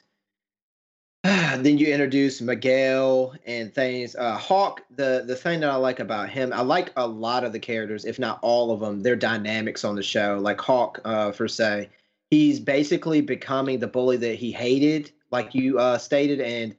then 1.56 1.78
you 1.78 1.86
introduce 1.86 2.42
Miguel 2.42 3.34
and 3.46 3.74
things. 3.74 4.14
Uh, 4.14 4.36
Hawk, 4.36 4.82
the 4.90 5.24
the 5.26 5.34
thing 5.34 5.60
that 5.60 5.70
I 5.70 5.76
like 5.76 5.98
about 5.98 6.28
him, 6.28 6.52
I 6.52 6.60
like 6.60 6.92
a 6.96 7.06
lot 7.06 7.44
of 7.44 7.52
the 7.52 7.58
characters, 7.58 8.04
if 8.04 8.18
not 8.18 8.38
all 8.42 8.70
of 8.70 8.80
them. 8.80 9.00
Their 9.00 9.16
dynamics 9.16 9.84
on 9.84 9.94
the 9.94 10.02
show, 10.02 10.38
like 10.38 10.60
Hawk, 10.60 11.00
uh, 11.06 11.32
for 11.32 11.48
say, 11.48 11.88
he's 12.30 12.60
basically 12.60 13.22
becoming 13.22 13.78
the 13.78 13.86
bully 13.86 14.18
that 14.18 14.34
he 14.34 14.52
hated, 14.52 15.12
like 15.30 15.54
you 15.54 15.78
uh, 15.78 15.96
stated, 15.96 16.42
and 16.42 16.76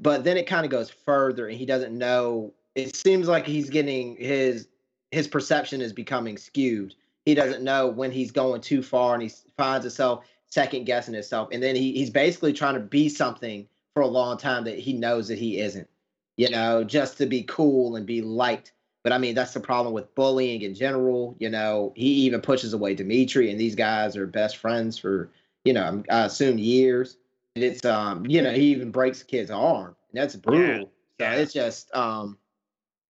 but 0.00 0.24
then 0.24 0.36
it 0.36 0.48
kind 0.48 0.64
of 0.64 0.72
goes 0.72 0.90
further, 0.90 1.46
and 1.46 1.56
he 1.56 1.64
doesn't 1.64 1.96
know. 1.96 2.52
It 2.74 2.96
seems 2.96 3.28
like 3.28 3.46
he's 3.46 3.70
getting 3.70 4.16
his 4.16 4.66
his 5.12 5.28
perception 5.28 5.80
is 5.80 5.92
becoming 5.92 6.38
skewed. 6.38 6.96
He 7.24 7.36
doesn't 7.36 7.62
know 7.62 7.86
when 7.86 8.10
he's 8.10 8.32
going 8.32 8.62
too 8.62 8.82
far, 8.82 9.14
and 9.14 9.22
he 9.22 9.30
finds 9.56 9.84
himself 9.84 10.24
second 10.50 10.84
guessing 10.84 11.14
himself. 11.14 11.48
And 11.52 11.62
then 11.62 11.76
he, 11.76 11.92
he's 11.92 12.10
basically 12.10 12.52
trying 12.52 12.74
to 12.74 12.80
be 12.80 13.08
something 13.08 13.66
for 13.94 14.02
a 14.02 14.06
long 14.06 14.36
time 14.36 14.64
that 14.64 14.78
he 14.78 14.92
knows 14.92 15.28
that 15.28 15.38
he 15.38 15.58
isn't, 15.60 15.88
you 16.36 16.50
know, 16.50 16.84
just 16.84 17.18
to 17.18 17.26
be 17.26 17.42
cool 17.44 17.96
and 17.96 18.06
be 18.06 18.20
liked. 18.20 18.72
But 19.02 19.12
I 19.12 19.18
mean, 19.18 19.34
that's 19.34 19.54
the 19.54 19.60
problem 19.60 19.94
with 19.94 20.14
bullying 20.14 20.62
in 20.62 20.74
general. 20.74 21.34
You 21.38 21.48
know, 21.48 21.92
he 21.96 22.08
even 22.08 22.40
pushes 22.40 22.74
away 22.74 22.94
Demetri, 22.94 23.50
and 23.50 23.58
these 23.58 23.74
guys 23.74 24.16
are 24.16 24.26
best 24.26 24.58
friends 24.58 24.98
for, 24.98 25.30
you 25.64 25.72
know, 25.72 26.02
I 26.10 26.26
assume 26.26 26.58
years. 26.58 27.16
And 27.56 27.64
it's, 27.64 27.84
um, 27.84 28.26
you 28.26 28.42
know, 28.42 28.52
he 28.52 28.70
even 28.70 28.90
breaks 28.90 29.20
the 29.20 29.24
kid's 29.24 29.50
arm, 29.50 29.96
and 30.12 30.20
that's 30.20 30.36
brutal. 30.36 30.90
Yeah. 31.18 31.34
So 31.34 31.40
it's 31.40 31.52
just, 31.52 31.94
um, 31.94 32.36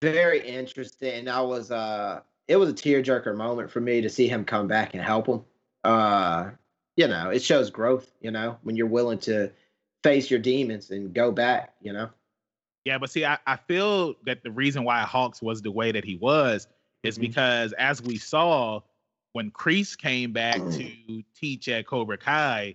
very 0.00 0.40
interesting. 0.46 1.12
And 1.12 1.28
I 1.28 1.40
was, 1.40 1.70
uh, 1.70 2.20
it 2.48 2.56
was 2.56 2.70
a 2.70 2.72
tearjerker 2.72 3.36
moment 3.36 3.70
for 3.70 3.80
me 3.80 4.00
to 4.00 4.08
see 4.08 4.28
him 4.28 4.44
come 4.44 4.66
back 4.66 4.94
and 4.94 5.02
help 5.02 5.26
him. 5.26 5.42
Uh, 5.84 6.50
you 7.00 7.08
know, 7.08 7.30
it 7.30 7.42
shows 7.42 7.70
growth, 7.70 8.12
you 8.20 8.30
know, 8.30 8.58
when 8.62 8.76
you're 8.76 8.86
willing 8.86 9.16
to 9.20 9.50
face 10.02 10.30
your 10.30 10.38
demons 10.38 10.90
and 10.90 11.14
go 11.14 11.32
back, 11.32 11.72
you 11.80 11.94
know. 11.94 12.10
Yeah, 12.84 12.98
but 12.98 13.10
see, 13.10 13.24
I, 13.24 13.38
I 13.46 13.56
feel 13.56 14.16
that 14.26 14.42
the 14.42 14.50
reason 14.50 14.84
why 14.84 15.00
Hawks 15.00 15.40
was 15.40 15.62
the 15.62 15.70
way 15.70 15.92
that 15.92 16.04
he 16.04 16.16
was 16.16 16.68
is 17.02 17.14
mm-hmm. 17.14 17.22
because 17.22 17.72
as 17.72 18.02
we 18.02 18.18
saw 18.18 18.80
when 19.32 19.50
Kreese 19.50 19.96
came 19.96 20.32
back 20.32 20.56
to 20.56 21.22
teach 21.34 21.70
at 21.70 21.86
Cobra 21.86 22.18
Kai, 22.18 22.74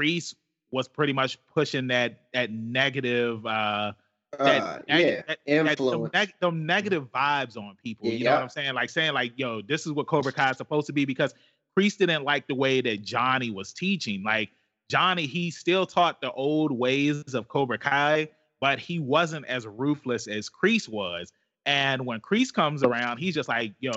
Kreese 0.00 0.34
was 0.70 0.88
pretty 0.88 1.12
much 1.12 1.38
pushing 1.52 1.88
that 1.88 2.20
that 2.32 2.50
negative 2.50 3.44
uh 3.44 3.92
that, 4.38 4.62
uh, 4.62 4.78
yeah, 4.88 5.22
that, 5.26 5.38
influence. 5.44 6.10
That, 6.14 6.30
neg- 6.40 6.54
negative 6.54 7.12
vibes 7.12 7.58
on 7.58 7.76
people. 7.82 8.06
Yeah, 8.06 8.12
you 8.12 8.24
know 8.24 8.32
what 8.32 8.42
I'm 8.44 8.48
saying? 8.48 8.74
Like 8.74 8.88
saying 8.88 9.12
like, 9.12 9.32
yo, 9.36 9.60
this 9.60 9.84
is 9.84 9.92
what 9.92 10.06
Cobra 10.06 10.32
Kai 10.32 10.50
is 10.50 10.56
supposed 10.56 10.86
to 10.86 10.92
be 10.94 11.04
because 11.04 11.34
Kreese 11.78 11.96
didn't 11.96 12.24
like 12.24 12.48
the 12.48 12.54
way 12.54 12.80
that 12.80 13.02
Johnny 13.02 13.50
was 13.50 13.72
teaching. 13.72 14.24
Like 14.24 14.50
Johnny, 14.90 15.26
he 15.26 15.50
still 15.50 15.86
taught 15.86 16.20
the 16.20 16.32
old 16.32 16.72
ways 16.72 17.34
of 17.34 17.46
Cobra 17.46 17.78
Kai, 17.78 18.28
but 18.60 18.80
he 18.80 18.98
wasn't 18.98 19.46
as 19.46 19.66
ruthless 19.66 20.26
as 20.26 20.50
Kreese 20.50 20.88
was. 20.88 21.32
And 21.66 22.04
when 22.04 22.20
Kreese 22.20 22.52
comes 22.52 22.82
around, 22.82 23.18
he's 23.18 23.34
just 23.34 23.48
like, 23.48 23.74
yo, 23.78 23.92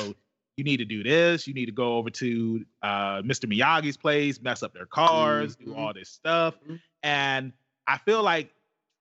you 0.58 0.63
need 0.63 0.78
to 0.78 0.86
do 0.86 1.02
this. 1.02 1.48
You 1.48 1.54
need 1.56 1.67
to 1.67 1.72
go 1.72 1.98
over 1.98 2.12
to 2.12 2.65
uh, 2.84 3.22
Mr. 3.22 3.52
Miyagi's 3.52 3.98
place, 3.98 4.39
mess 4.41 4.62
up 4.62 4.74
their 4.74 4.86
cars, 4.86 5.56
mm-hmm. 5.56 5.72
do 5.72 5.78
all 5.78 5.94
this 5.94 6.10
stuff. 6.10 6.56
Mm-hmm. 6.63 6.76
And 7.02 7.54
I 7.88 7.98
feel 7.98 8.22
like 8.22 8.52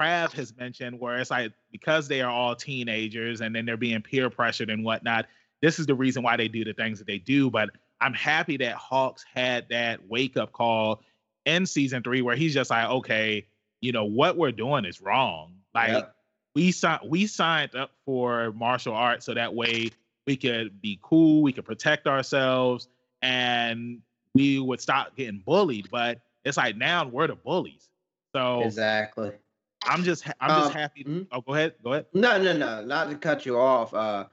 Trav 0.00 0.32
has 0.32 0.56
mentioned 0.56 0.98
where 0.98 1.18
it's 1.18 1.30
like 1.30 1.52
because 1.70 2.08
they 2.08 2.22
are 2.22 2.30
all 2.30 2.54
teenagers 2.56 3.42
and 3.42 3.54
then 3.54 3.66
they're 3.66 3.76
being 3.76 4.00
peer 4.00 4.30
pressured 4.30 4.70
and 4.70 4.84
whatnot. 4.84 5.26
This 5.60 5.78
is 5.78 5.84
the 5.84 5.94
reason 5.94 6.22
why 6.22 6.38
they 6.38 6.48
do 6.48 6.64
the 6.64 6.72
things 6.72 6.98
that 6.98 7.06
they 7.06 7.18
do. 7.18 7.50
But 7.50 7.68
I'm 8.00 8.14
happy 8.14 8.56
that 8.58 8.74
Hawks 8.74 9.24
had 9.34 9.68
that 9.70 10.08
wake 10.08 10.36
up 10.36 10.52
call 10.52 11.02
in 11.44 11.66
season 11.66 12.02
three 12.02 12.22
where 12.22 12.36
he's 12.36 12.54
just 12.54 12.70
like, 12.70 12.88
okay, 12.88 13.46
you 13.80 13.92
know 13.92 14.04
what 14.04 14.36
we're 14.36 14.52
doing 14.52 14.84
is 14.84 15.00
wrong. 15.00 15.54
Like 15.74 16.06
we 16.54 16.72
signed 16.72 17.00
we 17.06 17.26
signed 17.26 17.74
up 17.74 17.92
for 18.04 18.52
martial 18.52 18.94
arts 18.94 19.26
so 19.26 19.34
that 19.34 19.54
way 19.54 19.90
we 20.26 20.36
could 20.36 20.80
be 20.80 20.98
cool, 21.02 21.42
we 21.42 21.52
could 21.52 21.64
protect 21.64 22.06
ourselves, 22.06 22.88
and 23.22 24.00
we 24.34 24.58
would 24.58 24.80
stop 24.80 25.16
getting 25.16 25.42
bullied. 25.44 25.90
But 25.90 26.20
it's 26.44 26.56
like 26.56 26.76
now 26.76 27.06
we're 27.06 27.26
the 27.26 27.36
bullies. 27.36 27.88
So 28.34 28.62
exactly. 28.62 29.32
I'm 29.84 30.04
just 30.04 30.26
I'm 30.40 30.50
um, 30.50 30.62
just 30.62 30.74
happy. 30.74 31.04
Mm-hmm. 31.04 31.22
Oh, 31.32 31.40
go 31.40 31.54
ahead. 31.54 31.74
Go 31.82 31.92
ahead. 31.92 32.06
No, 32.12 32.40
no, 32.40 32.52
no. 32.52 32.84
Not 32.84 33.10
to 33.10 33.16
cut 33.16 33.46
you 33.46 33.58
off. 33.58 33.94
Uh, 33.94 34.26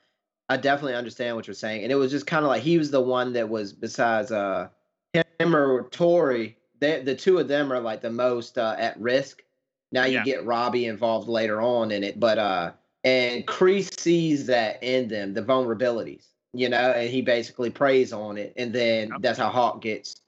I 0.49 0.57
definitely 0.57 0.95
understand 0.95 1.35
what 1.35 1.47
you're 1.47 1.53
saying, 1.53 1.83
and 1.83 1.91
it 1.91 1.95
was 1.95 2.11
just 2.11 2.27
kind 2.27 2.45
of 2.45 2.49
like 2.49 2.63
he 2.63 2.77
was 2.77 2.91
the 2.91 3.01
one 3.01 3.33
that 3.33 3.49
was 3.49 3.73
besides 3.73 4.31
uh 4.31 4.69
him 5.13 5.55
or 5.55 5.89
Tori 5.89 6.57
they, 6.79 7.01
the 7.01 7.15
two 7.15 7.37
of 7.37 7.47
them 7.47 7.71
are 7.71 7.79
like 7.79 8.01
the 8.01 8.11
most 8.11 8.57
uh, 8.57 8.75
at 8.77 8.99
risk. 8.99 9.43
Now 9.91 10.05
you 10.05 10.15
yeah. 10.15 10.23
get 10.23 10.45
Robbie 10.45 10.85
involved 10.85 11.27
later 11.27 11.61
on 11.61 11.91
in 11.91 12.03
it, 12.03 12.19
but 12.19 12.37
uh, 12.37 12.71
and 13.03 13.45
Kreese 13.45 13.99
sees 13.99 14.45
that 14.47 14.81
in 14.83 15.07
them, 15.07 15.33
the 15.33 15.41
vulnerabilities, 15.41 16.25
you 16.53 16.69
know, 16.69 16.91
and 16.91 17.09
he 17.09 17.21
basically 17.21 17.69
preys 17.69 18.11
on 18.11 18.37
it, 18.37 18.53
and 18.57 18.73
then 18.73 19.09
yep. 19.09 19.21
that's 19.21 19.39
how 19.39 19.49
Hawk 19.49 19.81
gets 19.81 20.21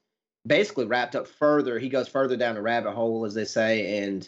basically 0.46 0.86
wrapped 0.86 1.14
up 1.14 1.26
further. 1.26 1.78
He 1.78 1.90
goes 1.90 2.08
further 2.08 2.36
down 2.36 2.54
the 2.54 2.62
rabbit 2.62 2.92
hole, 2.92 3.26
as 3.26 3.34
they 3.34 3.44
say, 3.44 4.02
and 4.02 4.26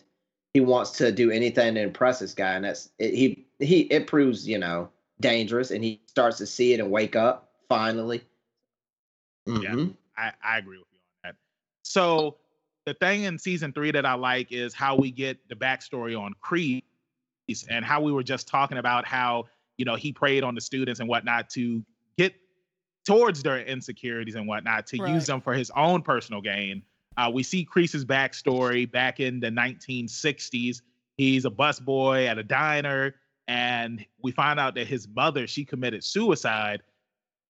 he 0.53 0.61
wants 0.61 0.90
to 0.93 1.11
do 1.11 1.30
anything 1.30 1.74
to 1.74 1.80
impress 1.80 2.18
this 2.18 2.34
guy, 2.34 2.53
and 2.53 2.64
that's 2.66 2.90
it, 2.99 3.14
he 3.14 3.47
he 3.59 3.80
it 3.82 4.07
proves 4.07 4.47
you 4.47 4.59
know 4.59 4.90
dangerous, 5.22 5.70
and 5.70 5.82
he 5.82 6.02
starts 6.06 6.36
to 6.38 6.46
see 6.46 6.74
it 6.74 6.80
and 6.80 6.90
wake 6.90 7.16
up 7.16 7.52
finally. 7.68 8.22
Mm-hmm. 9.48 9.78
Yeah, 9.78 9.86
I, 10.16 10.32
I 10.44 10.58
agree 10.58 10.78
with 10.78 10.86
you 10.92 10.98
on 11.24 11.30
that. 11.30 11.36
so 11.82 12.36
the 12.86 12.94
thing 12.94 13.24
in 13.24 13.38
season 13.38 13.72
three 13.72 13.90
that 13.92 14.04
I 14.04 14.14
like 14.14 14.52
is 14.52 14.74
how 14.74 14.96
we 14.96 15.10
get 15.10 15.38
the 15.48 15.54
backstory 15.54 16.18
on 16.20 16.34
Kreese 16.44 16.82
and 17.70 17.84
how 17.84 18.00
we 18.00 18.12
were 18.12 18.22
just 18.22 18.46
talking 18.48 18.78
about 18.78 19.04
how 19.06 19.46
you 19.78 19.84
know 19.84 19.94
he 19.96 20.12
preyed 20.12 20.42
on 20.44 20.54
the 20.54 20.60
students 20.60 21.00
and 21.00 21.08
whatnot 21.08 21.48
to 21.50 21.82
get 22.18 22.34
towards 23.06 23.42
their 23.42 23.60
insecurities 23.60 24.34
and 24.36 24.46
whatnot 24.46 24.86
to 24.88 24.98
Right. 24.98 25.14
use 25.14 25.26
them 25.26 25.40
for 25.40 25.54
his 25.54 25.70
own 25.76 26.02
personal 26.02 26.40
gain. 26.40 26.82
Uh, 27.16 27.30
we 27.32 27.42
see 27.42 27.66
Kreese's 27.66 28.04
backstory 28.04 28.90
back 28.90 29.20
in 29.20 29.38
the 29.40 29.48
1960s. 29.48 30.82
He's 31.16 31.44
a 31.44 31.50
busboy 31.50 32.26
at 32.26 32.38
a 32.38 32.42
diner, 32.42 33.16
and 33.53 34.05
we 34.22 34.32
find 34.32 34.59
out 34.59 34.74
that 34.74 34.86
his 34.86 35.07
mother 35.09 35.46
she 35.46 35.64
committed 35.64 36.03
suicide. 36.03 36.82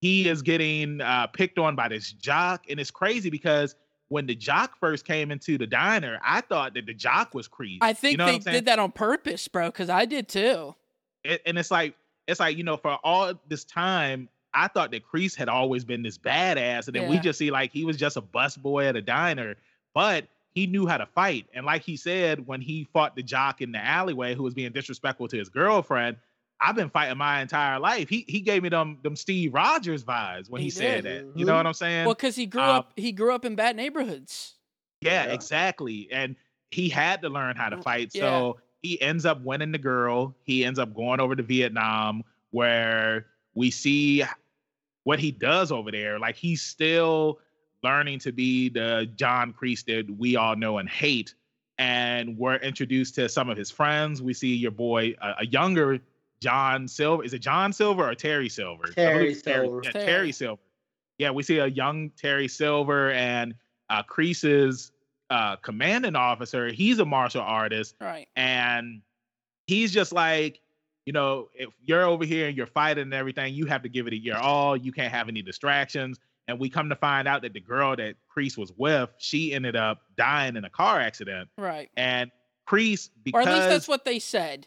He 0.01 0.29
is 0.29 0.43
getting 0.43 1.01
uh, 1.01 1.29
picked 1.29 1.61
on 1.61 1.77
by 1.77 1.89
this 1.89 2.11
jock, 2.11 2.65
and 2.69 2.81
it's 2.81 2.91
crazy 2.91 3.31
because 3.31 3.77
when 4.09 4.27
the 4.27 4.35
jock 4.35 4.77
first 4.81 5.07
came 5.07 5.31
into 5.31 5.57
the 5.57 5.67
diner, 5.67 6.19
I 6.25 6.41
thought 6.41 6.75
that 6.75 6.87
the 6.87 6.95
jock 6.95 7.35
was 7.35 7.49
Kreese. 7.49 7.79
I 7.81 7.93
think 7.93 8.13
you 8.13 8.19
know 8.19 8.27
they 8.27 8.39
did 8.53 8.65
that 8.65 8.81
on 8.81 8.91
purpose, 8.91 9.47
bro, 9.47 9.69
because 9.69 9.89
I 9.89 10.05
did 10.05 10.29
too. 10.29 10.75
it, 11.23 11.41
and 11.47 11.57
it's 11.57 11.71
like 11.71 11.95
it's 12.27 12.41
like 12.41 12.57
you 12.57 12.65
know 12.65 12.77
for 12.77 12.99
all 13.05 13.33
this 13.49 13.65
time 13.65 14.29
i 14.55 14.69
thought 14.69 14.91
that 14.91 15.03
Kreese 15.05 15.35
had 15.35 15.49
always 15.49 15.85
been 15.85 16.03
this 16.03 16.19
badass 16.19 16.87
and 16.87 16.95
then 16.95 17.09
we 17.09 17.19
just 17.19 17.39
see 17.39 17.51
like 17.51 17.73
he 17.73 17.85
was 17.85 17.97
just 17.97 18.17
a 18.17 18.23
busboy 18.23 18.89
at 18.89 18.97
a 18.97 19.03
diner 19.03 19.57
but 19.95 20.27
he 20.55 20.67
knew 20.67 20.87
how 20.87 20.97
to 20.99 21.07
fight 21.07 21.47
and 21.55 21.65
like 21.67 21.83
he 21.83 21.97
said 21.97 22.47
when 22.47 22.61
he 22.61 22.85
fought 22.93 23.17
the 23.17 23.23
jock 23.23 23.61
in 23.61 23.73
the 23.73 23.79
alleyway 23.79 24.35
who 24.35 24.43
was 24.43 24.55
being 24.55 24.73
disrespectful 24.73 25.27
to 25.29 25.37
his 25.37 25.49
girlfriend 25.49 26.17
i've 26.61 26.75
been 26.77 26.91
fighting 26.91 27.17
my 27.19 27.41
entire 27.41 27.79
life 27.79 28.09
he 28.09 28.25
he 28.29 28.41
gave 28.41 28.63
me 28.63 28.69
them 28.69 28.99
them 29.03 29.17
steve 29.17 29.53
rogers 29.55 30.05
vibes 30.05 30.51
when 30.51 30.61
he, 30.61 30.67
He 30.67 30.71
said 30.71 31.05
did. 31.05 31.05
that 31.05 31.39
you 31.39 31.45
know 31.47 31.53
Mhm. 31.53 31.57
what 31.57 31.67
i'm 31.67 31.73
saying 31.75 32.05
Well, 32.07 32.15
because 32.15 32.37
he 32.37 32.47
grew 32.47 32.61
um, 32.63 32.69
up, 32.71 32.93
he 32.97 33.13
grew 33.13 33.35
up 33.35 33.45
in 33.45 33.55
bad 33.55 33.77
neighborhoods. 33.77 34.55
Yeah, 35.01 35.27
Yeah. 35.27 35.33
exactly. 35.33 36.09
And 36.13 36.37
he 36.71 36.89
had 36.89 37.23
to 37.23 37.29
learn 37.29 37.57
how 37.57 37.69
to 37.69 37.77
Mm, 37.77 37.83
fight. 37.83 38.11
yeah. 38.15 38.21
So 38.21 38.61
he 38.83 39.01
ends 39.03 39.27
up 39.27 39.41
winning 39.43 39.73
the 39.73 39.79
girl. 39.79 40.35
He 40.45 40.65
ends 40.65 40.79
up 40.79 40.95
going 40.95 41.19
over 41.19 41.35
to 41.35 41.43
Vietnam 41.43 42.23
where 42.51 43.27
we 43.55 43.71
see 43.73 44.23
what 45.05 45.19
he 45.19 45.33
does 45.33 45.73
over 45.73 45.91
there. 45.91 46.19
Like 46.21 46.37
he's 46.37 46.63
still 46.63 47.41
learning 47.83 48.19
to 48.21 48.33
be 48.33 48.69
the 48.69 49.11
John 49.17 49.53
Kreese 49.53 49.85
that 49.87 50.09
we 50.19 50.37
all 50.37 50.57
know 50.57 50.79
and 50.79 50.89
hate. 50.89 51.35
And 51.79 52.37
we're 52.39 52.57
introduced 52.57 53.15
to 53.17 53.29
some 53.29 53.49
of 53.51 53.57
his 53.57 53.71
friends. 53.71 54.23
We 54.23 54.35
see 54.35 54.55
your 54.55 54.71
boy, 54.71 55.15
a, 55.21 55.35
a 55.41 55.47
younger 55.47 55.99
John 56.41 56.87
Silver. 56.87 57.25
Is 57.25 57.35
it 57.35 57.41
John 57.41 57.73
Silver 57.73 58.09
or 58.09 58.15
Terry 58.15 58.49
Silver? 58.49 58.85
Terry 58.89 59.19
believe 59.19 59.31
it's 59.37 59.45
Silver. 59.45 59.81
Yeah, 59.85 59.91
Terry. 59.91 60.07
Terry 60.07 60.33
Silver. 60.33 60.63
Yeah, 61.19 61.31
we 61.31 61.43
see 61.43 61.59
a 61.59 61.67
young 61.67 62.11
Terry 62.11 62.49
Silver 62.49 63.13
and 63.13 63.55
uh, 63.91 64.03
Kreese's 64.03 64.93
uh, 65.31 65.57
commanding 65.57 66.15
officer. 66.17 66.69
He's 66.69 66.99
a 66.99 67.05
martial 67.05 67.43
artist, 67.43 67.95
Right. 68.01 68.29
and 68.37 69.03
he's 69.67 69.93
just 69.93 70.13
like, 70.13 70.61
you 71.07 71.13
know, 71.13 71.49
if 71.55 71.69
you're 71.85 72.05
over 72.05 72.25
here 72.25 72.49
and 72.49 72.57
you're 72.57 72.67
fighting 72.67 73.03
and 73.03 73.15
everything, 73.15 73.55
you 73.55 73.67
have 73.67 73.83
to 73.83 73.89
give 73.89 74.07
it 74.07 74.15
your 74.15 74.37
all. 74.37 74.77
You 74.77 74.93
can't 74.93 75.13
have 75.13 75.29
any 75.29 75.43
distractions. 75.43 76.19
And 76.49 76.59
we 76.59 76.69
come 76.69 76.89
to 76.89 76.97
find 76.97 77.29
out 77.29 77.43
that 77.43 77.53
the 77.53 77.61
girl 77.61 77.95
that 77.97 78.17
Kreese 78.37 78.59
was 78.59 78.73
with, 78.77 79.11
she 79.19 79.55
ended 79.55 79.77
up 79.77 79.99
dying 80.17 80.57
in 80.57 80.65
a 80.65 80.71
car 80.71 80.99
accident. 81.01 81.49
Right. 81.57 81.89
And 81.97 82.31
Kreese, 82.69 83.09
Or 83.09 83.13
because 83.25 83.47
at 83.47 83.55
least 83.55 83.69
that's 83.69 83.89
what 83.89 84.05
they 84.05 84.19
said. 84.19 84.67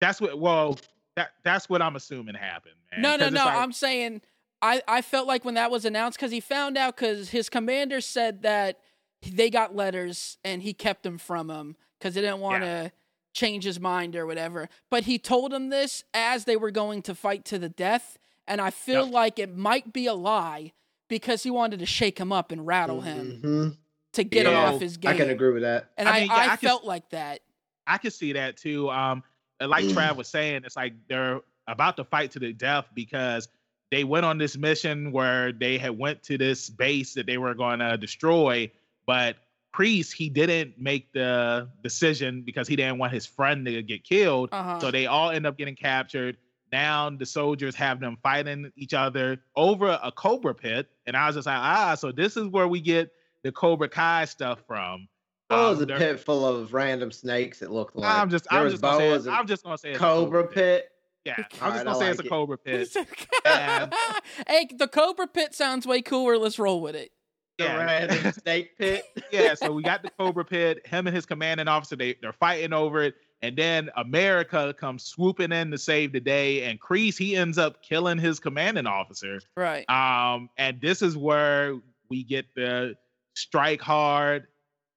that's 0.00 0.20
what 0.20 0.38
well, 0.38 0.78
that 1.16 1.30
that's 1.44 1.68
what 1.68 1.82
I'm 1.82 1.96
assuming 1.96 2.34
happened, 2.34 2.74
man. 2.92 3.02
No, 3.02 3.16
no, 3.16 3.28
no. 3.28 3.44
like- 3.44 3.56
I'm 3.56 3.72
saying 3.72 4.22
I, 4.62 4.82
I 4.86 5.00
felt 5.02 5.26
like 5.26 5.44
when 5.44 5.54
that 5.54 5.70
was 5.70 5.84
announced 5.84 6.18
because 6.18 6.32
he 6.32 6.40
found 6.40 6.76
out 6.76 6.96
because 6.96 7.30
his 7.30 7.48
commander 7.48 8.00
said 8.00 8.42
that 8.42 8.78
they 9.26 9.48
got 9.50 9.74
letters 9.74 10.38
and 10.44 10.60
he 10.62 10.72
kept 10.74 11.02
them 11.02 11.18
from 11.18 11.50
him 11.50 11.76
because 11.98 12.14
they 12.14 12.20
didn't 12.20 12.40
want 12.40 12.62
to 12.64 12.92
change 13.32 13.64
his 13.64 13.78
mind 13.80 14.16
or 14.16 14.26
whatever. 14.26 14.68
But 14.90 15.04
he 15.04 15.18
told 15.18 15.52
him 15.52 15.68
this 15.70 16.04
as 16.12 16.44
they 16.44 16.56
were 16.56 16.70
going 16.70 17.00
to 17.02 17.14
fight 17.14 17.44
to 17.46 17.58
the 17.58 17.68
death, 17.68 18.18
and 18.46 18.60
I 18.60 18.70
feel 18.70 19.04
Yep. 19.06 19.14
like 19.14 19.38
it 19.38 19.56
might 19.56 19.92
be 19.92 20.06
a 20.06 20.14
lie 20.14 20.72
because 21.10 21.42
he 21.42 21.50
wanted 21.50 21.80
to 21.80 21.86
shake 21.86 22.18
him 22.18 22.32
up 22.32 22.52
and 22.52 22.66
rattle 22.66 23.02
him 23.02 23.40
Mhm. 23.44 23.76
to 24.14 24.24
get 24.24 24.46
him 24.46 24.54
off 24.56 24.80
his 24.80 24.96
game. 24.96 25.10
I 25.12 25.16
can 25.16 25.28
agree 25.28 25.52
with 25.52 25.62
that. 25.62 25.90
And 25.98 26.08
I 26.08 26.12
I, 26.16 26.20
mean, 26.20 26.28
yeah, 26.28 26.34
I, 26.36 26.44
I 26.44 26.56
can- 26.56 26.68
felt 26.68 26.84
like 26.86 27.10
that. 27.10 27.40
I 27.86 27.98
could 27.98 28.12
see 28.14 28.32
that 28.32 28.56
too. 28.56 28.88
Um, 28.90 29.22
like 29.60 29.84
Trav 29.84 30.16
was 30.16 30.28
saying, 30.28 30.62
it's 30.64 30.76
like 30.76 30.94
they're 31.08 31.40
about 31.66 31.96
to 31.98 32.04
fight 32.04 32.30
to 32.30 32.38
the 32.38 32.52
death 32.52 32.86
because 32.94 33.48
they 33.90 34.04
went 34.04 34.24
on 34.24 34.38
this 34.38 34.56
mission 34.56 35.10
where 35.12 35.52
they 35.52 35.76
had 35.76 35.98
went 35.98 36.22
to 36.22 36.38
this 36.38 36.70
base 36.70 37.12
that 37.14 37.26
they 37.26 37.36
were 37.36 37.52
going 37.54 37.80
to 37.80 37.96
destroy, 37.98 38.70
but 39.04 39.36
Kreese 39.74 40.12
he 40.12 40.28
didn't 40.28 40.78
make 40.80 41.12
the 41.12 41.68
decision 41.82 42.42
because 42.42 42.68
he 42.68 42.76
didn't 42.76 42.98
want 42.98 43.12
his 43.12 43.26
friend 43.26 43.66
to 43.66 43.82
get 43.82 44.04
killed. 44.04 44.48
Uh-huh. 44.52 44.78
So 44.80 44.90
they 44.92 45.06
all 45.06 45.30
end 45.30 45.46
up 45.46 45.58
getting 45.58 45.76
captured. 45.76 46.36
Now 46.72 47.10
the 47.10 47.26
soldiers 47.26 47.74
have 47.74 47.98
them 48.00 48.16
fighting 48.22 48.70
each 48.76 48.94
other 48.94 49.38
over 49.56 49.98
a 50.02 50.12
cobra 50.12 50.54
pit, 50.54 50.88
and 51.06 51.16
I 51.16 51.26
was 51.26 51.36
just 51.36 51.46
like, 51.46 51.56
ah, 51.58 51.94
so 51.96 52.12
this 52.12 52.36
is 52.36 52.46
where 52.46 52.68
we 52.68 52.80
get 52.80 53.10
the 53.42 53.50
Cobra 53.50 53.88
Kai 53.88 54.24
stuff 54.26 54.60
from. 54.66 55.08
Oh, 55.48 55.56
it 55.56 55.72
Um, 55.72 55.78
was 55.78 55.80
a 55.82 55.86
pit 55.86 56.20
full 56.20 56.46
of 56.46 56.72
random 56.72 57.10
snakes. 57.10 57.60
It 57.62 57.70
looked 57.70 57.96
like. 57.96 58.14
I'm 58.14 58.30
just, 58.30 58.46
There 58.50 58.58
I'm 58.60 58.64
was 58.66 58.74
just 58.74 58.82
gonna 58.82 58.98
say, 58.98 59.12
and 59.14 59.28
I'm 59.36 59.46
just 59.46 59.64
gonna 59.64 59.78
say 59.78 59.90
it's 59.90 59.96
a 59.96 60.00
Cobra 60.00 60.46
pit. 60.46 60.86
Yeah, 61.24 61.34
I'm 61.38 61.44
just 61.50 61.62
Alright, 61.62 61.84
gonna 61.84 61.96
I 61.96 62.00
say 62.00 62.08
it's 62.10 62.18
like 62.18 62.26
a. 62.26 62.28
Cobra 62.28 62.58
pit. 62.64 62.96
And- 63.44 63.92
hey, 64.48 64.68
the 64.76 64.86
Cobra 64.88 65.26
Pit 65.26 65.54
sounds 65.54 65.86
way 65.86 66.02
cooler. 66.02 66.38
Let's 66.38 66.58
roll 66.58 66.80
with 66.80 66.94
it. 66.94 67.10
The 67.58 67.64
Yeah. 67.64 67.76
random 67.84 68.32
snake 68.32 68.78
pit. 68.78 69.02
yeah, 69.32 69.54
so 69.54 69.72
we 69.72 69.82
got 69.82 70.02
the 70.02 70.10
Cobra 70.18 70.44
Pit. 70.44 70.86
Him 70.86 71.06
and 71.08 71.14
his 71.16 71.26
commanding 71.26 71.66
officer, 71.68 71.96
they 71.96 72.14
they're 72.22 72.32
fighting 72.32 72.72
over 72.72 73.02
it, 73.02 73.16
and 73.42 73.56
then 73.56 73.90
America 73.96 74.74
comes 74.78 75.04
swooping 75.04 75.52
in 75.52 75.70
to 75.70 75.78
save 75.78 76.12
the 76.12 76.20
day, 76.20 76.64
and 76.64 76.80
Kreese 76.80 77.16
he 77.18 77.36
ends 77.36 77.58
up 77.58 77.82
killing 77.82 78.18
his 78.18 78.38
commanding 78.40 78.86
officer. 78.86 79.40
Right. 79.56 79.88
Um, 79.88 80.50
and 80.58 80.80
this 80.80 81.02
is 81.02 81.16
where 81.16 81.76
we 82.08 82.22
get 82.24 82.46
the 82.54 82.96
strike 83.34 83.80
hard, 83.80 84.46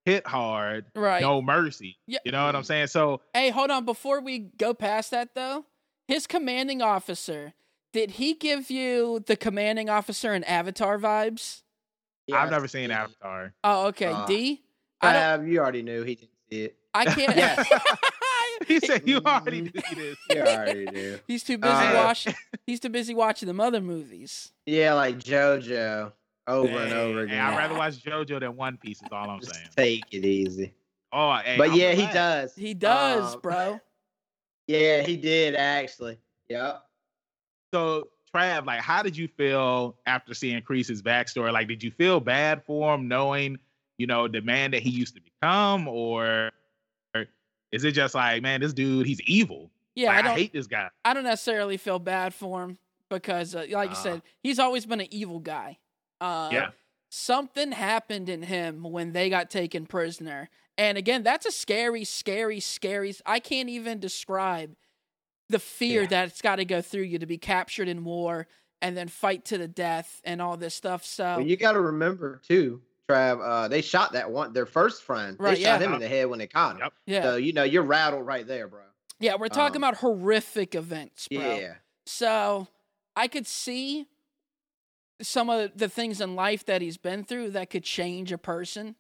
hit 0.06 0.26
hard, 0.28 0.86
Right. 0.96 1.22
no 1.22 1.42
mercy. 1.42 1.98
Yeah. 2.08 2.20
You 2.26 2.32
know 2.34 2.46
what 2.46 2.56
I'm 2.56 2.64
saying? 2.64 2.88
So 2.88 3.22
Hey, 3.34 3.50
hold 3.50 3.72
on. 3.72 3.86
Before 3.86 4.20
we 4.22 4.40
go 4.40 4.74
past 4.74 5.12
that, 5.12 5.36
though, 5.36 5.66
his 6.08 6.28
commanding 6.28 6.82
officer, 6.82 7.54
did 7.94 8.12
he 8.12 8.34
give 8.34 8.70
you 8.72 9.24
the 9.26 9.36
commanding 9.38 9.90
officer 9.90 10.34
in 10.34 10.44
Avatar 10.44 10.98
vibes? 10.98 11.62
Yeah, 12.28 12.42
I've 12.44 12.52
never 12.52 12.68
seen. 12.68 12.90
Avatar. 12.92 13.54
Oh, 13.64 13.88
okay. 13.88 14.08
Uh, 14.08 14.26
D? 14.26 14.62
I 15.02 15.14
don't. 15.14 15.48
You 15.48 15.60
already 15.60 15.84
knew 15.84 16.04
he 16.04 16.16
didn't 16.16 16.30
see 16.50 16.62
it. 16.64 16.76
I 16.94 17.06
can't. 17.06 17.36
Yeah. 17.38 17.64
He 18.68 18.80
said 18.80 19.08
you 19.08 19.20
already 19.26 19.62
knew 19.62 19.72
this. 19.96 20.18
You 20.30 20.42
already 20.42 20.86
knew. 20.86 21.20
he's 21.28 21.44
too 21.44 21.58
busy 21.58 21.74
Uh, 21.74 21.96
watching. 22.06 22.34
He's 22.66 22.80
too 22.80 22.90
busy 22.90 23.14
watching 23.14 23.48
them 23.48 23.60
other 23.60 23.82
movies. 23.82 24.52
Yeah, 24.66 24.94
like 24.94 25.18
JoJo 25.20 26.12
over 26.48 26.68
and 26.68 26.92
Hey, 26.92 27.00
over 27.00 27.20
hey, 27.20 27.26
again. 27.26 27.40
I'd 27.40 27.58
rather 27.58 27.76
watch 27.76 28.04
JoJo 28.04 28.40
than 28.40 28.56
One 28.56 28.78
Piece. 28.78 29.02
Is 29.02 29.10
all 29.12 29.30
I'm 29.30 29.40
Just 29.40 29.54
saying. 29.56 29.68
take 29.76 30.06
it 30.14 30.26
easy. 30.26 30.74
Oh, 31.12 31.36
hey, 31.44 31.58
but 31.58 31.70
I'm 31.72 31.76
yeah, 31.76 31.92
he 31.94 32.06
does. 32.08 32.56
He 32.56 32.74
does, 32.74 33.36
Um, 33.36 33.42
bro. 33.42 33.80
Yeah, 34.68 35.02
he 35.02 35.18
did 35.18 35.56
actually. 35.56 36.18
Yep. 36.48 36.84
So, 37.74 38.08
Trav, 38.34 38.66
like, 38.66 38.80
how 38.80 39.04
did 39.04 39.16
you 39.18 39.28
feel 39.28 39.98
after 40.06 40.34
seeing 40.34 40.62
Kreese's 40.62 41.02
backstory? 41.02 41.52
Like, 41.52 41.68
did 41.68 41.84
you 41.84 41.92
feel 41.92 42.20
bad 42.22 42.64
for 42.64 42.96
him, 42.96 43.08
knowing, 43.10 43.58
you 43.98 44.08
know, 44.08 44.28
the 44.30 44.40
man 44.42 44.72
that 44.72 44.82
he 44.82 44.90
used 44.90 45.16
to 45.16 45.22
become, 45.22 45.88
or, 45.90 46.26
or 46.26 46.52
is 47.74 47.84
it 47.84 47.92
just 47.92 48.16
like, 48.16 48.42
man, 48.42 48.62
this 48.62 48.74
dude, 48.74 49.06
he's 49.06 49.20
evil. 49.22 49.70
Yeah, 49.96 50.08
Like, 50.08 50.16
I 50.16 50.20
I, 50.20 50.22
don't. 50.24 50.38
hate 50.38 50.54
this 50.54 50.68
guy. 50.68 50.90
I 51.04 51.14
don't 51.14 51.24
necessarily 51.24 51.78
feel 51.78 52.00
bad 52.00 52.34
for 52.34 52.64
him 52.64 52.78
because, 53.10 53.54
uh, 53.54 53.66
like 53.70 53.90
you 53.90 53.96
Ah. 53.98 54.02
said, 54.02 54.22
he's 54.42 54.58
always 54.60 54.86
been 54.86 55.02
an 55.02 55.08
evil 55.12 55.40
guy. 55.40 55.78
Uh, 56.22 56.50
Yeah. 56.52 56.70
Something 57.10 57.74
happened 57.74 58.28
in 58.28 58.42
him 58.44 58.82
when 58.84 59.12
they 59.12 59.30
got 59.30 59.52
taken 59.52 59.86
prisoner. 59.86 60.50
And 60.80 60.98
again, 60.98 61.22
that's 61.22 61.46
a 61.46 61.52
scary, 61.52 62.04
scary, 62.06 62.60
scary. 62.60 63.14
I 63.26 63.40
can't 63.40 63.70
even 63.70 64.00
describe 64.00 64.76
the 65.48 65.60
fear 65.60 66.02
Yeah. 66.02 66.08
that's 66.08 66.42
got 66.42 66.56
to 66.56 66.66
go 66.66 66.82
through 66.82 67.04
you 67.04 67.20
to 67.20 67.28
be 67.28 67.38
captured 67.38 67.88
in 67.88 68.04
war 68.04 68.48
and 68.82 68.98
then 68.98 69.08
fight 69.10 69.46
to 69.46 69.60
the 69.60 69.68
death 69.68 70.22
and 70.24 70.42
all 70.42 70.58
this 70.58 70.74
stuff. 70.74 71.06
So, 71.06 71.24
Well, 71.38 71.42
you 71.46 71.56
got 71.56 71.74
to 71.74 71.82
remember 71.82 72.42
too, 72.48 72.82
Trav. 73.10 73.42
Uh, 73.42 73.68
they 73.68 73.82
shot 73.82 74.14
that 74.14 74.32
one, 74.32 74.54
their 74.54 74.66
first 74.66 75.04
friend. 75.04 75.36
Right, 75.40 75.56
They 75.58 75.64
shot 75.64 75.80
yeah. 75.82 75.88
him 75.88 75.94
in 75.94 76.00
the 76.00 76.08
head 76.08 76.28
when 76.30 76.40
they 76.40 76.48
caught 76.48 76.76
him. 76.76 76.80
Yep. 76.82 76.94
yeah. 77.06 77.22
So 77.24 77.36
you 77.36 77.54
know 77.54 77.64
you're 77.64 77.84
rattled 77.84 78.26
right 78.26 78.46
there, 78.48 78.68
bro. 78.68 78.82
yeah, 79.20 79.36
we're 79.40 79.48
talking 79.50 79.78
um, 79.78 79.84
about 79.84 79.98
horrific 79.98 80.76
events, 80.76 81.28
bro. 81.30 81.40
Yeah. 81.56 81.74
So 82.06 82.68
I 83.16 83.28
could 83.28 83.48
see 83.48 84.08
some 85.22 85.50
of 85.50 85.72
the 85.78 85.88
things 85.90 86.20
in 86.22 86.36
life 86.36 86.66
that 86.66 86.82
he's 86.82 86.98
been 86.98 87.24
through 87.24 87.52
that 87.52 87.70
could 87.70 87.84
change 87.84 88.32
a 88.32 88.38
person, 88.38 88.96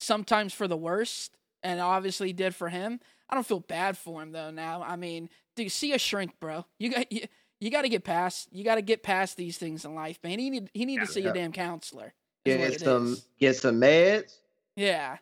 sometimes 0.00 0.52
for 0.52 0.68
the 0.68 0.76
worst, 0.76 1.36
and 1.62 1.80
obviously 1.80 2.32
did 2.32 2.54
for 2.54 2.68
him. 2.68 3.00
I 3.28 3.34
don't 3.34 3.46
feel 3.46 3.60
bad 3.60 3.96
for 3.96 4.22
him 4.22 4.32
though. 4.32 4.50
Now, 4.50 4.82
I 4.82 4.96
mean, 4.96 5.30
dude, 5.56 5.72
see 5.72 5.92
a 5.92 5.98
shrink, 5.98 6.38
bro. 6.40 6.66
You 6.78 6.90
got 6.92 7.10
you, 7.10 7.22
you 7.60 7.70
got 7.70 7.82
to 7.82 7.88
get 7.88 8.04
past. 8.04 8.48
You 8.52 8.62
got 8.64 8.74
to 8.76 8.82
get 8.82 9.02
past 9.02 9.36
these 9.36 9.56
things 9.58 9.84
in 9.84 9.94
life, 9.94 10.18
man. 10.22 10.38
He 10.38 10.50
need 10.50 10.70
he 10.74 10.84
need 10.84 10.96
Yeah. 10.96 11.06
to 11.06 11.06
see 11.06 11.20
Yeah. 11.22 11.30
a 11.30 11.34
damn 11.34 11.52
counselor. 11.52 12.12
Is 12.44 12.58
what 12.58 12.70
Get 12.70 12.80
some 12.80 13.12
is. 13.12 13.26
get 13.40 13.56
some 13.56 13.80
meds. 13.80 14.38
Yeah, 14.76 15.18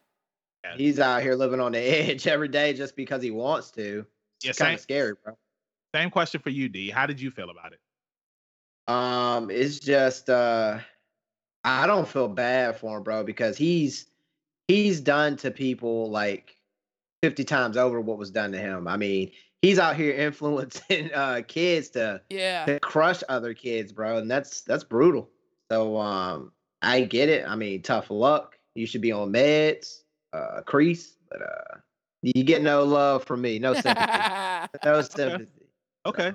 He's 0.77 0.99
out 0.99 1.23
here 1.23 1.35
living 1.35 1.61
on 1.61 1.73
the 1.73 1.79
edge 1.79 2.27
every 2.27 2.49
day 2.49 2.73
just 2.73 2.97
because 2.97 3.23
he 3.23 3.31
wants 3.31 3.71
to. 3.73 4.07
Yeah, 4.43 4.51
It's 4.51 4.59
kind 4.59 4.75
of 4.75 4.81
scary, 4.81 5.15
bro. 5.23 5.37
same 5.95 6.11
question 6.11 6.41
for 6.41 6.51
you, 6.51 6.69
D. 6.69 6.91
How 6.91 7.07
did 7.07 7.21
you 7.21 7.31
feel 7.31 7.51
about 7.51 7.73
it? 7.73 7.81
Um, 8.93 9.51
it's 9.51 9.79
just 9.79 10.29
uh 10.31 10.79
I 11.65 11.87
don't 11.87 12.09
feel 12.09 12.29
bad 12.29 12.77
for 12.79 12.97
him, 12.97 13.03
bro, 13.05 13.23
because 13.25 13.57
he's 13.57 14.07
he's 14.69 15.01
done 15.01 15.37
to 15.39 15.51
people 15.51 16.11
like 16.11 16.57
50 17.23 17.45
times 17.45 17.77
over 17.77 18.01
what 18.01 18.19
was 18.19 18.31
done 18.33 18.51
to 18.53 18.59
him. 18.59 18.89
I 18.89 18.97
mean, 18.97 19.31
he's 19.61 19.79
out 19.79 19.95
here 19.97 20.13
influencing 20.27 21.13
uh 21.15 21.43
kids 21.47 21.91
to 21.91 22.23
Yeah. 22.31 22.65
to 22.67 22.81
crush 22.81 23.23
other 23.29 23.55
kids, 23.55 23.93
bro, 23.93 24.19
and 24.19 24.31
that's 24.31 24.63
that's 24.63 24.85
brutal. 24.85 25.31
So 25.71 25.97
um 25.99 26.53
I 26.83 27.03
get 27.03 27.29
it. 27.29 27.45
I 27.47 27.55
mean, 27.57 27.83
tough 27.83 28.11
luck. 28.11 28.59
You 28.75 28.87
should 28.87 29.01
be 29.01 29.13
on 29.13 29.33
meds, 29.33 30.03
uh 30.33 30.63
Kreese, 30.67 31.15
but 31.31 31.43
uh 31.43 31.79
you 32.23 32.45
get 32.45 32.63
no 32.63 32.85
love 32.85 33.25
from 33.25 33.41
me. 33.43 33.59
No 33.59 33.75
sympathy. 33.75 34.69
no 34.85 35.03
sympathy. 35.03 35.67
Okay, 36.07 36.33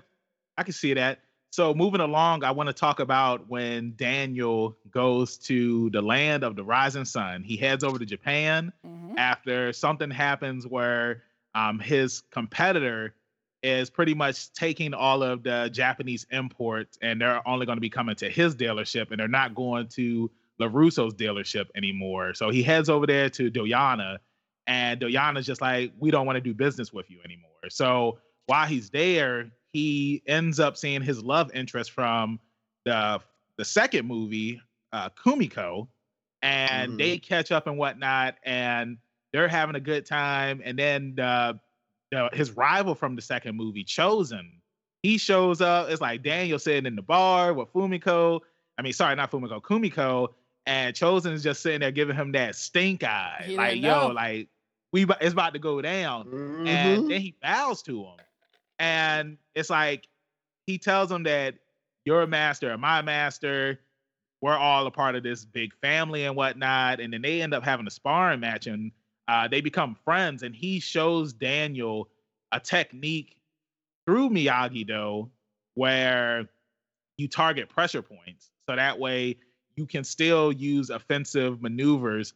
I 0.57 0.63
can 0.63 0.73
see 0.73 0.93
that. 0.93 1.19
So 1.51 1.73
moving 1.73 2.01
along, 2.01 2.43
I 2.43 2.51
want 2.51 2.67
to 2.67 2.73
talk 2.73 2.99
about 2.99 3.49
when 3.49 3.93
Daniel 3.95 4.77
goes 4.91 5.37
to 5.39 5.89
the 5.91 6.01
land 6.01 6.43
of 6.43 6.55
the 6.55 6.63
rising 6.63 7.05
sun. 7.05 7.41
He 7.43 7.55
heads 7.57 7.83
over 7.83 7.97
to 7.99 8.05
Japan 8.05 8.71
Mhm. 8.85 9.13
after 9.17 9.73
something 9.73 10.11
happens 10.11 10.67
where 10.67 11.23
um, 11.55 11.79
his 11.79 12.21
competitor 12.31 13.15
is 13.63 13.89
pretty 13.89 14.13
much 14.13 14.51
taking 14.53 14.93
all 14.93 15.23
of 15.23 15.43
the 15.43 15.69
Japanese 15.73 16.25
imports 16.31 16.97
and 17.01 17.19
they're 17.19 17.45
only 17.47 17.65
going 17.65 17.77
to 17.77 17.81
be 17.81 17.89
coming 17.89 18.15
to 18.15 18.29
his 18.29 18.55
dealership 18.55 19.11
and 19.11 19.19
they're 19.19 19.27
not 19.27 19.55
going 19.55 19.87
to 19.87 20.29
LaRusso's 20.61 21.13
dealership 21.13 21.65
anymore. 21.75 22.33
So 22.33 22.49
he 22.49 22.63
heads 22.63 22.89
over 22.89 23.05
there 23.07 23.29
to 23.31 23.49
Doyona 23.51 24.17
and 24.67 24.99
Doyona's 24.99 25.45
just 25.45 25.61
like, 25.61 25.91
we 25.99 26.11
don't 26.11 26.25
want 26.25 26.35
to 26.37 26.41
do 26.41 26.53
business 26.53 26.91
with 26.93 27.09
you 27.09 27.19
anymore. 27.23 27.49
So 27.69 28.19
while 28.45 28.67
he's 28.67 28.89
there, 28.89 29.51
he 29.71 30.21
ends 30.27 30.59
up 30.59 30.77
seeing 30.77 31.01
his 31.01 31.21
love 31.23 31.51
interest 31.53 31.91
from 31.91 32.39
the 32.85 33.19
the 33.57 33.65
second 33.65 34.05
movie, 34.07 34.61
uh, 34.93 35.09
Kumiko, 35.09 35.87
and 36.43 36.93
Mhm. 36.93 36.97
they 36.99 37.17
catch 37.17 37.51
up 37.51 37.65
and 37.65 37.75
whatnot, 37.77 38.35
and 38.43 38.97
they're 39.33 39.47
having 39.47 39.75
a 39.75 39.79
good 39.79 40.05
time. 40.05 40.61
And 40.63 40.77
then 40.77 41.15
the, 41.15 41.59
the 42.11 42.29
his 42.33 42.51
rival 42.51 42.95
from 42.95 43.15
the 43.15 43.21
second 43.21 43.55
movie, 43.55 43.83
Chozen, 43.83 44.49
he 45.03 45.17
shows 45.17 45.61
up. 45.61 45.89
It's 45.89 46.01
like 46.01 46.23
Daniel 46.23 46.59
sitting 46.59 46.85
in 46.85 46.95
the 46.95 47.01
bar 47.01 47.53
with 47.53 47.71
Fumiko. 47.73 48.41
I 48.77 48.81
mean, 48.81 48.93
sorry, 48.93 49.15
not 49.15 49.31
Fumiko, 49.31 49.61
Kumiko, 49.61 50.29
and 50.65 50.95
Chozen 50.95 51.33
is 51.33 51.43
just 51.43 51.61
sitting 51.61 51.79
there 51.81 51.91
giving 51.91 52.15
him 52.15 52.31
that 52.33 52.55
stink 52.55 53.03
eye, 53.03 53.43
He 53.45 53.55
like 53.57 53.81
yo, 53.81 54.07
know. 54.07 54.13
like 54.13 54.47
we 54.93 55.05
it's 55.21 55.33
about 55.33 55.53
to 55.53 55.59
go 55.59 55.81
down 55.81 56.25
Mhm. 56.27 56.67
and 56.67 57.09
then 57.11 57.21
he 57.21 57.35
bows 57.41 57.81
to 57.83 58.03
him 58.03 58.15
and 58.79 59.37
it's 59.55 59.69
like 59.69 60.07
he 60.65 60.77
tells 60.77 61.11
him 61.11 61.23
that 61.23 61.55
you're 62.05 62.21
a 62.21 62.27
master 62.27 62.71
and 62.71 62.81
my 62.81 63.01
master 63.01 63.79
we're 64.41 64.55
all 64.55 64.85
a 64.87 64.91
part 64.91 65.15
of 65.15 65.23
this 65.23 65.43
big 65.43 65.73
family 65.81 66.23
and 66.25 66.35
whatnot 66.35 66.99
and 67.01 67.11
then 67.11 67.21
they 67.21 67.41
end 67.41 67.53
up 67.53 67.63
having 67.63 67.85
a 67.87 67.91
sparring 67.91 68.39
match 68.39 68.67
and 68.67 68.91
uh, 69.27 69.47
they 69.47 69.61
become 69.61 69.95
friends 70.05 70.43
and 70.43 70.55
he 70.55 70.79
shows 70.79 71.33
daniel 71.33 72.09
a 72.51 72.59
technique 72.59 73.37
through 74.05 74.29
miyagi 74.29 74.85
do 74.85 75.29
where 75.75 76.47
you 77.17 77.27
target 77.27 77.69
pressure 77.69 78.01
points 78.01 78.51
so 78.69 78.75
that 78.75 78.97
way 78.99 79.37
you 79.75 79.85
can 79.85 80.03
still 80.03 80.51
use 80.51 80.89
offensive 80.89 81.61
maneuvers 81.61 82.33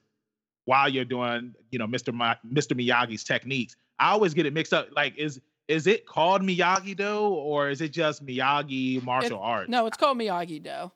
while 0.66 0.88
you're 0.88 1.06
doing, 1.06 1.54
you 1.72 1.80
know, 1.80 1.88
Mr. 1.88 2.14
Ma- 2.14 2.36
Mr. 2.48 2.74
Miyagi's 2.74 3.24
techniques. 3.24 3.76
I 4.00 4.12
always 4.12 4.34
get 4.34 4.46
it 4.46 4.54
mixed 4.54 4.74
up. 4.74 4.89
Like, 4.96 5.18
is 5.18 5.42
is 5.68 5.88
it 5.88 6.06
called 6.06 6.42
Miyagi 6.42 6.96
Do 6.96 7.20
or 7.20 7.70
is 7.70 7.82
it 7.82 7.92
just 7.92 8.26
Miyagi 8.26 9.04
martial 9.04 9.39
arts? 9.39 9.70
No, 9.70 9.86
it's 9.86 9.98
called 9.98 10.18
Miyagi 10.18 10.62
Do. 10.64 10.92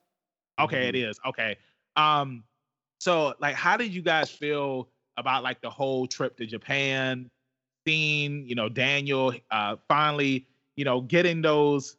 Okay, 0.58 0.88
it 0.88 0.94
is. 0.94 1.18
Okay. 1.26 1.56
Um, 1.96 2.44
so 2.98 3.34
like 3.40 3.54
how 3.54 3.76
did 3.76 3.92
you 3.92 4.02
guys 4.02 4.30
feel 4.30 4.88
about 5.16 5.42
like 5.42 5.60
the 5.60 5.70
whole 5.70 6.06
trip 6.06 6.36
to 6.38 6.46
Japan, 6.46 7.30
seeing, 7.86 8.46
you 8.48 8.54
know, 8.54 8.68
Daniel 8.68 9.34
uh 9.50 9.76
finally, 9.88 10.46
you 10.76 10.84
know, 10.84 11.00
getting 11.00 11.42
those 11.42 11.96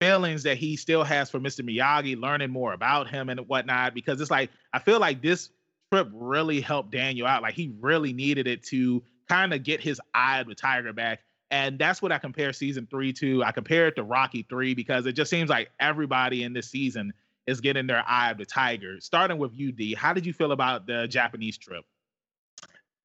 feelings 0.00 0.42
that 0.42 0.56
he 0.56 0.76
still 0.76 1.04
has 1.04 1.30
for 1.30 1.40
Mr. 1.40 1.64
Miyagi, 1.64 2.20
learning 2.20 2.50
more 2.50 2.72
about 2.72 3.08
him 3.08 3.28
and 3.28 3.40
whatnot, 3.40 3.94
because 3.94 4.20
it's 4.20 4.30
like 4.30 4.50
I 4.72 4.78
feel 4.78 5.00
like 5.00 5.22
this 5.22 5.50
trip 5.92 6.08
really 6.12 6.60
helped 6.60 6.90
Daniel 6.92 7.26
out. 7.26 7.42
Like 7.42 7.54
he 7.54 7.72
really 7.80 8.12
needed 8.12 8.46
it 8.46 8.62
to 8.64 9.02
kind 9.28 9.52
of 9.52 9.62
get 9.62 9.80
his 9.80 10.00
eye 10.14 10.40
of 10.40 10.48
the 10.48 10.54
tiger 10.54 10.92
back. 10.92 11.20
And 11.50 11.78
that's 11.78 12.02
what 12.02 12.10
I 12.10 12.18
compare 12.18 12.52
season 12.52 12.86
three 12.90 13.12
to. 13.14 13.44
I 13.44 13.52
compare 13.52 13.86
it 13.86 13.96
to 13.96 14.02
Rocky 14.02 14.44
three 14.48 14.74
because 14.74 15.06
it 15.06 15.12
just 15.12 15.30
seems 15.30 15.48
like 15.48 15.70
everybody 15.78 16.42
in 16.42 16.52
this 16.52 16.68
season 16.68 17.12
is 17.46 17.60
getting 17.60 17.86
their 17.86 18.02
eye 18.06 18.32
of 18.32 18.38
the 18.38 18.44
tiger. 18.44 19.00
Starting 19.00 19.38
with 19.38 19.54
you, 19.54 19.70
D, 19.70 19.94
how 19.94 20.12
did 20.12 20.26
you 20.26 20.32
feel 20.32 20.52
about 20.52 20.86
the 20.86 21.06
Japanese 21.06 21.56
trip? 21.56 21.84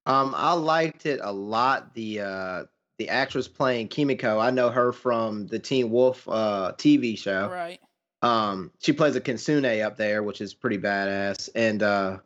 Um, 0.06 0.34
I 0.36 0.54
liked 0.54 1.06
it 1.06 1.20
a 1.22 1.32
lot. 1.32 1.94
The 1.94 2.22
uh 2.22 2.64
the 2.98 3.10
actress 3.10 3.48
playing 3.48 3.88
Kimiko, 3.88 4.38
I 4.40 4.52
know 4.52 4.70
her 4.70 4.92
from 4.92 5.48
the 5.48 5.60
Teen 5.60 5.90
Wolf 5.90 6.28
uh 6.28 6.74
TV 6.78 7.18
show. 7.18 7.50
Right. 7.50 7.80
Um, 8.24 8.70
she 8.80 8.94
plays 8.94 9.16
a 9.16 9.22
Kitsune 9.22 9.66
up 9.84 9.98
there, 9.98 10.22
which 10.22 10.42
is 10.42 10.54
pretty 10.54 10.78
badass. 10.78 11.50
And 11.56 11.82
uh 11.84 12.18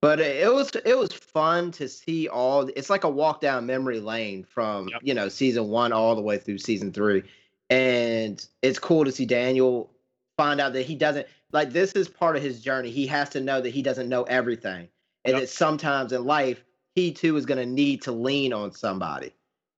but 0.00 0.18
it 0.18 0.52
was 0.52 0.70
it 0.84 0.96
was 0.96 1.12
fun 1.12 1.72
to 1.72 1.88
see 1.88 2.26
all 2.28 2.68
it's 2.74 2.88
like 2.90 3.04
a 3.04 3.08
walk 3.10 3.40
down 3.40 3.66
memory 3.66 4.00
lane 4.00 4.44
from 4.44 4.88
Yep. 4.88 5.00
you 5.04 5.14
know 5.14 5.28
season 5.28 5.68
one 5.68 5.92
all 5.92 6.14
the 6.16 6.22
way 6.22 6.38
through 6.38 6.58
season 6.58 6.92
three. 6.92 7.22
And 7.68 8.44
it's 8.62 8.78
cool 8.78 9.04
to 9.04 9.12
see 9.12 9.26
Daniel 9.26 9.90
find 10.36 10.60
out 10.60 10.72
that 10.72 10.86
he 10.86 10.94
doesn't 10.94 11.26
like 11.52 11.70
this 11.70 11.92
is 11.92 12.08
part 12.08 12.36
of 12.36 12.42
his 12.42 12.60
journey. 12.62 12.90
He 12.90 13.06
has 13.08 13.28
to 13.30 13.40
know 13.40 13.60
that 13.60 13.70
he 13.70 13.82
doesn't 13.82 14.08
know 14.08 14.22
everything. 14.24 14.88
And 15.24 15.34
Yep. 15.34 15.42
that 15.42 15.48
sometimes 15.48 16.12
in 16.12 16.24
life 16.24 16.64
he 16.94 17.12
too 17.12 17.36
is 17.36 17.46
gonna 17.46 17.66
need 17.66 18.02
to 18.02 18.12
lean 18.12 18.52
on 18.52 18.72
somebody. 18.72 19.32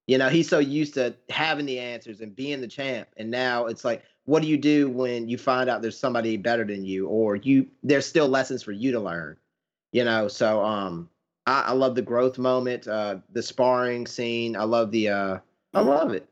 You 0.07 0.19
know, 0.19 0.29
he's 0.29 0.49
so 0.49 0.59
used 0.59 0.95
to 0.95 1.15
having 1.29 1.67
the 1.67 1.79
answers 1.79 2.21
and 2.21 2.35
being 2.35 2.61
the 2.61 2.67
champ. 2.67 3.09
And 3.17 3.31
now 3.31 3.67
it's 3.67 3.85
like, 3.85 4.05
what 4.25 4.43
do 4.43 4.49
you 4.49 4.57
do 4.59 4.89
when 4.89 5.29
you 5.29 5.39
find 5.39 5.71
out 5.71 5.81
there's 5.81 5.99
somebody 5.99 6.37
better 6.37 6.65
than 6.65 6.85
you 6.85 7.07
or 7.07 7.37
you 7.37 7.67
there's 7.83 8.07
still 8.07 8.29
lessons 8.29 8.63
for 8.63 8.73
you 8.73 8.93
to 8.93 9.01
learn? 9.01 9.37
You 9.93 10.05
know, 10.05 10.29
so 10.29 10.65
um 10.65 11.09
I, 11.47 11.63
I 11.69 11.73
love 11.73 11.95
the 11.95 12.03
growth 12.03 12.39
moment, 12.39 12.89
uh 12.89 13.17
the 13.33 13.43
sparring 13.43 14.07
scene. 14.07 14.57
I 14.57 14.65
love 14.65 14.91
the 14.91 15.09
uh 15.09 15.39
I 15.75 15.81
love 15.81 16.13
it. 16.13 16.29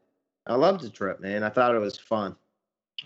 I 0.46 0.54
love 0.56 0.82
the 0.82 0.90
trip, 0.90 1.20
man. 1.20 1.44
I 1.44 1.48
thought 1.48 1.74
it 1.74 1.78
was 1.78 1.96
fun. 1.96 2.34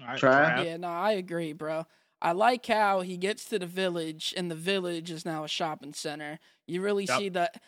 All 0.01 0.07
right, 0.09 0.19
Try. 0.19 0.51
Trav? 0.51 0.65
Yeah, 0.65 0.77
no, 0.79 0.89
I 0.89 1.13
agree, 1.13 1.53
bro. 1.53 1.87
I 2.25 2.33
like 2.33 2.65
how 2.67 3.03
he 3.03 3.17
gets 3.17 3.45
to 3.47 3.59
the 3.59 3.67
village, 3.67 4.33
and 4.37 4.51
the 4.51 4.55
village 4.55 5.11
is 5.11 5.25
now 5.27 5.45
a 5.45 5.49
shopping 5.49 5.93
center. 5.93 6.39
You 6.67 6.81
really 6.83 7.05
Yep. 7.05 7.19
see 7.19 7.29
that. 7.31 7.63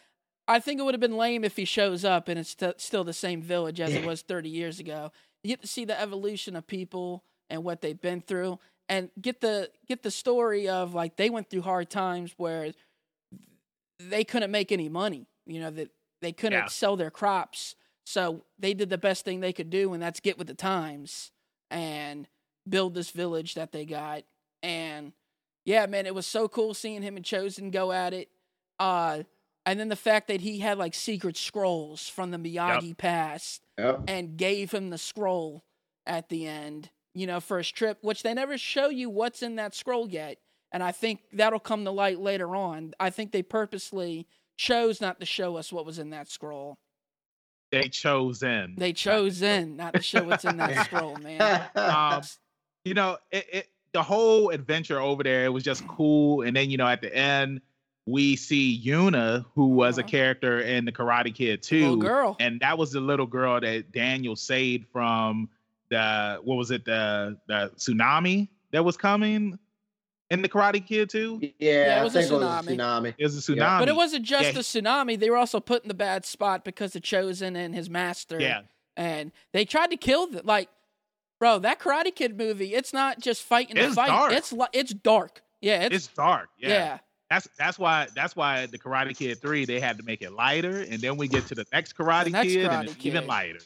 I 0.49 0.61
think 0.61 0.81
it 0.81 0.85
would 0.85 0.95
have 0.95 1.01
been 1.01 1.17
lame 1.17 1.45
if 1.45 1.57
he 1.57 1.65
shows 1.65 2.05
up 2.05 2.29
and 2.29 2.39
it's 2.39 2.51
st- 2.51 2.81
still 2.81 3.05
the 3.05 3.13
same 3.13 3.43
village 3.43 3.81
as 3.81 3.93
it 3.95 4.05
was 4.07 4.23
30 4.23 4.49
years 4.49 4.79
ago. 4.81 5.13
You 5.45 5.49
get 5.49 5.61
to 5.61 5.67
see 5.67 5.85
the 5.85 6.01
evolution 6.01 6.57
of 6.57 6.67
people 6.67 7.25
and 7.51 7.65
what 7.65 7.81
they've 7.83 8.01
been 8.01 8.21
through, 8.23 8.59
and 8.89 9.11
get 9.21 9.41
the 9.41 9.71
get 9.87 10.03
the 10.03 10.11
story 10.11 10.69
of 10.69 10.95
like 10.95 11.17
they 11.17 11.29
went 11.31 11.51
through 11.51 11.63
hard 11.63 11.91
times 11.91 12.33
where 12.37 12.73
they 13.99 14.25
couldn't 14.25 14.51
make 14.51 14.73
any 14.73 14.89
money. 14.89 15.27
You 15.47 15.61
know 15.61 15.71
that 15.71 15.91
they 16.23 16.33
couldn't 16.33 16.59
Yeah. 16.59 16.67
sell 16.67 16.97
their 16.97 17.11
crops, 17.11 17.75
so 18.05 18.45
they 18.59 18.73
did 18.75 18.89
the 18.91 18.99
best 18.99 19.25
thing 19.25 19.41
they 19.41 19.53
could 19.53 19.71
do, 19.71 19.93
and 19.93 20.03
that's 20.03 20.21
get 20.21 20.39
with 20.39 20.47
the 20.47 20.55
times 20.55 21.31
and 21.71 22.29
build 22.69 22.95
this 22.95 23.11
village 23.11 23.55
that 23.55 23.73
they 23.73 23.85
got. 23.85 24.25
And 24.67 25.13
yeah, 25.65 25.87
man, 25.87 26.07
it 26.07 26.15
was 26.15 26.27
so 26.27 26.49
cool 26.49 26.75
seeing 26.75 27.03
him 27.03 27.17
and 27.17 27.25
Chozen 27.25 27.71
go 27.71 27.93
at 27.93 28.13
it. 28.13 28.29
Uh, 28.81 29.23
and 29.65 29.79
then 29.79 29.89
the 29.89 29.97
fact 29.97 30.27
that 30.29 30.41
he 30.41 30.59
had 30.59 30.77
like 30.77 30.95
secret 30.95 31.37
scrolls 31.37 32.09
from 32.09 32.33
the 32.33 32.39
Miyagi 32.39 32.97
past 32.97 33.63
Yep. 33.79 34.03
and 34.09 34.37
gave 34.37 34.73
him 34.73 34.91
the 34.91 34.99
scroll 34.99 35.65
at 36.07 36.29
the 36.29 36.47
end, 36.47 36.91
you 37.15 37.27
know, 37.27 37.41
for 37.41 37.59
his 37.59 37.71
trip, 37.71 37.99
which 38.01 38.23
they 38.23 38.35
never 38.35 38.59
show 38.59 38.89
you 38.89 39.09
what's 39.09 39.43
in 39.43 39.57
that 39.57 39.75
scroll 39.75 40.09
yet. 40.09 40.39
And 40.73 40.83
I 40.83 40.93
think 40.93 41.21
that'll 41.33 41.61
come 41.61 41.85
to 41.85 41.91
light 41.91 42.19
later 42.19 42.57
on. 42.57 42.95
I 42.99 43.11
think 43.11 43.33
they 43.33 43.43
purposely 43.43 44.27
chose 44.57 45.01
not 45.01 45.21
to 45.21 45.27
show 45.27 45.57
us 45.57 45.73
what 45.73 45.87
was 45.87 45.99
in 45.99 46.11
that 46.11 46.29
scroll. 46.29 46.79
They 47.71 47.89
chose 47.89 48.43
in. 48.43 48.75
They 48.79 48.93
chose 48.93 49.43
in 49.43 49.77
not 49.77 49.95
to 49.95 50.03
show 50.03 50.25
what's 50.25 50.45
in 50.45 50.57
that 50.57 50.85
scroll, 50.87 51.17
man. 51.17 51.69
um, 51.75 52.23
you 52.85 52.95
know, 52.95 53.19
it, 53.31 53.47
it 53.53 53.69
the 53.97 54.03
whole 54.03 54.51
adventure 54.51 55.01
over 55.01 55.23
there 55.23 55.47
it 55.47 55.49
was 55.49 55.65
just 55.65 55.87
cool. 55.89 56.43
And 56.43 56.55
then 56.55 56.69
you 56.69 56.77
know, 56.77 56.87
at 56.87 57.01
the 57.01 57.15
end, 57.17 57.63
we 58.05 58.37
see 58.37 58.79
Yuna, 58.85 59.47
who 59.55 59.69
was 59.69 59.97
a 59.97 60.03
Uh-huh. 60.03 60.11
character 60.11 60.61
in 60.61 60.85
the 60.85 60.93
Karate 60.93 61.35
Kid 61.35 61.63
too, 61.63 61.81
Little 61.81 61.97
girl. 61.97 62.37
and 62.39 62.61
that 62.61 62.77
was 62.77 62.93
the 62.93 63.01
little 63.01 63.25
girl 63.27 63.59
that 63.59 63.91
Daniel 63.93 64.37
saved 64.37 64.87
from 64.93 65.49
the 65.89 66.39
what 66.45 66.57
was 66.57 66.71
it 66.71 66.85
the 66.85 67.39
the 67.49 67.71
tsunami 67.77 68.49
that 68.73 68.85
was 68.85 68.99
coming 68.99 69.59
in 70.31 70.43
the 70.43 70.49
Karate 70.49 70.85
Kid 70.87 71.09
too. 71.09 71.39
yeah, 71.41 71.49
Yeah, 71.59 71.97
it 71.97 72.01
I 72.01 72.05
was 72.05 72.15
a 72.17 72.19
think 72.21 72.31
it 72.31 72.35
was 72.35 72.43
a 72.43 72.47
tsunami. 72.47 72.77
tsunami. 72.77 73.15
It 73.17 73.25
was 73.25 73.49
a 73.49 73.53
Yeah. 73.55 73.65
tsunami, 73.65 73.79
But 73.79 73.89
it 73.89 73.97
wasn't 73.97 74.25
just 74.27 74.45
Yeah, 74.45 74.53
the 74.53 74.61
tsunami. 74.61 75.19
They 75.19 75.31
were 75.31 75.37
also 75.39 75.59
put 75.61 75.83
in 75.83 75.89
the 75.89 75.95
bad 75.95 76.27
spot 76.27 76.65
because 76.67 76.93
the 76.93 77.01
Chozen 77.01 77.57
and 77.57 77.75
his 77.75 77.89
master. 77.89 78.39
yeah, 78.41 78.61
And 78.97 79.33
they 79.53 79.65
tried 79.65 79.91
to 79.93 79.97
kill 79.97 80.27
them. 80.27 80.43
Like, 80.45 80.69
Bro, 81.39 81.61
that 81.61 81.79
Karate 81.79 82.15
Kid 82.15 82.37
movie, 82.39 82.75
it's 82.75 82.93
not 82.93 83.21
just 83.21 83.43
fighting 83.43 83.77
the 83.77 83.87
It's 83.87 83.95
fight. 83.95 84.09
dark. 84.09 84.33
It's 84.33 84.55
it's 84.73 84.95
dark. 84.95 85.43
Yeah, 85.61 85.83
it's, 85.83 85.95
It's 85.95 86.07
dark. 86.09 86.49
yeah. 86.59 86.69
Yeah. 86.69 86.99
That's 87.29 87.49
that's 87.59 87.79
why 87.79 88.07
that's 88.15 88.37
why 88.37 88.67
the 88.67 88.79
Karate 88.79 89.17
Kid 89.17 89.41
three 89.41 89.65
they 89.65 89.81
had 89.81 89.99
to 89.99 90.05
make 90.05 90.23
it 90.23 90.33
lighter, 90.33 90.83
and 90.83 91.01
then 91.01 91.17
we 91.17 91.27
get 91.27 91.47
to 91.49 91.55
the 91.57 91.67
next 91.73 91.97
Karate 91.97 92.31
next 92.31 92.47
Kid 92.53 92.69
Karate 92.71 92.73
and 92.81 92.89
it's 92.89 93.05
even 93.05 93.27
lighter. 93.27 93.59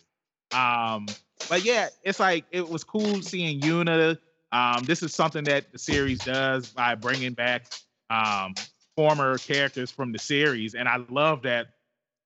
Um, 0.53 1.07
but 1.49 1.63
yeah, 1.65 1.89
it's 2.03 2.19
like 2.19 2.47
it 2.51 2.67
was 2.67 2.85
cool 2.85 3.21
seeing 3.23 3.61
Yuna. 3.61 4.17
Um, 4.53 4.83
this 4.85 5.03
is 5.03 5.15
something 5.15 5.45
that 5.45 5.71
the 5.73 5.79
series 5.79 6.21
does 6.21 6.71
by 6.71 6.95
bringing 6.95 7.35
back 7.35 7.67
um 8.09 8.55
former 8.97 9.37
characters 9.39 9.91
from 9.91 10.11
the 10.13 10.19
series, 10.19 10.75
and 10.75 10.89
I 10.89 10.97
love 11.11 11.43
that 11.43 11.69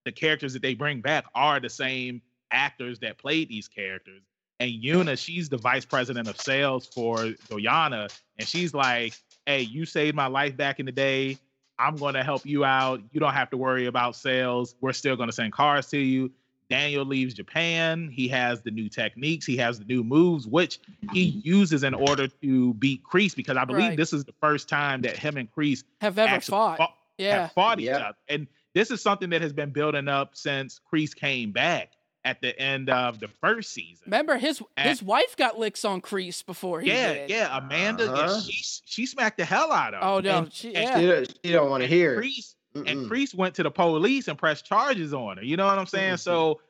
the 0.05 0.13
characters 0.13 0.53
that 0.53 0.63
they 0.63 0.75
bring 0.75 1.01
back 1.01 1.25
are 1.35 1.59
the 1.59 1.69
same 1.69 2.23
actors 2.53 3.01
that 3.01 3.19
played 3.19 3.49
these 3.49 3.67
characters. 3.67 4.23
And 4.61 4.71
Yuna, 4.71 5.19
she's 5.19 5.49
the 5.49 5.57
vice 5.59 5.85
president 5.85 6.29
of 6.29 6.41
sales 6.41 6.87
for 6.87 7.17
Doyona, 7.49 8.09
and 8.39 8.47
she's 8.49 8.73
like, 8.73 9.15
"Hey, 9.47 9.63
you 9.63 9.85
saved 9.85 10.15
my 10.17 10.27
life 10.27 10.57
back 10.57 10.79
in 10.81 10.87
the 10.87 10.93
day. 10.93 11.39
I'm 11.79 11.97
going 11.97 12.15
to 12.15 12.23
help 12.23 12.47
you 12.47 12.65
out. 12.65 13.03
You 13.13 13.19
don't 13.19 13.33
have 13.35 13.51
to 13.51 13.57
worry 13.57 13.87
about 13.87 14.15
sales. 14.15 14.77
We're 14.81 14.93
still 14.93 15.17
going 15.17 15.29
to 15.29 15.33
send 15.35 15.53
cars 15.53 15.89
to 15.89 15.99
you." 15.99 16.31
Daniel 16.71 17.05
leaves 17.05 17.35
Japan. 17.35 18.09
He 18.11 18.27
has 18.29 18.63
the 18.63 18.71
new 18.71 18.89
techniques. 18.89 19.45
He 19.45 19.57
has 19.59 19.79
the 19.79 19.85
new 19.85 20.03
moves, 20.03 20.47
which 20.47 20.81
he 21.13 21.23
uses 21.45 21.83
in 21.83 21.93
order 21.93 22.27
to 22.27 22.75
beat 22.75 23.03
Kreese 23.05 23.37
Because 23.37 23.59
I 23.59 23.65
believe 23.67 23.89
Right. 23.89 23.97
this 23.99 24.15
is 24.15 24.25
the 24.25 24.33
first 24.41 24.67
time 24.69 25.03
that 25.03 25.17
him 25.19 25.37
and 25.37 25.53
Kreese 25.55 25.85
Have 26.01 26.19
ever 26.19 26.41
fought. 26.41 26.79
fought- 26.79 26.97
yeah. 27.19 27.43
have 27.43 27.53
fought 27.53 27.81
each 27.81 27.91
other. 27.91 28.17
And 28.29 28.47
this 28.73 28.91
is 28.91 29.03
something 29.03 29.29
that 29.31 29.43
has 29.43 29.53
been 29.53 29.71
building 29.71 30.09
up 30.09 30.37
since 30.37 30.81
Kreese 30.91 31.15
came 31.15 31.53
back 31.53 31.93
at 32.25 32.41
the 32.41 32.59
end 32.59 32.89
of 32.91 33.21
the 33.21 33.29
first 33.29 33.73
season. 33.73 34.03
Remember 34.07 34.37
his 34.39 34.63
And- 34.77 34.89
his 34.89 35.03
wife 35.03 35.37
got 35.37 35.59
licks 35.59 35.85
on 35.85 36.01
Kreese 36.01 36.45
before 36.45 36.81
he 36.81 36.89
yeah, 36.89 37.13
did. 37.15 37.31
yeah. 37.31 37.57
Amanda, 37.57 38.05
yeah, 38.05 38.11
Uh-huh. 38.13 38.41
she 38.41 38.63
she 38.87 39.07
smacked 39.07 39.37
the 39.39 39.45
hell 39.45 39.71
out 39.73 39.95
of 39.95 40.03
him. 40.03 40.09
Oh 40.09 40.21
no, 40.21 40.39
And, 40.45 40.53
she, 40.53 40.73
yeah. 40.73 40.99
She 40.99 41.07
don't, 41.07 41.39
she 41.45 41.53
don't 41.53 41.71
want 41.71 41.83
to 41.83 41.87
hear. 41.87 42.15
it. 42.21 42.25
Kreese, 42.25 42.55
and 42.75 42.87
Mm-mm. 42.87 43.35
Went 43.35 43.55
to 43.57 43.63
the 43.63 43.71
police 43.71 44.27
and 44.29 44.37
pressed 44.39 44.65
charges 44.67 45.13
on 45.15 45.37
her. 45.37 45.45
You 45.45 45.57
know 45.57 45.67
what 45.67 45.79
I'm 45.79 45.87
saying? 45.87 46.15
Mhm. 46.15 46.21
So 46.21 46.61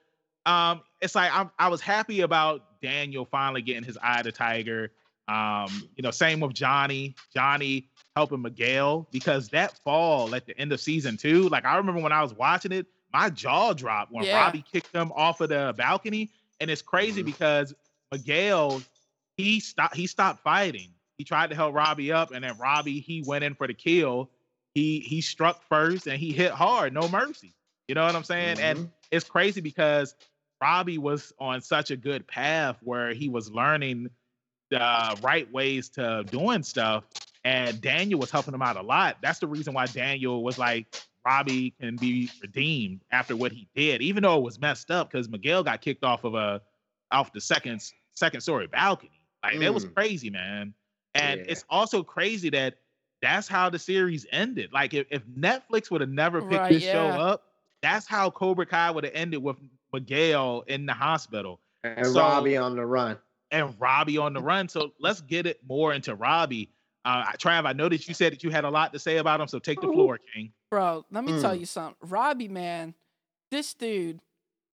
um 0.46 0.82
it's 1.00 1.14
like 1.14 1.30
I'm, 1.34 1.50
I 1.58 1.68
was 1.68 1.80
happy 1.80 2.20
about 2.22 2.80
Daniel 2.82 3.24
finally 3.24 3.62
getting 3.62 3.84
his 3.84 3.96
eye 4.02 4.22
to 4.22 4.32
Tiger. 4.32 4.90
Um, 5.28 5.88
you 5.96 6.02
know, 6.02 6.10
same 6.10 6.40
with 6.40 6.52
Johnny. 6.52 7.14
Johnny 7.34 7.88
helping 8.14 8.42
Miguel 8.42 9.08
because 9.10 9.48
that 9.50 9.78
fall 9.78 10.34
at 10.34 10.46
the 10.46 10.58
end 10.58 10.72
of 10.72 10.80
season 10.80 11.16
two, 11.16 11.48
like 11.48 11.64
I 11.64 11.76
remember 11.76 12.00
when 12.02 12.12
I 12.12 12.22
was 12.22 12.34
watching 12.34 12.72
it, 12.72 12.86
my 13.14 13.30
jaw 13.30 13.72
dropped 13.72 14.10
when 14.12 14.24
Yeah. 14.24 14.44
Robbie 14.44 14.64
kicked 14.70 14.94
him 14.94 15.12
off 15.14 15.40
of 15.40 15.48
the 15.48 15.72
balcony. 15.76 16.30
And 16.60 16.70
it's 16.70 16.82
crazy 16.82 17.22
Mhm. 17.22 17.26
because 17.26 17.72
Miguel, 18.12 18.82
he 19.36 19.60
stopped 19.60 19.94
he 19.94 20.06
stopped 20.06 20.42
fighting. 20.42 20.92
He 21.16 21.24
tried 21.24 21.50
to 21.50 21.56
help 21.56 21.74
Robbie 21.74 22.10
up, 22.12 22.32
and 22.32 22.44
then 22.44 22.58
Robbie 22.58 23.00
he 23.00 23.22
went 23.22 23.44
in 23.44 23.54
for 23.54 23.66
the 23.68 23.74
kill. 23.74 24.30
He 24.74 25.00
he 25.00 25.20
struck 25.20 25.62
first 25.68 26.08
and 26.08 26.18
he 26.18 26.32
hit 26.32 26.50
hard, 26.52 26.92
no 26.92 27.08
mercy. 27.08 27.54
You 27.88 27.94
know 27.94 28.04
what 28.04 28.16
I'm 28.16 28.24
saying? 28.24 28.58
And 28.58 28.78
Mhm. 28.80 28.90
it's 29.12 29.28
crazy 29.28 29.60
because 29.60 30.14
Robbie 30.60 30.98
was 30.98 31.32
on 31.38 31.60
such 31.60 31.90
a 31.92 31.96
good 31.96 32.26
path 32.26 32.78
where 32.82 33.12
he 33.14 33.28
was 33.28 33.50
learning 33.50 34.10
the 34.70 35.18
right 35.22 35.50
ways 35.52 35.88
to 35.90 36.24
doing 36.30 36.62
stuff, 36.64 37.04
and 37.44 37.80
Daniel 37.80 38.18
was 38.18 38.30
helping 38.30 38.54
him 38.54 38.62
out 38.62 38.76
a 38.76 38.82
lot. 38.82 39.18
That's 39.22 39.38
the 39.38 39.46
reason 39.46 39.74
why 39.74 39.86
Daniel 39.86 40.42
was 40.42 40.58
like, 40.58 40.86
Robbie 41.24 41.70
can 41.80 41.96
be 41.96 42.30
redeemed 42.42 43.00
after 43.10 43.34
what 43.36 43.52
he 43.52 43.66
did, 43.74 44.02
even 44.02 44.22
though 44.22 44.36
it 44.36 44.42
was 44.42 44.60
messed 44.60 44.90
up 44.90 45.10
because 45.10 45.28
Miguel 45.28 45.62
got 45.62 45.80
kicked 45.80 46.04
off 46.04 46.24
of 46.24 46.34
a 46.34 46.60
off 47.10 47.32
the 47.32 47.40
second 47.40 47.82
second 48.14 48.40
story 48.42 48.66
balcony. 48.66 49.10
Like 49.42 49.58
that 49.60 49.72
was 49.74 49.86
Mm. 49.86 49.94
crazy, 49.94 50.30
man. 50.30 50.74
And 51.14 51.40
Yeah. 51.40 51.46
it's 51.48 51.64
also 51.70 52.02
crazy 52.02 52.50
that 52.50 52.74
that's 53.22 53.48
how 53.48 53.70
the 53.70 53.78
series 53.78 54.26
ended. 54.32 54.72
Like 54.72 54.92
if, 54.94 55.06
if 55.10 55.24
Netflix 55.26 55.90
would 55.90 56.00
have 56.00 56.10
never 56.10 56.40
picked 56.42 56.52
Right, 56.52 56.72
this 56.72 56.82
show 56.82 57.06
up, 57.08 57.44
that's 57.82 58.06
how 58.06 58.30
Cobra 58.30 58.66
Kai 58.66 58.90
would 58.90 59.04
have 59.04 59.12
ended 59.14 59.42
with 59.42 59.56
Miguel 59.92 60.64
in 60.66 60.86
the 60.86 60.92
hospital 60.92 61.60
And 61.84 62.06
So- 62.06 62.18
Robbie 62.20 62.56
on 62.56 62.74
the 62.76 62.84
run. 62.86 63.18
and 63.50 63.78
Robbie 63.80 64.18
on 64.18 64.32
the 64.34 64.40
run. 64.42 64.68
So 64.68 64.92
let's 64.98 65.20
get 65.20 65.46
it 65.46 65.60
more 65.68 65.92
into 65.94 66.14
Robbie. 66.14 66.70
Uh, 67.04 67.24
Trav, 67.32 67.66
I 67.66 67.72
know 67.74 67.88
that 67.88 68.08
you 68.08 68.14
said 68.14 68.32
that 68.32 68.42
you 68.42 68.50
had 68.50 68.64
a 68.64 68.70
lot 68.70 68.92
to 68.94 68.98
say 68.98 69.18
about 69.18 69.40
him, 69.40 69.46
so 69.46 69.58
take 69.58 69.80
the 69.80 69.88
floor, 69.88 70.18
King. 70.34 70.52
Bro, 70.70 71.04
let 71.10 71.24
me 71.24 71.38
tell 71.40 71.54
Mm. 71.54 71.60
you 71.60 71.66
something. 71.66 71.96
Robbie, 72.08 72.48
man, 72.48 72.94
this 73.50 73.74
dude 73.74 74.20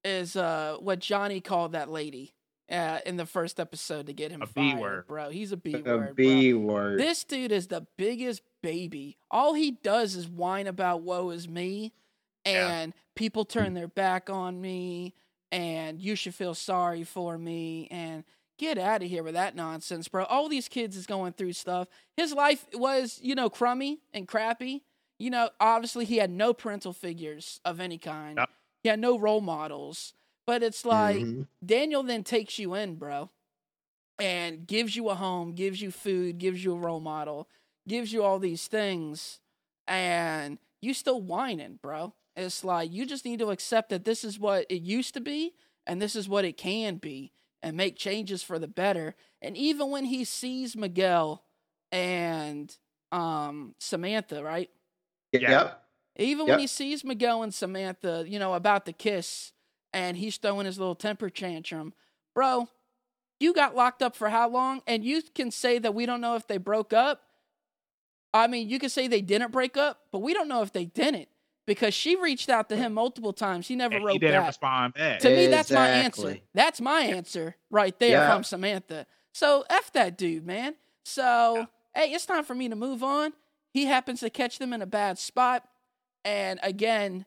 is 0.03 0.35
uh 0.35 0.77
what 0.79 0.99
Johnny 0.99 1.41
called 1.41 1.73
that 1.73 1.89
lady 1.89 2.33
uh, 2.71 2.99
in 3.05 3.17
the 3.17 3.25
first 3.25 3.59
episode 3.59 4.07
to 4.07 4.13
get 4.13 4.31
him 4.31 4.41
A 4.41 4.47
B 4.47 4.71
fired, 4.71 4.79
word. 4.79 5.07
bro. 5.07 5.29
He's 5.29 5.51
a 5.51 5.57
B 5.57 5.75
A 5.75 5.81
word. 5.81 6.15
bro. 6.15 6.57
Word. 6.57 6.99
This 6.99 7.23
dude 7.25 7.51
is 7.51 7.67
the 7.67 7.85
biggest 7.97 8.41
baby. 8.63 9.17
All 9.29 9.53
he 9.53 9.71
does 9.71 10.15
is 10.15 10.27
whine 10.27 10.67
about 10.67 11.01
woe 11.01 11.29
is 11.31 11.47
me 11.49 11.91
Yeah. 12.45 12.67
and 12.71 12.93
people 13.15 13.43
turn 13.45 13.73
their 13.73 13.89
back 13.89 14.29
on 14.29 14.61
me 14.61 15.13
and 15.51 15.99
you 15.99 16.15
should 16.15 16.33
feel 16.33 16.55
sorry 16.55 17.03
for 17.03 17.37
me 17.37 17.87
and 17.91 18.23
get 18.61 18.77
out 18.77 19.01
of 19.01 19.09
here 19.09 19.23
with 19.23 19.33
that 19.33 19.55
nonsense, 19.55 20.07
bro. 20.07 20.23
All 20.25 20.47
these 20.47 20.67
kids 20.69 20.95
is 20.95 21.07
going 21.07 21.33
through 21.33 21.53
stuff. 21.53 21.87
His 22.15 22.31
life 22.31 22.67
was, 22.75 23.19
you 23.21 23.33
know, 23.33 23.49
crummy 23.49 23.99
and 24.13 24.27
crappy. 24.27 24.83
You 25.17 25.31
know, 25.31 25.49
obviously 25.59 26.05
he 26.05 26.17
had 26.17 26.29
no 26.29 26.53
parental 26.53 26.93
figures 26.93 27.59
of 27.65 27.79
any 27.79 27.97
kind. 27.97 28.37
Yep. 28.37 28.49
He 28.83 28.89
had 28.89 28.99
no 28.99 29.17
role 29.17 29.41
models. 29.41 30.13
But 30.45 30.61
it's 30.61 30.85
like 30.85 31.17
Mhm. 31.17 31.47
Daniel 31.65 32.03
then 32.03 32.23
takes 32.23 32.59
you 32.59 32.75
in, 32.75 32.95
bro, 32.95 33.31
and 34.19 34.67
gives 34.67 34.95
you 34.95 35.09
a 35.09 35.15
home, 35.15 35.53
gives 35.53 35.81
you 35.81 35.89
food, 35.91 36.37
gives 36.37 36.63
you 36.63 36.73
a 36.73 36.79
role 36.79 36.99
model, 36.99 37.49
gives 37.87 38.13
you 38.13 38.23
all 38.23 38.37
these 38.37 38.67
things, 38.67 39.39
and 39.87 40.59
you 40.81 40.93
still 40.93 41.21
whining, 41.21 41.79
bro. 41.81 42.13
It's 42.35 42.63
like 42.63 42.91
you 42.91 43.05
just 43.07 43.25
need 43.25 43.39
to 43.39 43.49
accept 43.49 43.89
that 43.89 44.05
this 44.05 44.23
is 44.23 44.37
what 44.39 44.65
it 44.69 44.81
used 44.83 45.15
to 45.15 45.19
be 45.19 45.53
and 45.87 45.99
this 46.01 46.15
is 46.15 46.29
what 46.29 46.45
it 46.45 46.57
can 46.57 46.97
be 46.97 47.31
and 47.63 47.77
make 47.77 47.95
changes 47.95 48.43
for 48.43 48.59
the 48.59 48.67
better. 48.67 49.15
And 49.41 49.55
even 49.55 49.91
when 49.91 50.05
he 50.05 50.23
sees 50.23 50.75
Miguel 50.75 51.43
and 51.91 52.75
um 53.11 53.75
Samantha, 53.79 54.43
right? 54.43 54.69
Yeah. 55.31 55.51
Yep. 55.51 55.83
Even 56.17 56.47
when 56.47 56.59
he 56.59 56.67
sees 56.67 57.03
Miguel 57.03 57.41
and 57.41 57.53
Samantha, 57.53 58.25
you 58.27 58.37
know, 58.37 58.53
about 58.53 58.85
the 58.85 58.93
kiss 58.93 59.53
and 59.93 60.17
he's 60.17 60.37
throwing 60.37 60.65
his 60.65 60.77
little 60.77 60.95
temper 60.95 61.29
tantrum, 61.29 61.93
bro, 62.35 62.67
you 63.39 63.53
got 63.53 63.75
locked 63.75 64.01
up 64.03 64.15
for 64.15 64.29
how 64.29 64.49
long? 64.49 64.81
And 64.85 65.03
you 65.05 65.21
can 65.33 65.51
say 65.51 65.79
that 65.79 65.95
we 65.95 66.05
don't 66.05 66.21
know 66.21 66.35
if 66.35 66.47
they 66.47 66.57
broke 66.57 66.93
up. 66.93 67.21
I 68.33 68.47
mean, 68.47 68.69
you 68.69 68.77
can 68.77 68.89
say 68.89 69.07
they 69.07 69.21
didn't 69.21 69.51
break 69.51 69.77
up, 69.77 70.01
but 70.11 70.19
we 70.19 70.33
don't 70.33 70.47
know 70.47 70.61
if 70.61 70.71
they 70.71 70.85
didn't 70.85 71.27
because 71.71 71.93
she 71.93 72.15
reached 72.17 72.49
out 72.49 72.67
to 72.67 72.75
him 72.75 72.93
multiple 72.93 73.31
times. 73.31 73.67
He 73.67 73.75
never 73.77 73.95
And 73.95 74.03
wrote 74.05 74.13
he 74.13 74.19
didn't 74.19 74.41
back. 74.41 74.47
respond 74.47 74.93
back. 74.93 75.19
To 75.21 75.29
me, 75.29 75.47
that's 75.47 75.71
my 75.71 75.87
answer. 75.87 76.37
That's 76.53 76.81
my 76.81 77.01
answer 77.01 77.55
right 77.69 77.97
there 77.97 78.09
Yeah. 78.17 78.33
from 78.33 78.43
Samantha. 78.43 79.05
So 79.33 79.63
F 79.69 79.93
that 79.93 80.17
dude, 80.17 80.45
man. 80.45 80.75
So 81.05 81.67
hey, 81.95 82.11
it's 82.11 82.25
time 82.25 82.43
for 82.43 82.53
me 82.55 82.67
to 82.67 82.75
move 82.75 83.03
on. 83.03 83.31
He 83.73 83.85
happens 83.85 84.19
to 84.19 84.29
catch 84.29 84.59
them 84.59 84.73
in 84.73 84.81
a 84.81 84.85
bad 84.85 85.17
spot. 85.17 85.63
And 86.25 86.59
again, 86.61 87.25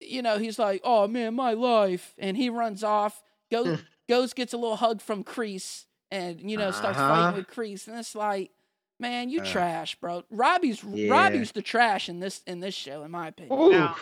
you 0.00 0.22
know, 0.22 0.38
he's 0.38 0.58
like, 0.58 0.80
Oh 0.82 1.06
man, 1.06 1.34
my 1.34 1.52
life. 1.52 2.14
And 2.18 2.36
he 2.36 2.50
runs 2.50 2.82
off, 2.82 3.22
goes 3.50 3.78
goes, 4.08 4.32
gets 4.32 4.52
a 4.52 4.56
little 4.58 4.76
hug 4.76 5.00
from 5.00 5.22
Kreese, 5.22 5.84
and 6.10 6.50
you 6.50 6.56
know, 6.56 6.72
starts 6.72 6.98
Uh-huh. 6.98 7.08
fighting 7.08 7.36
with 7.36 7.46
Kreese. 7.46 7.86
And 7.86 7.96
it's 7.98 8.16
like, 8.16 8.50
man, 9.02 9.28
you 9.28 9.42
Uh, 9.42 9.44
trash, 9.44 9.94
bro. 9.96 10.24
Robbie's 10.30 10.82
Yeah. 10.82 11.12
Robbie's 11.12 11.52
the 11.52 11.60
trash 11.62 12.08
in 12.08 12.20
this 12.20 12.40
in 12.46 12.60
this 12.60 12.74
show, 12.74 13.02
in 13.04 13.10
my 13.10 13.28
opinion. 13.28 13.70
Now- 13.72 13.96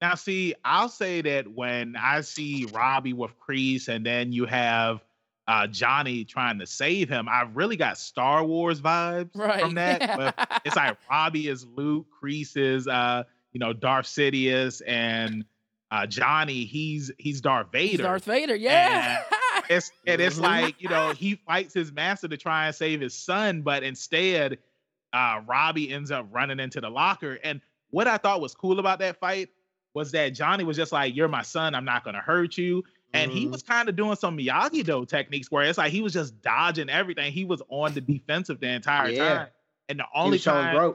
Now, 0.00 0.14
see, 0.16 0.54
I'll 0.64 0.88
say 0.90 1.22
that 1.22 1.48
when 1.48 1.96
I 1.96 2.20
see 2.20 2.66
Robbie 2.72 3.14
with 3.14 3.30
Kreese 3.40 3.88
and 3.88 4.04
then 4.04 4.32
you 4.32 4.44
have 4.44 5.02
uh, 5.48 5.66
Johnny 5.66 6.24
trying 6.24 6.58
to 6.58 6.66
save 6.66 7.08
him, 7.08 7.26
I 7.28 7.42
really 7.54 7.76
got 7.76 7.96
Star 7.98 8.44
Wars 8.44 8.80
vibes 8.82 9.30
Right. 9.34 9.60
from 9.60 9.74
that. 9.76 10.18
where 10.18 10.34
it's 10.64 10.76
like 10.76 10.96
Robbie 11.10 11.48
is 11.48 11.64
Luke, 11.66 12.06
Kreese 12.22 12.56
is 12.56 12.86
uh, 12.86 13.22
you 13.52 13.60
know 13.60 13.72
Darth 13.72 14.06
Sidious, 14.06 14.82
and 14.86 15.44
uh, 15.90 16.06
Johnny 16.06 16.64
he's 16.64 17.10
he's 17.18 17.40
Darth 17.40 17.68
He's 17.72 17.90
Vader. 17.92 18.02
Darth 18.02 18.24
Vader, 18.24 18.56
yeah. 18.56 19.22
It's 19.68 19.92
and 20.06 20.20
it's 20.20 20.38
Mhm. 20.38 20.42
like 20.42 20.80
you 20.80 20.88
know 20.88 21.10
he 21.10 21.34
fights 21.34 21.74
his 21.74 21.92
master 21.92 22.28
to 22.28 22.36
try 22.36 22.66
and 22.66 22.74
save 22.74 23.00
his 23.00 23.14
son, 23.14 23.62
but 23.62 23.82
instead, 23.82 24.58
uh, 25.12 25.40
Robbie 25.46 25.92
ends 25.92 26.10
up 26.10 26.26
running 26.30 26.60
into 26.60 26.80
the 26.80 26.90
locker. 26.90 27.38
And 27.42 27.60
what 27.90 28.06
I 28.08 28.16
thought 28.18 28.40
was 28.40 28.54
cool 28.54 28.78
about 28.78 28.98
that 29.00 29.18
fight 29.20 29.50
was 29.94 30.10
that 30.12 30.30
Johnny 30.30 30.64
was 30.64 30.76
just 30.76 30.90
like, 30.92 31.14
"You're 31.14 31.28
my 31.28 31.42
son. 31.42 31.74
I'm 31.74 31.84
not 31.84 32.04
gonna 32.04 32.20
hurt 32.20 32.58
you." 32.58 32.84
And 33.12 33.30
he 33.30 33.46
Mhm. 33.46 33.52
was 33.52 33.62
kind 33.62 33.88
of 33.88 33.94
doing 33.94 34.16
some 34.16 34.36
Miyagi 34.36 34.84
Do 34.84 35.06
techniques 35.06 35.50
where 35.50 35.64
it's 35.64 35.78
like 35.78 35.92
he 35.92 36.00
was 36.00 36.12
just 36.12 36.42
dodging 36.42 36.88
everything. 36.90 37.32
He 37.32 37.44
was 37.44 37.62
on 37.68 37.94
the 37.94 38.00
defensive 38.00 38.58
the 38.58 38.68
entire 38.68 39.10
Yeah. 39.10 39.36
time. 39.38 39.48
And 39.88 40.00
the 40.00 40.04
He 40.04 40.08
only 40.14 40.38
time 40.38 40.94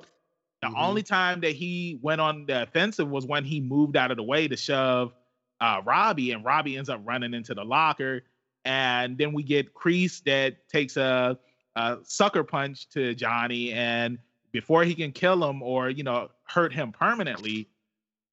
the 0.61 0.67
Mhm. 0.67 0.73
only 0.77 1.03
time 1.03 1.39
that 1.39 1.53
he 1.55 1.97
went 2.01 2.19
on 2.19 2.45
the 2.45 2.63
offensive 2.63 3.07
was 3.07 3.25
when 3.25 3.45
he 3.45 3.61
moved 3.61 3.95
out 3.95 4.11
of 4.11 4.17
the 4.17 4.23
way 4.23 4.47
to 4.49 4.57
shove 4.57 5.13
uh, 5.61 5.81
Robbie, 5.83 6.31
and 6.31 6.43
Robbie 6.45 6.77
ends 6.77 6.87
up 6.89 7.01
running 7.03 7.33
into 7.33 7.53
the 7.53 7.65
locker. 7.65 8.23
And 8.65 9.17
then 9.17 9.33
we 9.33 9.43
get 9.43 9.73
Kreese 9.73 10.23
that 10.23 10.67
takes 10.69 10.97
a, 10.97 11.37
a 11.75 11.97
sucker 12.03 12.43
punch 12.43 12.89
to 12.89 13.13
Johnny, 13.15 13.71
and 13.71 14.17
before 14.51 14.83
he 14.83 14.95
can 14.95 15.11
kill 15.11 15.47
him 15.47 15.61
or 15.61 15.89
you 15.89 16.03
know 16.03 16.29
hurt 16.43 16.73
him 16.73 16.91
permanently, 16.91 17.69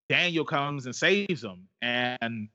Daniel 0.09 0.45
comes 0.45 0.87
and 0.87 0.95
saves 0.95 1.43
him, 1.43 1.69
and 1.83 2.49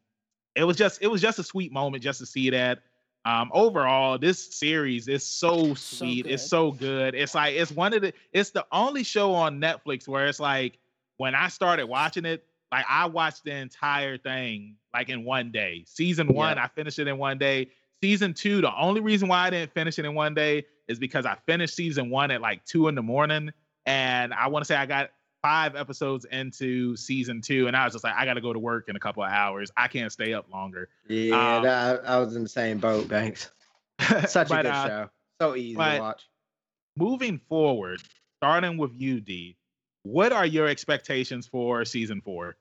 it 0.55 0.63
was 0.63 0.78
just 0.78 1.01
it 1.01 1.07
was 1.07 1.22
just 1.22 1.39
a 1.39 1.43
sweet 1.43 1.72
moment 1.72 2.03
just 2.03 2.19
to 2.19 2.26
see 2.26 2.49
that. 2.49 2.80
Um, 3.24 3.51
overall, 3.53 4.17
this 4.17 4.57
series 4.57 5.07
is 5.07 5.24
so 5.24 5.76
sweet. 5.76 6.26
So 6.26 6.32
it's 6.32 6.47
so 6.47 6.72
good. 6.72 7.13
It's 7.13 7.36
like 7.36 7.55
it's 7.55 7.72
one 7.72 7.93
of 7.93 8.01
the 8.01 8.13
it's 8.34 8.49
the 8.49 8.65
only 8.72 9.03
show 9.03 9.34
on 9.34 9.61
Netflix 9.61 10.07
where 10.07 10.26
it's 10.26 10.39
like 10.39 10.80
when 11.17 11.36
I 11.36 11.49
started 11.49 11.86
watching 11.86 12.26
it, 12.26 12.43
like 12.72 12.86
I 12.89 13.05
watched 13.05 13.43
the 13.43 13.53
entire 13.55 14.17
thing 14.17 14.76
like 14.93 15.09
in 15.09 15.24
one 15.26 15.51
day. 15.51 15.84
Season 15.88 16.28
one, 16.28 16.57
Yeah. 16.57 16.63
I 16.63 16.67
finished 16.67 16.99
it 16.99 17.07
in 17.07 17.17
one 17.17 17.38
day. 17.38 17.69
Season 18.01 18.34
two, 18.34 18.61
the 18.61 18.76
only 18.76 19.01
reason 19.01 19.28
why 19.28 19.45
I 19.47 19.49
didn't 19.49 19.74
finish 19.74 19.99
it 19.99 20.05
in 20.05 20.15
one 20.15 20.34
day 20.34 20.65
is 20.88 20.97
because 20.99 21.26
I 21.26 21.36
finished 21.45 21.76
season 21.76 22.09
one 22.09 22.32
at 22.32 22.41
like 22.41 22.65
two 22.65 22.88
in 22.88 22.95
the 22.95 23.01
morning. 23.03 23.51
And 23.86 24.34
I 24.34 24.47
want 24.47 24.63
to 24.63 24.67
say 24.67 24.76
I 24.76 24.86
got 24.86 25.11
five 25.41 25.76
episodes 25.76 26.26
into 26.26 26.95
season 26.95 27.41
two, 27.41 27.67
and 27.67 27.76
I 27.76 27.84
was 27.86 27.93
just 27.93 28.03
like, 28.03 28.13
I 28.15 28.26
got 28.26 28.36
to 28.36 28.41
go 28.41 28.53
to 28.53 28.59
work 28.59 28.89
in 28.89 28.95
a 28.95 28.99
couple 28.99 29.24
of 29.24 29.32
hours. 29.32 29.72
I 29.76 29.88
can't 29.88 30.11
stay 30.11 30.34
up 30.34 30.51
longer. 30.51 30.88
Yeah, 31.07 31.57
Um, 31.57 31.63
that, 31.63 32.01
I 32.07 32.17
was 32.19 32.36
in 32.36 32.43
the 32.43 32.49
same 32.49 32.78
boat, 32.78 33.07
Banks. 33.07 33.49
Such 34.28 34.49
But, 34.49 34.59
a 34.59 34.63
good 34.63 34.65
uh, 34.67 34.88
show. 34.88 35.09
So 35.41 35.55
easy 35.55 35.74
to 35.74 35.97
watch. 35.99 36.22
moving 36.95 37.39
forward, 37.49 38.01
starting 38.39 38.78
with 38.78 38.91
you, 38.95 39.19
D, 39.19 39.57
what 40.03 40.32
are 40.32 40.45
your 40.45 40.67
expectations 40.67 41.47
for 41.47 41.86
season 41.86 42.22
four? 42.22 42.55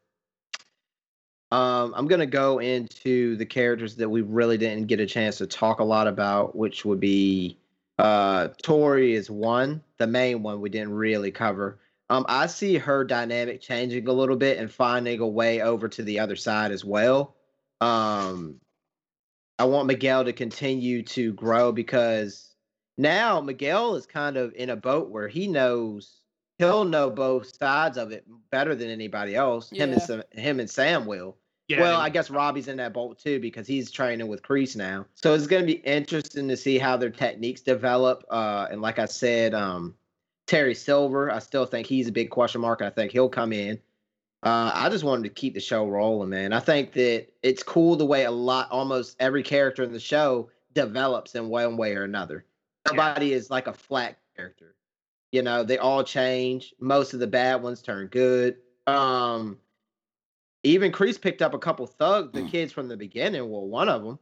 Um, 1.53 1.93
I'm 1.97 2.07
gonna 2.07 2.27
go 2.27 2.61
into 2.61 3.37
the 3.37 3.47
characters 3.47 3.97
that 3.97 4.09
we 4.09 4.23
really 4.23 4.57
didn't 4.57 4.87
get 4.87 5.01
a 5.01 5.07
chance 5.07 5.39
to 5.39 5.47
talk 5.47 5.81
a 5.81 5.85
lot 5.85 6.07
about, 6.07 6.55
which 6.57 6.85
would 6.85 7.01
be 7.01 7.59
uh 7.99 8.49
Tori 8.63 9.15
is 9.15 9.31
one, 9.31 9.83
the 9.99 10.07
main 10.07 10.43
one 10.43 10.61
we 10.61 10.71
didn't 10.71 10.93
really 10.93 11.31
cover. 11.31 11.81
Um, 12.09 12.27
I 12.29 12.47
see 12.47 12.77
her 12.77 13.05
dynamic 13.05 13.61
changing 13.61 14.09
a 14.09 14.13
little 14.13 14.37
bit 14.37 14.59
and 14.59 14.71
finding 14.71 15.21
a 15.21 15.27
way 15.27 15.63
over 15.63 15.89
to 15.89 16.03
the 16.03 16.19
other 16.19 16.35
side 16.35 16.73
as 16.73 16.85
well. 16.85 17.37
Um, 17.81 18.57
I 19.61 19.65
want 19.65 19.87
Miguel 19.87 20.25
to 20.25 20.33
continue 20.33 21.03
to 21.05 21.33
grow 21.35 21.71
because 21.71 22.55
now 22.99 23.41
Miguel 23.41 23.95
is 23.95 24.07
kind 24.07 24.37
of 24.37 24.53
in 24.55 24.71
a 24.71 24.77
boat 24.77 25.11
where 25.11 25.29
he 25.29 25.47
knows 25.47 26.21
he'll 26.59 26.85
know 26.85 27.11
both 27.11 27.55
sides 27.57 27.97
of 27.97 28.11
it 28.13 28.27
better 28.51 28.75
than 28.75 28.91
anybody 28.91 29.35
else. 29.35 29.71
Him 29.71 29.93
and 29.93 30.25
him 30.33 30.61
and 30.61 30.69
Sam 30.69 31.07
will. 31.07 31.37
Yeah, 31.71 31.83
well, 31.83 32.01
I 32.01 32.09
guess 32.09 32.31
Robbie's 32.31 32.67
in 32.67 32.79
that 32.79 32.93
boat 32.93 33.21
too 33.21 33.39
because 33.39 33.65
he's 33.65 33.93
training 33.93 34.27
with 34.27 34.43
Kreese 34.43 34.75
now. 34.75 35.07
So 35.15 35.35
it's 35.35 35.47
going 35.47 35.63
to 35.63 35.67
be 35.67 35.79
interesting 35.79 36.49
to 36.49 36.57
see 36.57 36.79
how 36.79 36.97
their 36.97 37.11
techniques 37.11 37.61
develop. 37.61 38.25
Uh, 38.29 38.67
and 38.73 38.83
like 38.83 38.99
I 38.99 39.05
said, 39.05 39.55
um, 39.55 39.95
Terry 40.49 40.75
Silver, 40.75 41.31
I 41.31 41.39
still 41.39 41.67
think 41.67 41.87
he's 41.87 42.09
a 42.09 42.13
big 42.13 42.29
question 42.29 42.61
mark. 42.61 42.83
I 42.83 42.91
think 42.91 43.13
he'll 43.13 43.29
come 43.29 43.53
in. 43.53 43.79
Uh, 44.43 44.73
I 44.75 44.89
just 44.89 45.05
wanted 45.05 45.23
to 45.23 45.29
keep 45.29 45.55
the 45.55 45.61
show 45.61 45.87
rolling, 45.87 46.31
man. 46.31 46.53
I 46.53 46.59
think 46.59 46.93
that 46.95 47.29
it's 47.45 47.63
cool 47.63 47.95
the 47.95 48.05
way 48.05 48.25
a 48.25 48.33
lot, 48.33 48.69
almost 48.73 49.15
every 49.21 49.45
character 49.45 49.85
in 49.85 49.93
the 49.93 50.01
show 50.01 50.51
develops 50.75 51.37
in 51.37 51.51
one 51.51 51.77
way 51.77 51.95
or 51.95 52.03
another. 52.03 52.47
Nobody 52.91 53.33
is 53.33 53.49
like 53.49 53.69
a 53.69 53.73
flat 53.73 54.19
character. 54.35 54.75
You 55.31 55.43
know, 55.43 55.63
they 55.63 55.79
all 55.79 56.03
change. 56.03 56.75
Most 56.81 57.15
of 57.15 57.21
the 57.21 57.29
bad 57.29 57.63
ones 57.63 57.81
turn 57.81 58.09
good. 58.09 58.57
Um, 58.89 59.59
even 60.63 60.93
Kreese 60.93 61.21
picked 61.21 61.43
up 61.43 61.55
a 61.55 61.59
couple 61.59 61.87
thugs, 61.87 62.33
the 62.33 62.43
kids 62.43 62.73
from 62.73 62.89
the 62.89 62.97
beginning. 62.97 63.49
Well, 63.51 63.67
one 63.67 63.89
of 63.89 64.03
them, 64.05 64.19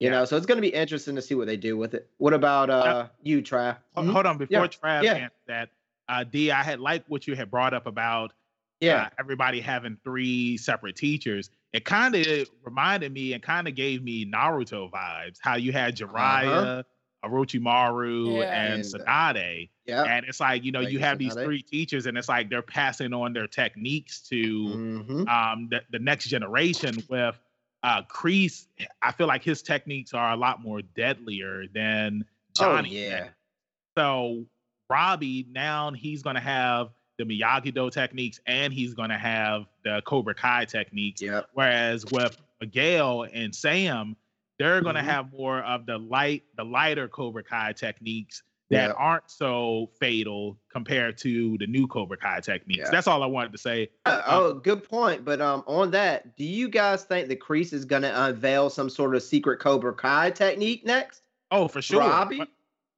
you 0.00 0.06
Yeah. 0.08 0.18
know, 0.18 0.24
so 0.24 0.36
it's 0.36 0.46
going 0.46 0.56
to 0.58 0.62
be 0.62 0.74
interesting 0.74 1.14
to 1.16 1.22
see 1.22 1.34
what 1.34 1.46
they 1.46 1.56
do 1.56 1.76
with 1.76 1.94
it. 1.94 2.10
What 2.18 2.34
about 2.34 2.70
uh 2.70 3.08
you, 3.22 3.42
Trav? 3.42 3.78
Ho- 3.94 4.02
Mhm. 4.02 4.12
Hold 4.12 4.26
on, 4.26 4.38
before 4.38 4.62
Yeah, 4.62 4.66
Trav 4.66 5.02
yeah. 5.04 5.14
answers 5.14 5.40
that, 5.46 5.70
uh, 6.08 6.24
D, 6.24 6.50
I 6.50 6.62
had 6.62 6.80
liked 6.80 7.08
what 7.08 7.26
you 7.26 7.34
had 7.36 7.50
brought 7.50 7.72
up 7.74 7.86
about 7.86 8.32
Yeah, 8.80 9.04
uh, 9.04 9.08
everybody 9.18 9.60
having 9.60 9.96
three 10.04 10.56
separate 10.58 10.96
teachers. 10.96 11.50
It 11.72 11.84
kind 11.86 12.14
of 12.14 12.50
reminded 12.62 13.12
me 13.12 13.32
and 13.32 13.42
kind 13.42 13.66
of 13.68 13.74
gave 13.74 14.02
me 14.02 14.26
Naruto 14.26 14.90
vibes. 14.90 15.38
How 15.40 15.56
you 15.56 15.72
had 15.72 15.96
Jiraiya, 15.96 16.84
Orochimaru, 17.28 18.38
Yeah. 18.38 18.42
and 18.52 18.72
And, 18.74 18.84
Tsunade. 18.84 19.68
yeah. 19.86 20.02
And 20.04 20.26
it's 20.26 20.40
like, 20.40 20.64
you 20.64 20.72
know, 20.72 20.80
Like 20.80 20.92
you 20.92 20.98
have 21.00 21.18
these 21.18 21.34
three 21.34 21.62
teachers, 21.62 22.06
and 22.06 22.16
it's 22.18 22.28
like 22.28 22.50
they're 22.50 22.62
passing 22.62 23.12
on 23.12 23.32
their 23.32 23.46
techniques 23.46 24.20
to 24.28 24.68
hmm 24.68 25.28
um, 25.28 25.68
the, 25.70 25.82
the 25.90 25.98
next 25.98 26.28
generation 26.28 26.94
with 27.08 27.38
uh, 27.82 28.02
Kreese. 28.02 28.66
I 29.02 29.12
feel 29.12 29.26
like 29.26 29.42
his 29.44 29.62
techniques 29.62 30.12
are 30.14 30.32
a 30.32 30.36
lot 30.36 30.60
more 30.62 30.82
deadlier 30.82 31.66
than 31.72 32.24
Johnny. 32.56 32.88
Oh 32.90 32.92
yeah, 32.92 33.28
So 33.96 34.44
Robbie 34.90 35.46
now 35.50 35.90
he's 35.92 36.22
gonna 36.22 36.40
have 36.40 36.90
the 37.18 37.24
Miyagi 37.24 37.74
Do 37.74 37.90
techniques 37.90 38.40
and 38.46 38.72
he's 38.72 38.94
gonna 38.94 39.18
have 39.18 39.66
the 39.84 40.02
Cobra 40.04 40.34
Kai 40.34 40.64
techniques. 40.66 41.22
yep. 41.22 41.48
Whereas 41.54 42.04
with 42.10 42.36
Miguel 42.60 43.26
and 43.32 43.54
Sam, 43.54 44.16
they're 44.58 44.80
gonna 44.80 45.00
Mhm. 45.00 45.04
have 45.04 45.32
more 45.32 45.60
of 45.60 45.86
the 45.86 45.98
light, 45.98 46.44
the 46.56 46.64
lighter 46.64 47.08
Cobra 47.08 47.42
Kai 47.42 47.72
techniques 47.72 48.42
that 48.70 48.88
Yeah. 48.88 48.94
aren't 48.96 49.30
so 49.30 49.90
fatal 50.00 50.58
compared 50.70 51.16
to 51.18 51.56
the 51.58 51.66
new 51.68 51.86
Cobra 51.86 52.16
Kai 52.16 52.40
techniques. 52.40 52.80
Yeah. 52.84 52.90
That's 52.90 53.06
all 53.06 53.22
I 53.22 53.26
wanted 53.26 53.52
to 53.52 53.58
say. 53.58 53.90
Uh, 54.06 54.22
oh, 54.26 54.54
good 54.54 54.82
point. 54.82 55.24
But 55.24 55.40
um, 55.40 55.62
on 55.68 55.90
that, 55.92 56.36
do 56.36 56.44
you 56.44 56.68
guys 56.68 57.04
think 57.04 57.28
the 57.28 57.36
Kreese 57.36 57.72
is 57.72 57.84
going 57.84 58.02
to 58.02 58.24
unveil 58.24 58.68
some 58.68 58.90
sort 58.90 59.14
of 59.14 59.22
secret 59.22 59.60
Cobra 59.60 59.94
Kai 59.94 60.30
technique 60.32 60.84
next? 60.84 61.22
Oh, 61.52 61.68
for 61.68 61.80
sure. 61.80 62.00
Robbie? 62.00 62.42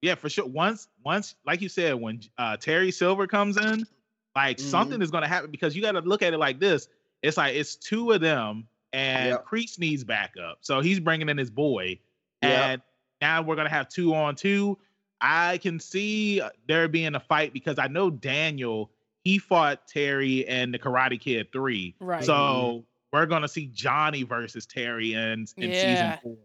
Yeah, 0.01 0.15
for 0.15 0.31
sure. 0.31 0.47
Once, 0.47 0.89
once, 1.05 1.35
like 1.45 1.61
you 1.61 1.69
said, 1.69 1.95
when 1.97 2.21
uh, 2.39 2.57
Terry 2.57 2.91
Silver 2.91 3.27
comes 3.27 3.59
in, 3.59 3.87
like 4.35 4.57
Mhm. 4.57 4.61
something 4.61 5.03
is 5.03 5.11
going 5.11 5.23
to 5.23 5.29
happen 5.29 5.51
because 5.51 5.77
you 5.77 5.83
got 5.83 5.93
to 5.93 6.01
look 6.01 6.23
at 6.23 6.33
it 6.33 6.39
like 6.39 6.61
this. 6.61 6.89
It's 7.23 7.37
like 7.37 7.57
it's 7.57 7.75
two 7.77 8.13
of 8.13 8.21
them, 8.23 8.69
and 8.93 9.29
Yep. 9.31 9.47
Kreese 9.47 9.79
needs 9.79 10.05
backup, 10.05 10.59
so 10.61 10.81
he's 10.81 11.01
bringing 11.01 11.29
in 11.29 11.37
his 11.39 11.51
boy, 11.51 11.99
Yep. 12.43 12.53
and 12.53 12.83
now 13.21 13.43
we're 13.43 13.57
gonna 13.57 13.69
have 13.69 13.89
two 13.89 14.15
on 14.15 14.35
two. 14.35 14.79
I 15.21 15.59
can 15.59 15.81
see 15.81 16.41
there 16.69 16.87
being 16.89 17.15
a 17.17 17.21
fight 17.21 17.53
because 17.53 17.79
I 17.79 17.89
know 17.89 18.11
Daniel 18.11 18.91
he 19.25 19.37
fought 19.39 19.87
Terry 19.89 20.47
and 20.47 20.73
the 20.73 20.79
Karate 20.79 21.21
Kid 21.21 21.53
three, 21.53 21.95
Right. 22.01 22.25
so 22.25 22.85
we're 23.13 23.27
gonna 23.27 23.49
see 23.49 23.67
Johnny 23.67 24.23
versus 24.23 24.65
Terry 24.65 25.13
in 25.15 25.47
in 25.57 25.71
Yeah. 25.73 25.81
season 25.83 26.19
four. 26.23 26.37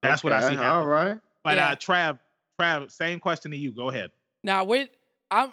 That's 0.00 0.24
what 0.24 0.32
I 0.32 0.40
see. 0.40 0.46
Happening. 0.56 0.64
All 0.70 0.86
right. 0.86 1.18
But 1.44 1.56
Yeah. 1.58 1.68
uh 1.70 1.76
Trav, 1.76 2.18
Trav, 2.58 2.90
same 2.90 3.20
question 3.20 3.50
to 3.52 3.56
you. 3.56 3.70
Go 3.70 3.90
ahead. 3.90 4.10
Now 4.42 4.64
we 4.64 4.88
I'm 5.30 5.52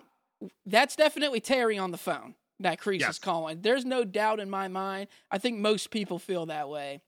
that's 0.65 0.95
definitely 0.95 1.41
Terry 1.41 1.77
on 1.77 1.91
the 1.91 1.97
phone 1.97 2.33
that 2.59 2.79
Kreese 2.79 2.99
Yes. 3.01 3.11
is 3.11 3.19
calling. 3.19 3.61
There's 3.61 3.85
no 3.85 4.03
doubt 4.03 4.39
in 4.39 4.49
my 4.49 4.67
mind. 4.67 5.07
I 5.31 5.37
think 5.37 5.59
most 5.59 5.91
people 5.91 6.19
feel 6.19 6.45
that 6.47 6.69
way. 6.69 7.01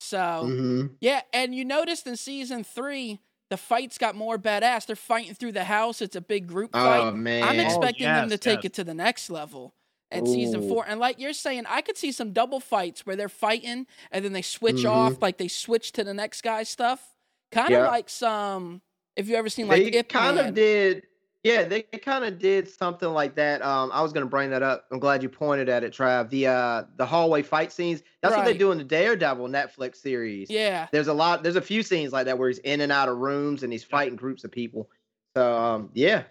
So 0.00 0.44
hmm 0.46 0.86
yeah, 1.00 1.22
and 1.32 1.54
you 1.54 1.64
noticed 1.64 2.06
in 2.06 2.16
season 2.16 2.64
three, 2.64 3.20
the 3.50 3.56
fights 3.56 3.98
got 3.98 4.14
more 4.14 4.38
badass. 4.38 4.86
They're 4.86 4.96
fighting 4.96 5.34
through 5.34 5.52
the 5.52 5.64
house. 5.64 6.00
It's 6.02 6.16
a 6.16 6.20
big 6.20 6.46
group 6.46 6.72
fight. 6.72 7.00
Oh 7.00 7.12
man. 7.12 7.42
I'm 7.42 7.60
Oh, 7.60 7.66
expecting 7.66 8.06
them 8.06 8.28
to 8.28 8.34
yes, 8.34 8.40
take 8.40 8.58
yes. 8.58 8.64
it 8.66 8.72
to 8.74 8.84
the 8.84 8.94
next 8.94 9.30
level 9.30 9.74
in 10.10 10.26
season 10.26 10.68
four. 10.68 10.84
And 10.86 11.00
like 11.00 11.18
you're 11.18 11.32
saying, 11.32 11.64
I 11.68 11.80
could 11.80 11.96
see 11.96 12.12
some 12.12 12.32
double 12.32 12.60
fights 12.60 13.04
where 13.04 13.16
they're 13.16 13.28
fighting 13.28 13.86
and 14.10 14.24
then 14.24 14.32
they 14.32 14.42
switch 14.42 14.84
Mhm. 14.84 14.90
off, 14.90 15.22
like 15.22 15.38
they 15.38 15.48
switch 15.48 15.92
to 15.92 16.04
the 16.04 16.14
next 16.14 16.42
guy's 16.42 16.68
stuff. 16.68 17.16
Kind 17.52 17.68
of 17.74 17.80
Yeah. 17.80 17.86
like 17.86 18.08
some. 18.08 18.80
If 19.16 19.28
you 19.28 19.36
ever 19.36 19.48
seen 19.48 19.68
like 19.68 19.84
they 19.84 19.98
Ip 19.98 20.08
kind 20.08 20.36
Man. 20.36 20.48
of 20.48 20.54
did. 20.54 21.06
Yeah, 21.44 21.64
they 21.64 21.82
kind 21.82 22.24
of 22.24 22.38
did 22.38 22.66
something 22.66 23.10
like 23.10 23.34
that. 23.34 23.60
Um, 23.62 23.90
I 23.92 24.00
was 24.00 24.12
gonna 24.14 24.24
bring 24.26 24.48
that 24.50 24.62
up. 24.62 24.86
I'm 24.90 24.98
glad 24.98 25.22
you 25.22 25.28
pointed 25.28 25.68
at 25.68 25.84
it, 25.84 25.92
Trav. 25.92 26.30
The 26.30 26.46
uh, 26.46 26.84
the 26.96 27.04
hallway 27.04 27.42
fight 27.42 27.70
scenes. 27.70 28.02
That's 28.22 28.34
what 28.34 28.46
they 28.46 28.56
do 28.56 28.72
in 28.72 28.78
the 28.78 28.84
Daredevil 28.84 29.48
Netflix 29.48 29.96
series. 29.96 30.48
Yeah. 30.48 30.88
There's 30.90 31.08
a 31.08 31.12
lot. 31.12 31.42
There's 31.42 31.56
a 31.56 31.60
few 31.62 31.82
scenes 31.82 32.12
like 32.14 32.24
that 32.24 32.38
where 32.38 32.48
he's 32.48 32.58
in 32.60 32.80
and 32.80 32.90
out 32.90 33.10
of 33.10 33.18
rooms 33.18 33.62
and 33.62 33.70
he's 33.70 33.84
fighting 33.84 34.16
groups 34.16 34.42
of 34.44 34.50
people. 34.52 34.88
So 35.36 35.54
um, 35.54 35.90
yeah, 35.92 36.22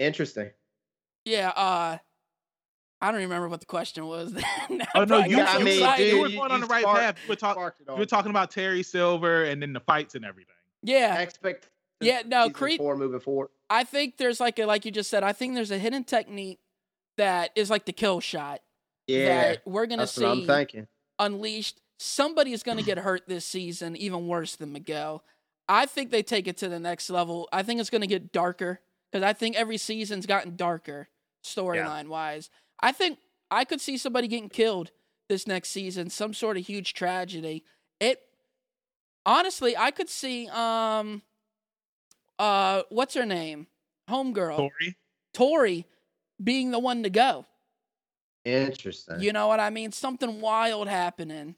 interesting. 0.00 0.50
Yeah, 1.24 1.50
uh 1.50 1.98
I 3.00 3.12
don't 3.12 3.20
remember 3.20 3.48
what 3.48 3.60
the 3.60 3.66
question 3.66 4.06
was. 4.06 4.32
Now 4.68 4.86
Oh 4.96 5.04
no, 5.04 5.20
I'm 5.20 5.30
you, 5.30 5.36
Yeah, 5.36 5.44
I 5.52 5.58
you, 5.58 5.64
mean, 5.64 5.80
you 5.80 5.96
dude, 5.96 6.20
were 6.20 6.26
you- 6.28 6.38
going 6.38 6.50
on 6.50 6.60
you 6.60 6.66
the 6.66 6.72
right 6.72 6.82
sparked- 6.82 7.00
path. 7.00 7.16
You 7.24 7.28
were, 7.28 7.36
talk, 7.36 7.76
you 7.88 7.94
were 7.94 8.06
talking 8.06 8.30
about 8.30 8.50
Terry 8.50 8.82
Silver 8.82 9.44
and 9.44 9.62
then 9.62 9.72
the 9.72 9.80
fights 9.80 10.14
and 10.16 10.24
everything. 10.24 10.54
yeah, 10.82 11.20
Expect. 11.20 11.68
Yeah, 12.00 12.22
no, 12.26 12.48
season 12.48 12.78
Four 12.78 12.96
moving 12.96 13.20
forward. 13.20 13.50
I 13.68 13.84
think 13.84 14.16
there's 14.16 14.40
like 14.40 14.58
a 14.58 14.66
like 14.66 14.84
you 14.84 14.90
just 14.90 15.10
said. 15.10 15.22
I 15.22 15.32
think 15.32 15.54
there's 15.54 15.70
a 15.70 15.78
hidden 15.78 16.04
technique 16.04 16.60
that 17.16 17.50
is 17.56 17.70
like 17.70 17.84
the 17.86 17.92
kill 17.92 18.20
shot 18.20 18.60
Yeah, 19.06 19.26
that 19.52 19.62
we're 19.66 19.86
gonna 19.86 20.02
that's 20.02 20.16
what 20.18 20.26
I'm 20.30 20.40
see 20.40 20.46
thinking. 20.46 20.86
unleashed. 21.18 21.80
Somebody 21.98 22.52
is 22.52 22.62
gonna 22.62 22.82
get 22.82 22.98
hurt 22.98 23.22
this 23.26 23.44
season, 23.44 23.96
even 23.96 24.28
worse 24.28 24.56
than 24.56 24.72
Miguel. 24.72 25.24
I 25.68 25.86
think 25.86 26.10
they 26.10 26.22
take 26.22 26.46
it 26.46 26.56
to 26.58 26.68
the 26.68 26.78
next 26.78 27.10
level. 27.10 27.48
I 27.52 27.62
think 27.62 27.80
it's 27.80 27.90
gonna 27.90 28.06
get 28.06 28.32
darker 28.32 28.80
because 29.10 29.24
I 29.24 29.32
think 29.32 29.56
every 29.56 29.78
season's 29.78 30.26
gotten 30.26 30.56
darker 30.56 31.08
storyline 31.44 32.08
wise. 32.08 32.50
I 32.80 32.92
think 32.92 33.18
I 33.50 33.64
could 33.64 33.80
see 33.80 33.96
somebody 33.96 34.28
getting 34.28 34.48
killed 34.48 34.90
this 35.28 35.46
next 35.46 35.70
season, 35.70 36.10
some 36.10 36.34
sort 36.34 36.56
of 36.56 36.66
huge 36.66 36.92
tragedy. 36.94 37.64
It 37.98 38.20
honestly, 39.24 39.76
I 39.76 39.90
could 39.90 40.08
see 40.08 40.48
um 40.48 41.22
uh 42.38 42.82
what's 42.90 43.14
her 43.14 43.26
name? 43.26 43.66
Homegirl. 44.10 44.56
Tori. 44.56 44.96
Tori 45.34 45.86
being 46.42 46.70
the 46.70 46.78
one 46.78 47.02
to 47.02 47.10
go. 47.10 47.46
Interesting. 48.44 49.20
You 49.20 49.32
know 49.32 49.48
what 49.48 49.58
I 49.60 49.70
mean? 49.70 49.92
Something 49.92 50.40
wild 50.40 50.88
happening. 50.88 51.56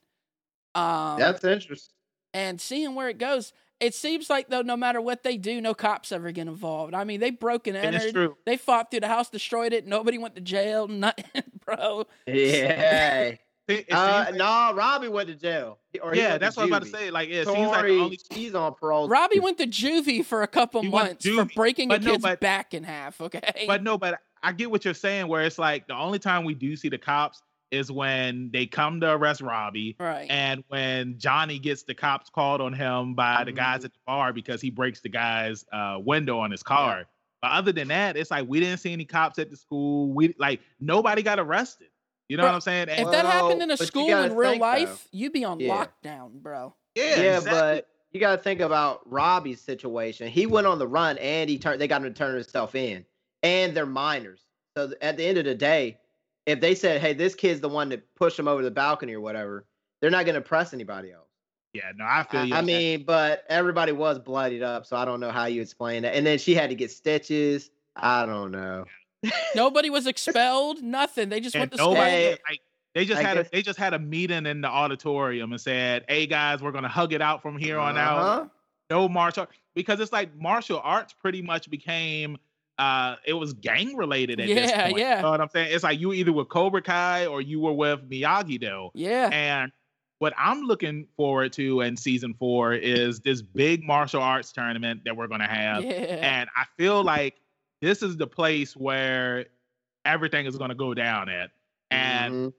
Um 0.74 1.18
That's 1.18 1.44
interesting. 1.44 1.94
and 2.32 2.60
seeing 2.60 2.94
where 2.94 3.08
it 3.08 3.18
goes. 3.18 3.52
It 3.80 3.94
seems 3.94 4.28
like 4.28 4.48
though, 4.48 4.62
no 4.62 4.76
matter 4.76 5.00
what 5.00 5.22
they 5.22 5.36
do, 5.36 5.60
no 5.60 5.72
cops 5.72 6.10
ever 6.10 6.32
get 6.32 6.48
involved. 6.48 6.94
I 6.94 7.04
mean, 7.04 7.20
they 7.20 7.30
broke 7.30 7.66
and 7.68 7.76
And 7.76 7.94
it's 7.94 8.06
entered. 8.06 8.14
true. 8.14 8.36
They 8.44 8.56
fought 8.56 8.90
through 8.90 9.00
the 9.00 9.08
house, 9.08 9.30
destroyed 9.30 9.72
it. 9.72 9.86
Nobody 9.86 10.18
went 10.18 10.34
to 10.34 10.40
jail. 10.40 10.88
Nothing, 10.88 11.44
bro. 11.64 12.06
Yeah. 12.26 13.34
It- 13.68 13.86
it 13.88 13.92
uh, 13.92 14.24
seems 14.24 14.30
like- 14.30 14.38
no, 14.38 14.76
Robbie 14.76 15.08
went 15.08 15.28
to 15.28 15.34
jail. 15.34 15.78
Or 16.02 16.14
yeah, 16.14 16.38
that's 16.38 16.56
what 16.56 16.62
I 16.62 16.66
was 16.66 16.70
about 16.70 16.82
to 16.84 16.88
say. 16.90 17.10
Like, 17.10 17.28
it 17.28 17.46
seems 17.46 17.68
like 17.70 17.86
the 17.86 17.98
only 18.00 18.18
she's 18.32 18.54
on 18.54 18.74
parole. 18.74 19.08
Robbie 19.08 19.40
went 19.40 19.58
to 19.58 19.66
juvie 19.66 20.24
for 20.24 20.42
a 20.42 20.46
couple 20.48 20.82
He 20.82 20.88
months 20.88 21.24
for 21.26 21.32
juvie. 21.32 21.54
breaking 21.54 21.92
a 21.92 21.98
no, 21.98 22.12
kid's 22.12 22.22
but- 22.22 22.40
back 22.40 22.74
in 22.74 22.84
half. 22.84 23.20
Okay. 23.20 23.64
But 23.66 23.82
no, 23.82 23.98
but 23.98 24.20
I 24.42 24.52
get 24.52 24.70
what 24.70 24.84
you're 24.84 24.94
saying. 24.94 25.28
Where 25.28 25.42
it's 25.42 25.58
like 25.58 25.86
the 25.86 25.94
only 25.96 26.18
time 26.18 26.44
we 26.44 26.54
do 26.54 26.76
see 26.76 26.88
the 26.88 26.98
cops 26.98 27.42
is 27.70 27.92
when 27.92 28.48
they 28.50 28.64
come 28.64 28.98
to 29.02 29.10
arrest 29.10 29.42
Robbie, 29.42 29.94
right. 30.00 30.26
and 30.30 30.64
when 30.68 31.18
Johnny 31.18 31.58
gets 31.58 31.82
the 31.82 31.94
cops 31.94 32.30
called 32.30 32.62
on 32.62 32.72
him 32.72 33.14
by 33.14 33.44
the 33.44 33.52
guys 33.52 33.80
Mhm. 33.82 33.84
at 33.86 33.92
the 33.92 33.98
bar 34.06 34.32
because 34.32 34.62
he 34.62 34.70
breaks 34.70 35.00
the 35.00 35.10
guy's 35.10 35.66
uh, 35.72 35.98
window 36.02 36.38
on 36.38 36.50
his 36.50 36.62
car. 36.62 37.04
But 37.42 37.50
other 37.52 37.72
than 37.72 37.88
that, 37.88 38.16
it's 38.16 38.30
like 38.30 38.48
we 38.48 38.58
didn't 38.60 38.78
see 38.78 38.92
any 38.92 39.04
cops 39.04 39.38
at 39.38 39.50
the 39.50 39.56
school. 39.56 40.12
We 40.14 40.34
like 40.38 40.60
nobody 40.80 41.22
got 41.22 41.38
arrested. 41.38 41.88
You 42.28 42.36
know 42.36 42.42
Bro, 42.42 42.50
what 42.50 42.54
I'm 42.56 42.60
saying? 42.60 42.88
if 42.90 42.98
And, 42.98 43.12
that 43.12 43.24
happened 43.24 43.62
in 43.62 43.70
a 43.70 43.76
school 43.76 44.08
in 44.08 44.34
real 44.34 44.50
think, 44.50 44.62
though. 44.62 44.66
life, 44.68 45.08
you'd 45.12 45.32
be 45.32 45.44
on 45.44 45.60
Yeah. 45.60 45.86
lockdown, 46.04 46.32
bro. 46.42 46.74
yeah, 46.94 47.04
yeah, 47.20 47.36
exactly. 47.38 47.50
but 47.50 47.88
you 48.12 48.20
got 48.20 48.36
to 48.36 48.42
think 48.42 48.60
about 48.60 49.00
Robbie's 49.10 49.60
situation. 49.60 50.28
He 50.28 50.46
went 50.46 50.66
on 50.66 50.78
the 50.78 50.86
run 50.86 51.16
and 51.18 51.48
he 51.48 51.58
turned. 51.58 51.80
They 51.80 51.88
got 51.88 52.02
him 52.02 52.12
to 52.12 52.18
turn 52.18 52.34
himself 52.34 52.74
in, 52.74 53.04
and 53.42 53.74
they're 53.76 53.86
minors. 53.86 54.42
So 54.76 54.92
at 55.00 55.16
the 55.16 55.24
end 55.24 55.38
of 55.38 55.44
the 55.46 55.54
day, 55.54 55.98
if 56.46 56.60
they 56.60 56.74
said, 56.74 57.00
"Hey, 57.00 57.12
this 57.14 57.34
kid's 57.34 57.60
the 57.60 57.68
one 57.68 57.88
that 57.90 58.14
pushed 58.14 58.38
him 58.38 58.48
over 58.48 58.62
the 58.62 58.70
balcony 58.70 59.14
or 59.14 59.20
whatever," 59.20 59.66
they're 60.00 60.10
not 60.10 60.24
going 60.26 60.34
to 60.34 60.40
press 60.40 60.72
anybody 60.74 61.12
else. 61.12 61.24
yeah, 61.74 61.92
no, 61.96 62.04
I 62.06 62.24
feel 62.24 62.40
I, 62.40 62.44
you. 62.44 62.54
I 62.54 62.58
on 62.58 62.66
that. 62.66 62.72
mean, 62.72 63.04
but 63.04 63.44
everybody 63.48 63.92
was 63.92 64.18
bloodied 64.18 64.62
up, 64.62 64.86
so 64.86 64.96
I 64.96 65.04
don't 65.04 65.20
know 65.20 65.30
how 65.30 65.46
you 65.46 65.60
explain 65.62 66.02
that. 66.02 66.14
And 66.14 66.26
then 66.26 66.38
she 66.38 66.54
had 66.54 66.70
to 66.70 66.76
get 66.76 66.90
stitches. 66.90 67.70
I 67.96 68.24
don't 68.26 68.52
know. 68.52 68.84
Nobody 69.54 69.90
was 69.90 70.06
expelled. 70.06 70.82
Nothing. 70.82 71.28
They 71.28 71.40
just 71.40 71.54
And 71.54 71.62
went 71.62 71.72
to 71.72 71.78
school. 71.78 71.94
nobody 71.94 72.10
Hey, 72.10 72.36
like 72.48 72.60
they 72.94 73.04
just 73.04 73.20
I 73.20 73.22
had 73.22 73.38
a, 73.38 73.46
they 73.52 73.62
just 73.62 73.78
had 73.78 73.94
a 73.94 73.98
meeting 73.98 74.46
in 74.46 74.60
the 74.60 74.68
auditorium 74.68 75.52
and 75.52 75.60
said, 75.60 76.04
"Hey 76.08 76.26
guys, 76.26 76.62
we're 76.62 76.72
gonna 76.72 76.88
hug 76.88 77.12
it 77.12 77.20
out 77.22 77.42
from 77.42 77.56
here 77.58 77.78
on 77.78 77.96
out. 77.98 78.18
Uh-huh. 78.18 78.48
No 78.90 79.08
martial 79.08 79.46
because 79.74 80.00
it's 80.00 80.12
like 80.12 80.34
martial 80.36 80.80
arts 80.82 81.12
pretty 81.12 81.42
much 81.42 81.68
became 81.70 82.38
uh 82.78 83.16
it 83.26 83.32
was 83.34 83.52
gang 83.54 83.96
related 83.96 84.40
at 84.40 84.46
this 84.46 84.70
Yeah, 84.70 84.86
point. 84.86 84.98
yeah. 84.98 85.16
You 85.16 85.22
know 85.22 85.30
what 85.32 85.40
I'm 85.40 85.48
saying? 85.50 85.72
It's 85.72 85.84
like 85.84 86.00
you 86.00 86.12
either 86.12 86.32
with 86.32 86.48
Cobra 86.48 86.80
Kai 86.80 87.26
or 87.26 87.40
you 87.42 87.60
were 87.60 87.72
with 87.72 88.08
Miyagi 88.08 88.60
Do. 88.60 88.90
Yeah. 88.94 89.28
And 89.32 89.72
what 90.20 90.32
I'm 90.38 90.62
looking 90.62 91.06
forward 91.16 91.52
to 91.54 91.80
in 91.82 91.96
season 91.96 92.34
four 92.34 92.72
is 92.74 93.20
this 93.20 93.42
big 93.42 93.84
martial 93.84 94.22
arts 94.22 94.52
tournament 94.52 95.02
that 95.04 95.16
we're 95.16 95.26
gonna 95.28 95.46
have. 95.48 95.84
Yeah. 95.84 95.90
And 96.22 96.48
I 96.56 96.64
feel 96.76 97.02
like 97.04 97.34
this 97.80 98.02
is 98.02 98.16
the 98.16 98.26
place 98.26 98.76
where 98.76 99.46
everything 100.04 100.46
is 100.46 100.56
going 100.56 100.70
to 100.70 100.74
go 100.74 100.94
down 100.94 101.28
at. 101.28 101.50
And 101.90 102.34
Mhm. 102.34 102.52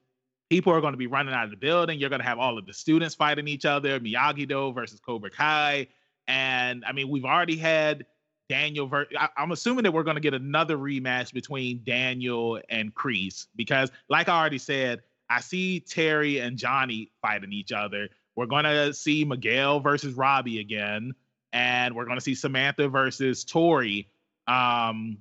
people 0.49 0.73
are 0.73 0.81
going 0.81 0.93
to 0.93 0.97
be 0.97 1.07
running 1.07 1.33
out 1.33 1.45
of 1.45 1.51
the 1.51 1.57
building. 1.57 1.99
You're 1.99 2.09
going 2.09 2.21
to 2.21 2.27
have 2.27 2.39
all 2.39 2.57
of 2.57 2.65
the 2.65 2.73
students 2.73 3.15
fighting 3.15 3.47
each 3.47 3.65
other, 3.65 3.99
Miyagi 3.99 4.47
Do 4.47 4.71
versus 4.73 4.99
Cobra 4.99 5.29
Kai. 5.29 5.87
And 6.27 6.83
I 6.85 6.91
mean, 6.91 7.09
we've 7.09 7.25
already 7.25 7.57
had 7.57 8.05
Daniel. 8.49 8.87
Ver- 8.87 9.07
I- 9.17 9.29
I'm 9.37 9.51
assuming 9.51 9.83
that 9.83 9.91
we're 9.91 10.03
going 10.03 10.15
to 10.15 10.21
get 10.21 10.33
another 10.33 10.77
rematch 10.77 11.33
between 11.33 11.83
Daniel 11.83 12.59
and 12.69 12.93
Kreese 12.93 13.47
because, 13.55 13.91
like 14.09 14.29
I 14.29 14.39
already 14.39 14.57
said, 14.57 15.01
I 15.29 15.41
see 15.41 15.79
Terry 15.79 16.39
and 16.39 16.57
Johnny 16.57 17.11
fighting 17.21 17.53
each 17.53 17.71
other. 17.71 18.09
We're 18.35 18.47
going 18.47 18.63
to 18.63 18.93
see 18.93 19.25
Miguel 19.25 19.79
versus 19.79 20.13
Robbie 20.15 20.59
again, 20.59 21.13
and 21.53 21.93
we're 21.95 22.05
going 22.05 22.17
to 22.17 22.21
see 22.23 22.33
Samantha 22.35 22.87
versus 22.87 23.43
Tori. 23.43 24.07
Um, 24.49 25.17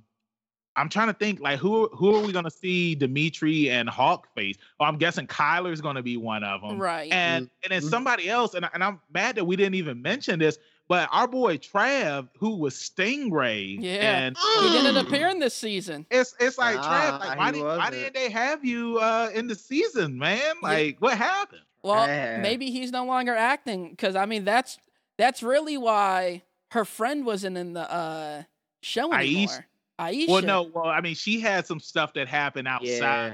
I'm 0.75 0.87
trying 0.87 1.07
to 1.07 1.13
think 1.13 1.41
like 1.41 1.59
who 1.59 1.87
who 1.89 2.15
are 2.15 2.21
we 2.25 2.31
going 2.31 2.45
to 2.45 2.51
see 2.51 2.95
Demetri 2.95 3.69
and 3.69 3.89
Hawk 3.89 4.27
face? 4.33 4.55
Well, 4.79 4.87
I'm 4.87 4.97
guessing 4.97 5.27
Kyler's 5.27 5.81
going 5.81 5.95
to 5.97 6.03
be 6.03 6.15
one 6.15 6.43
of 6.43 6.61
them. 6.61 6.79
right. 6.79 7.11
And 7.11 7.49
and 7.63 7.71
then 7.71 7.81
somebody 7.81 8.29
else, 8.29 8.53
and, 8.53 8.63
I- 8.65 8.69
and 8.73 8.83
I'm 8.83 9.01
mad 9.13 9.35
that 9.35 9.43
we 9.45 9.55
didn't 9.57 9.75
even 9.75 10.01
mention 10.01 10.39
this, 10.39 10.57
but 10.87 11.09
our 11.11 11.27
boy 11.27 11.57
Trav, 11.57 12.29
who 12.39 12.55
was 12.55 12.75
Stingray, 12.75 13.77
Yeah. 13.79 14.19
and 14.19 14.37
he 14.37 14.69
didn't 14.69 14.95
appear 15.05 15.27
in 15.27 15.39
this 15.39 15.53
season. 15.55 16.05
it's 16.09 16.33
it's 16.39 16.57
like 16.57 16.77
Nah, 16.77 16.83
Trav, 16.83 17.19
like 17.19 17.37
why 17.39 17.51
didn't 17.51 17.67
why 17.67 17.89
didn't 17.89 18.13
they 18.13 18.29
have 18.29 18.63
you 18.63 18.99
uh 18.99 19.29
in 19.33 19.47
the 19.47 19.55
season, 19.55 20.17
man? 20.17 20.39
Yeah. 20.39 20.53
Like 20.69 21.01
what 21.01 21.17
happened? 21.17 21.61
Well, 21.83 22.07
Yeah. 22.07 22.39
maybe 22.41 22.71
he's 22.71 22.91
no 22.91 23.03
longer 23.05 23.35
acting 23.35 23.89
because 23.89 24.15
I 24.15 24.25
mean 24.25 24.45
that's 24.45 24.77
that's 25.17 25.43
really 25.43 25.77
why 25.77 26.43
her 26.71 26.85
friend 26.85 27.25
wasn't 27.25 27.57
in 27.57 27.73
the 27.73 27.91
uh 27.91 28.43
show 28.81 29.09
Aisha. 29.11 29.19
anymore. 29.19 29.65
Aisha. 29.99 30.27
Well, 30.29 30.41
no, 30.41 30.61
well, 30.63 30.85
I 30.85 31.01
mean, 31.01 31.15
she 31.15 31.39
had 31.39 31.65
some 31.67 31.79
stuff 31.79 32.13
that 32.13 32.27
happened 32.27 32.67
outside, 32.67 32.87
Yeah. 32.87 33.33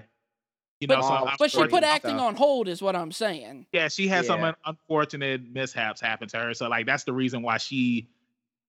you 0.80 0.88
know. 0.88 0.96
But- 0.96 1.02
so 1.04 1.14
I'm 1.28 1.36
but 1.38 1.52
she 1.52 1.60
put 1.68 1.84
you- 1.84 1.90
acting 1.90 2.20
on 2.20 2.36
hold, 2.36 2.68
is 2.68 2.82
what 2.82 2.96
I'm 2.96 3.12
saying. 3.12 3.68
Yeah, 3.72 3.88
she 3.88 4.08
had 4.08 4.26
some 4.26 4.40
Yeah. 4.42 4.48
un- 4.48 4.56
unfortunate 4.66 5.42
mishaps 5.52 6.02
happen 6.02 6.28
to 6.30 6.38
her. 6.38 6.54
So 6.54 6.68
like 6.68 6.86
that's 6.86 7.04
the 7.04 7.14
reason 7.14 7.42
why 7.44 7.58
she 7.58 8.08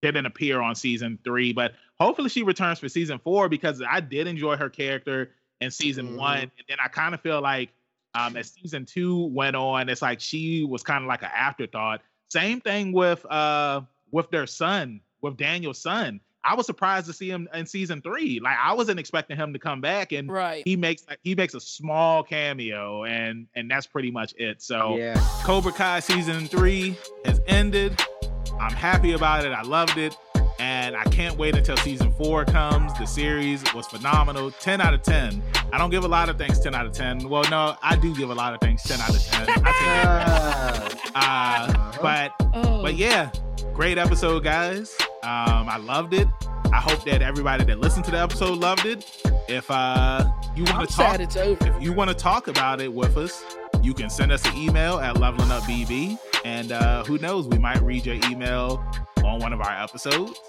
didn't 0.02 0.26
appear 0.26 0.60
on 0.60 0.74
season 0.74 1.18
three. 1.24 1.52
But 1.54 1.72
hopefully 1.98 2.28
she 2.28 2.42
returns 2.42 2.78
for 2.78 2.88
season 2.88 3.18
four 3.18 3.48
because 3.48 3.80
I 3.80 4.00
did 4.00 4.26
enjoy 4.26 4.56
her 4.56 4.68
character 4.68 5.32
in 5.62 5.70
season 5.70 6.10
Mhm. 6.10 6.16
one. 6.18 6.38
And 6.40 6.50
then 6.68 6.76
I 6.84 6.88
kind 6.88 7.14
of 7.14 7.20
feel 7.22 7.40
like 7.40 7.70
um 8.14 8.36
as 8.36 8.50
season 8.52 8.84
two 8.86 9.24
went 9.26 9.56
on, 9.56 9.88
it's 9.88 10.02
like 10.02 10.20
she 10.20 10.64
was 10.64 10.82
kind 10.82 11.02
of 11.02 11.08
like 11.08 11.22
an 11.22 11.30
afterthought. 11.34 12.02
Same 12.28 12.60
thing 12.60 12.92
with 12.92 13.24
uh 13.26 13.80
with 14.10 14.30
their 14.30 14.46
son, 14.46 15.00
with 15.22 15.36
Daniel's 15.38 15.78
son. 15.80 16.20
I 16.48 16.54
was 16.54 16.66
surprised 16.66 17.06
to 17.06 17.12
see 17.12 17.28
him 17.28 17.48
in 17.54 17.66
season 17.66 18.00
three. 18.02 18.40
Like 18.40 18.56
I 18.62 18.72
wasn't 18.72 19.00
expecting 19.00 19.36
him 19.36 19.52
to 19.52 19.58
come 19.58 19.80
back 19.80 20.12
and 20.12 20.30
Right. 20.30 20.62
he 20.64 20.76
makes 20.76 21.04
he 21.22 21.34
makes 21.34 21.54
a 21.54 21.60
small 21.60 22.22
cameo 22.22 23.04
and 23.04 23.46
and 23.54 23.70
that's 23.70 23.86
pretty 23.86 24.10
much 24.10 24.34
it. 24.38 24.62
So 24.62 24.96
Yeah. 24.96 25.14
Cobra 25.42 25.72
Kai 25.72 26.00
season 26.00 26.46
three 26.46 26.96
has 27.24 27.40
ended. 27.46 28.00
I'm 28.60 28.72
happy 28.72 29.12
about 29.12 29.44
it. 29.44 29.52
I 29.52 29.62
loved 29.62 29.98
it. 29.98 30.16
And 30.58 30.96
I 30.96 31.04
can't 31.04 31.36
wait 31.36 31.54
until 31.54 31.76
season 31.76 32.10
four 32.14 32.46
comes. 32.46 32.90
The 32.98 33.04
series 33.04 33.62
was 33.74 33.86
phenomenal. 33.88 34.50
10 34.52 34.80
out 34.80 34.94
of 34.94 35.02
10. 35.02 35.42
I 35.70 35.76
don't 35.76 35.90
give 35.90 36.04
a 36.04 36.08
lot 36.08 36.30
of 36.30 36.38
things 36.38 36.58
10 36.60 36.74
out 36.74 36.86
of 36.86 36.92
10. 36.92 37.28
Well, 37.28 37.44
no, 37.50 37.76
I 37.82 37.96
do 37.96 38.16
give 38.16 38.30
a 38.30 38.34
lot 38.34 38.54
of 38.54 38.60
things 38.60 38.82
10 38.84 38.98
out 38.98 39.10
of 39.10 39.22
10. 39.22 39.46
I 39.66 40.82
take 40.82 40.92
it. 40.94 41.02
Uh, 41.14 41.92
but 42.00 42.32
Oh. 42.54 42.82
but 42.82 42.94
yeah, 42.94 43.30
great 43.74 43.98
episode, 43.98 44.44
guys. 44.44 44.96
Um, 45.26 45.68
I 45.68 45.78
loved 45.78 46.14
it. 46.14 46.28
I 46.72 46.76
hope 46.76 47.04
that 47.04 47.20
everybody 47.20 47.64
that 47.64 47.80
listened 47.80 48.04
to 48.04 48.12
the 48.12 48.18
episode 48.18 48.58
loved 48.58 48.86
it. 48.86 49.22
If 49.48 49.68
uh 49.70 50.30
you 50.54 50.62
want 50.64 50.88
to 50.88 50.96
talk 50.96 51.18
it's 51.18 51.36
over. 51.36 51.66
if 51.66 51.82
you 51.82 51.92
want 51.92 52.10
to 52.10 52.14
talk 52.14 52.46
about 52.46 52.80
it 52.80 52.92
with 52.92 53.16
us, 53.16 53.44
you 53.82 53.92
can 53.92 54.08
send 54.08 54.30
us 54.30 54.44
an 54.46 54.56
email 54.56 54.98
at 54.98 55.16
levelingupbb, 55.16 56.18
and 56.44 56.70
uh, 56.70 57.02
who 57.04 57.18
knows, 57.18 57.48
we 57.48 57.58
might 57.58 57.80
read 57.82 58.06
your 58.06 58.16
email 58.30 58.84
on 59.24 59.40
one 59.40 59.52
of 59.52 59.60
our 59.60 59.82
episodes. 59.82 60.40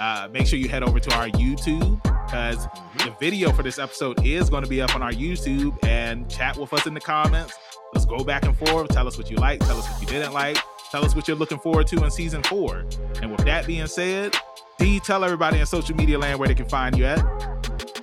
Uh, 0.00 0.28
make 0.30 0.46
sure 0.46 0.58
you 0.58 0.68
head 0.68 0.82
over 0.82 1.00
to 1.00 1.14
our 1.14 1.28
YouTube 1.28 2.02
because 2.26 2.66
the 2.98 3.14
video 3.18 3.52
for 3.52 3.62
this 3.62 3.78
episode 3.78 4.24
is 4.24 4.50
going 4.50 4.62
to 4.64 4.68
be 4.68 4.82
up 4.82 4.94
on 4.94 5.02
our 5.02 5.12
YouTube 5.12 5.82
and 5.84 6.28
chat 6.30 6.56
with 6.58 6.72
us 6.74 6.86
in 6.86 6.92
the 6.92 7.00
comments. 7.00 7.54
Let's 7.94 8.04
go 8.04 8.22
back 8.22 8.44
and 8.44 8.56
forth. 8.56 8.88
Tell 8.88 9.08
us 9.08 9.16
what 9.16 9.30
you 9.30 9.36
like. 9.36 9.60
Tell 9.60 9.78
us 9.78 9.88
what 9.88 10.00
you 10.00 10.06
didn't 10.06 10.34
like. 10.34 10.58
Tell 10.90 11.04
us 11.04 11.14
what 11.16 11.26
you're 11.28 11.36
looking 11.36 11.58
forward 11.58 11.86
to 11.88 12.04
in 12.04 12.10
season 12.10 12.42
four. 12.44 12.84
And 13.20 13.30
with 13.32 13.44
that 13.44 13.66
being 13.66 13.86
said, 13.86 14.34
D, 14.78 15.00
tell 15.00 15.24
everybody 15.24 15.58
in 15.60 15.66
social 15.66 15.96
media 15.96 16.18
land 16.18 16.38
where 16.38 16.48
they 16.48 16.54
can 16.54 16.68
find 16.68 16.96
you 16.96 17.06
at. 17.06 17.18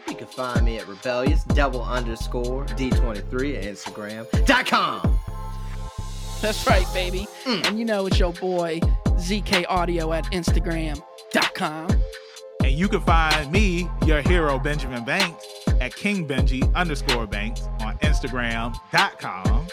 you 0.07 0.15
can 0.15 0.27
find 0.27 0.65
me 0.65 0.77
at 0.77 0.87
rebellious 0.87 1.43
double 1.45 1.83
underscore 1.83 2.65
d23 2.65 3.57
at 3.57 3.63
instagram.com. 3.63 5.19
That's 6.41 6.67
right, 6.67 6.85
baby. 6.93 7.25
Mm. 7.45 7.67
And 7.67 7.79
you 7.79 7.85
know 7.85 8.05
it's 8.07 8.19
your 8.19 8.33
boy 8.33 8.79
ZK 9.05 9.65
Audio 9.69 10.11
at 10.11 10.25
Instagram.com. 10.25 11.87
And 12.63 12.71
you 12.71 12.87
can 12.89 13.01
find 13.01 13.51
me, 13.51 13.89
your 14.05 14.21
hero, 14.21 14.57
Benjamin 14.59 15.03
Banks, 15.05 15.45
at 15.79 15.95
King 15.95 16.27
Benji 16.27 16.73
underscore 16.75 17.27
Banks 17.27 17.61
on 17.81 17.97
Instagram.com 17.99 19.67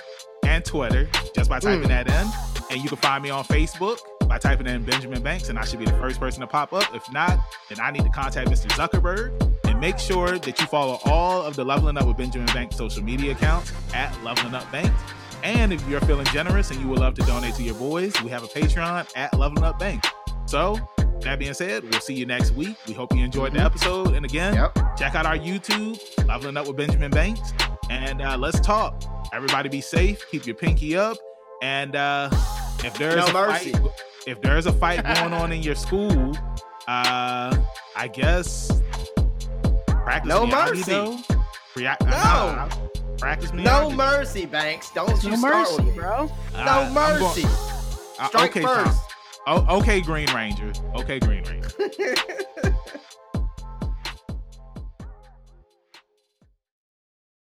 and 0.44 0.64
Twitter, 0.64 1.08
just 1.34 1.48
by 1.50 1.58
typing 1.60 1.88
Mm. 1.88 2.04
that 2.04 2.08
in. 2.08 2.49
And 2.70 2.80
you 2.82 2.88
can 2.88 2.98
find 2.98 3.22
me 3.22 3.30
on 3.30 3.44
Facebook 3.44 3.98
by 4.28 4.38
typing 4.38 4.66
in 4.68 4.84
Benjamin 4.84 5.22
Banks, 5.22 5.48
and 5.48 5.58
I 5.58 5.64
should 5.64 5.80
be 5.80 5.84
the 5.86 5.92
first 5.98 6.20
person 6.20 6.40
to 6.40 6.46
pop 6.46 6.72
up. 6.72 6.94
If 6.94 7.10
not, 7.12 7.38
then 7.68 7.80
I 7.80 7.90
need 7.90 8.04
to 8.04 8.10
contact 8.10 8.48
Mr. 8.48 8.68
Zuckerberg. 8.70 9.32
And 9.68 9.80
make 9.80 9.98
sure 9.98 10.38
that 10.38 10.60
you 10.60 10.66
follow 10.66 10.98
all 11.04 11.42
of 11.42 11.56
the 11.56 11.64
Leveling 11.64 11.96
Up 11.98 12.06
with 12.06 12.16
Benjamin 12.16 12.46
Banks 12.54 12.76
social 12.76 13.02
media 13.02 13.32
accounts 13.32 13.72
at 13.94 14.16
Leveling 14.22 14.54
Up 14.54 14.70
Banks. 14.70 15.00
And 15.42 15.72
if 15.72 15.86
you're 15.88 16.00
feeling 16.02 16.26
generous 16.26 16.70
and 16.70 16.80
you 16.80 16.86
would 16.88 16.98
love 17.00 17.14
to 17.14 17.22
donate 17.22 17.54
to 17.54 17.62
your 17.62 17.74
boys, 17.74 18.12
we 18.22 18.30
have 18.30 18.44
a 18.44 18.46
Patreon 18.46 19.10
at 19.16 19.36
Leveling 19.38 19.64
Up 19.64 19.78
Banks. 19.78 20.08
So, 20.46 20.78
that 21.22 21.38
being 21.38 21.54
said, 21.54 21.82
we'll 21.90 22.00
see 22.00 22.14
you 22.14 22.24
next 22.26 22.52
week. 22.52 22.76
We 22.86 22.94
hope 22.94 23.14
you 23.14 23.24
enjoyed 23.24 23.52
the 23.54 23.60
episode. 23.60 24.14
And 24.14 24.24
again, 24.24 24.54
Yep. 24.54 24.78
check 24.96 25.14
out 25.14 25.26
our 25.26 25.36
YouTube, 25.36 25.98
Leveling 26.26 26.56
Up 26.56 26.66
with 26.68 26.76
Benjamin 26.76 27.10
Banks, 27.10 27.52
and 27.90 28.22
uh, 28.22 28.36
let's 28.38 28.60
talk. 28.60 29.02
Everybody 29.32 29.68
be 29.68 29.80
safe. 29.80 30.24
Keep 30.30 30.46
your 30.46 30.56
pinky 30.56 30.96
up. 30.96 31.16
And 31.62 31.94
uh, 31.94 32.30
if 32.84 32.94
there's 32.98 33.16
No 33.16 33.26
a 33.26 33.32
mercy. 33.32 33.72
fight, 33.72 33.82
if 34.26 34.40
there's 34.40 34.66
a 34.66 34.72
fight 34.72 35.02
going 35.04 35.32
on 35.32 35.52
in 35.52 35.62
your 35.62 35.74
school, 35.74 36.36
uh, 36.88 37.56
I 37.96 38.08
guess 38.12 38.70
practice 39.86 40.28
No 40.28 40.46
mercy. 40.46 40.82
though. 40.90 41.18
Rea- 41.76 41.96
No. 42.02 42.06
nah, 42.08 42.68
practice 43.18 43.50
Miyagi. 43.52 43.64
No 43.64 43.90
mercy, 43.90 44.46
Banks. 44.46 44.90
Don't 44.90 45.22
you 45.22 45.30
No 45.30 45.36
start 45.36 45.54
mercy, 45.54 45.76
with 45.76 45.84
me. 45.86 45.92
bro. 45.92 46.30
Uh, 46.54 46.64
No 46.64 46.70
I'm 46.72 46.94
going- 46.94 47.20
mercy. 47.22 47.44
uh, 48.18 48.26
Strike 48.28 48.50
okay, 48.50 48.62
first. 48.62 49.00
Oh, 49.46 49.78
okay, 49.78 50.00
Green 50.00 50.30
Ranger. 50.34 50.72
Okay, 50.96 51.18
Green 51.18 51.44
Ranger. 51.44 51.70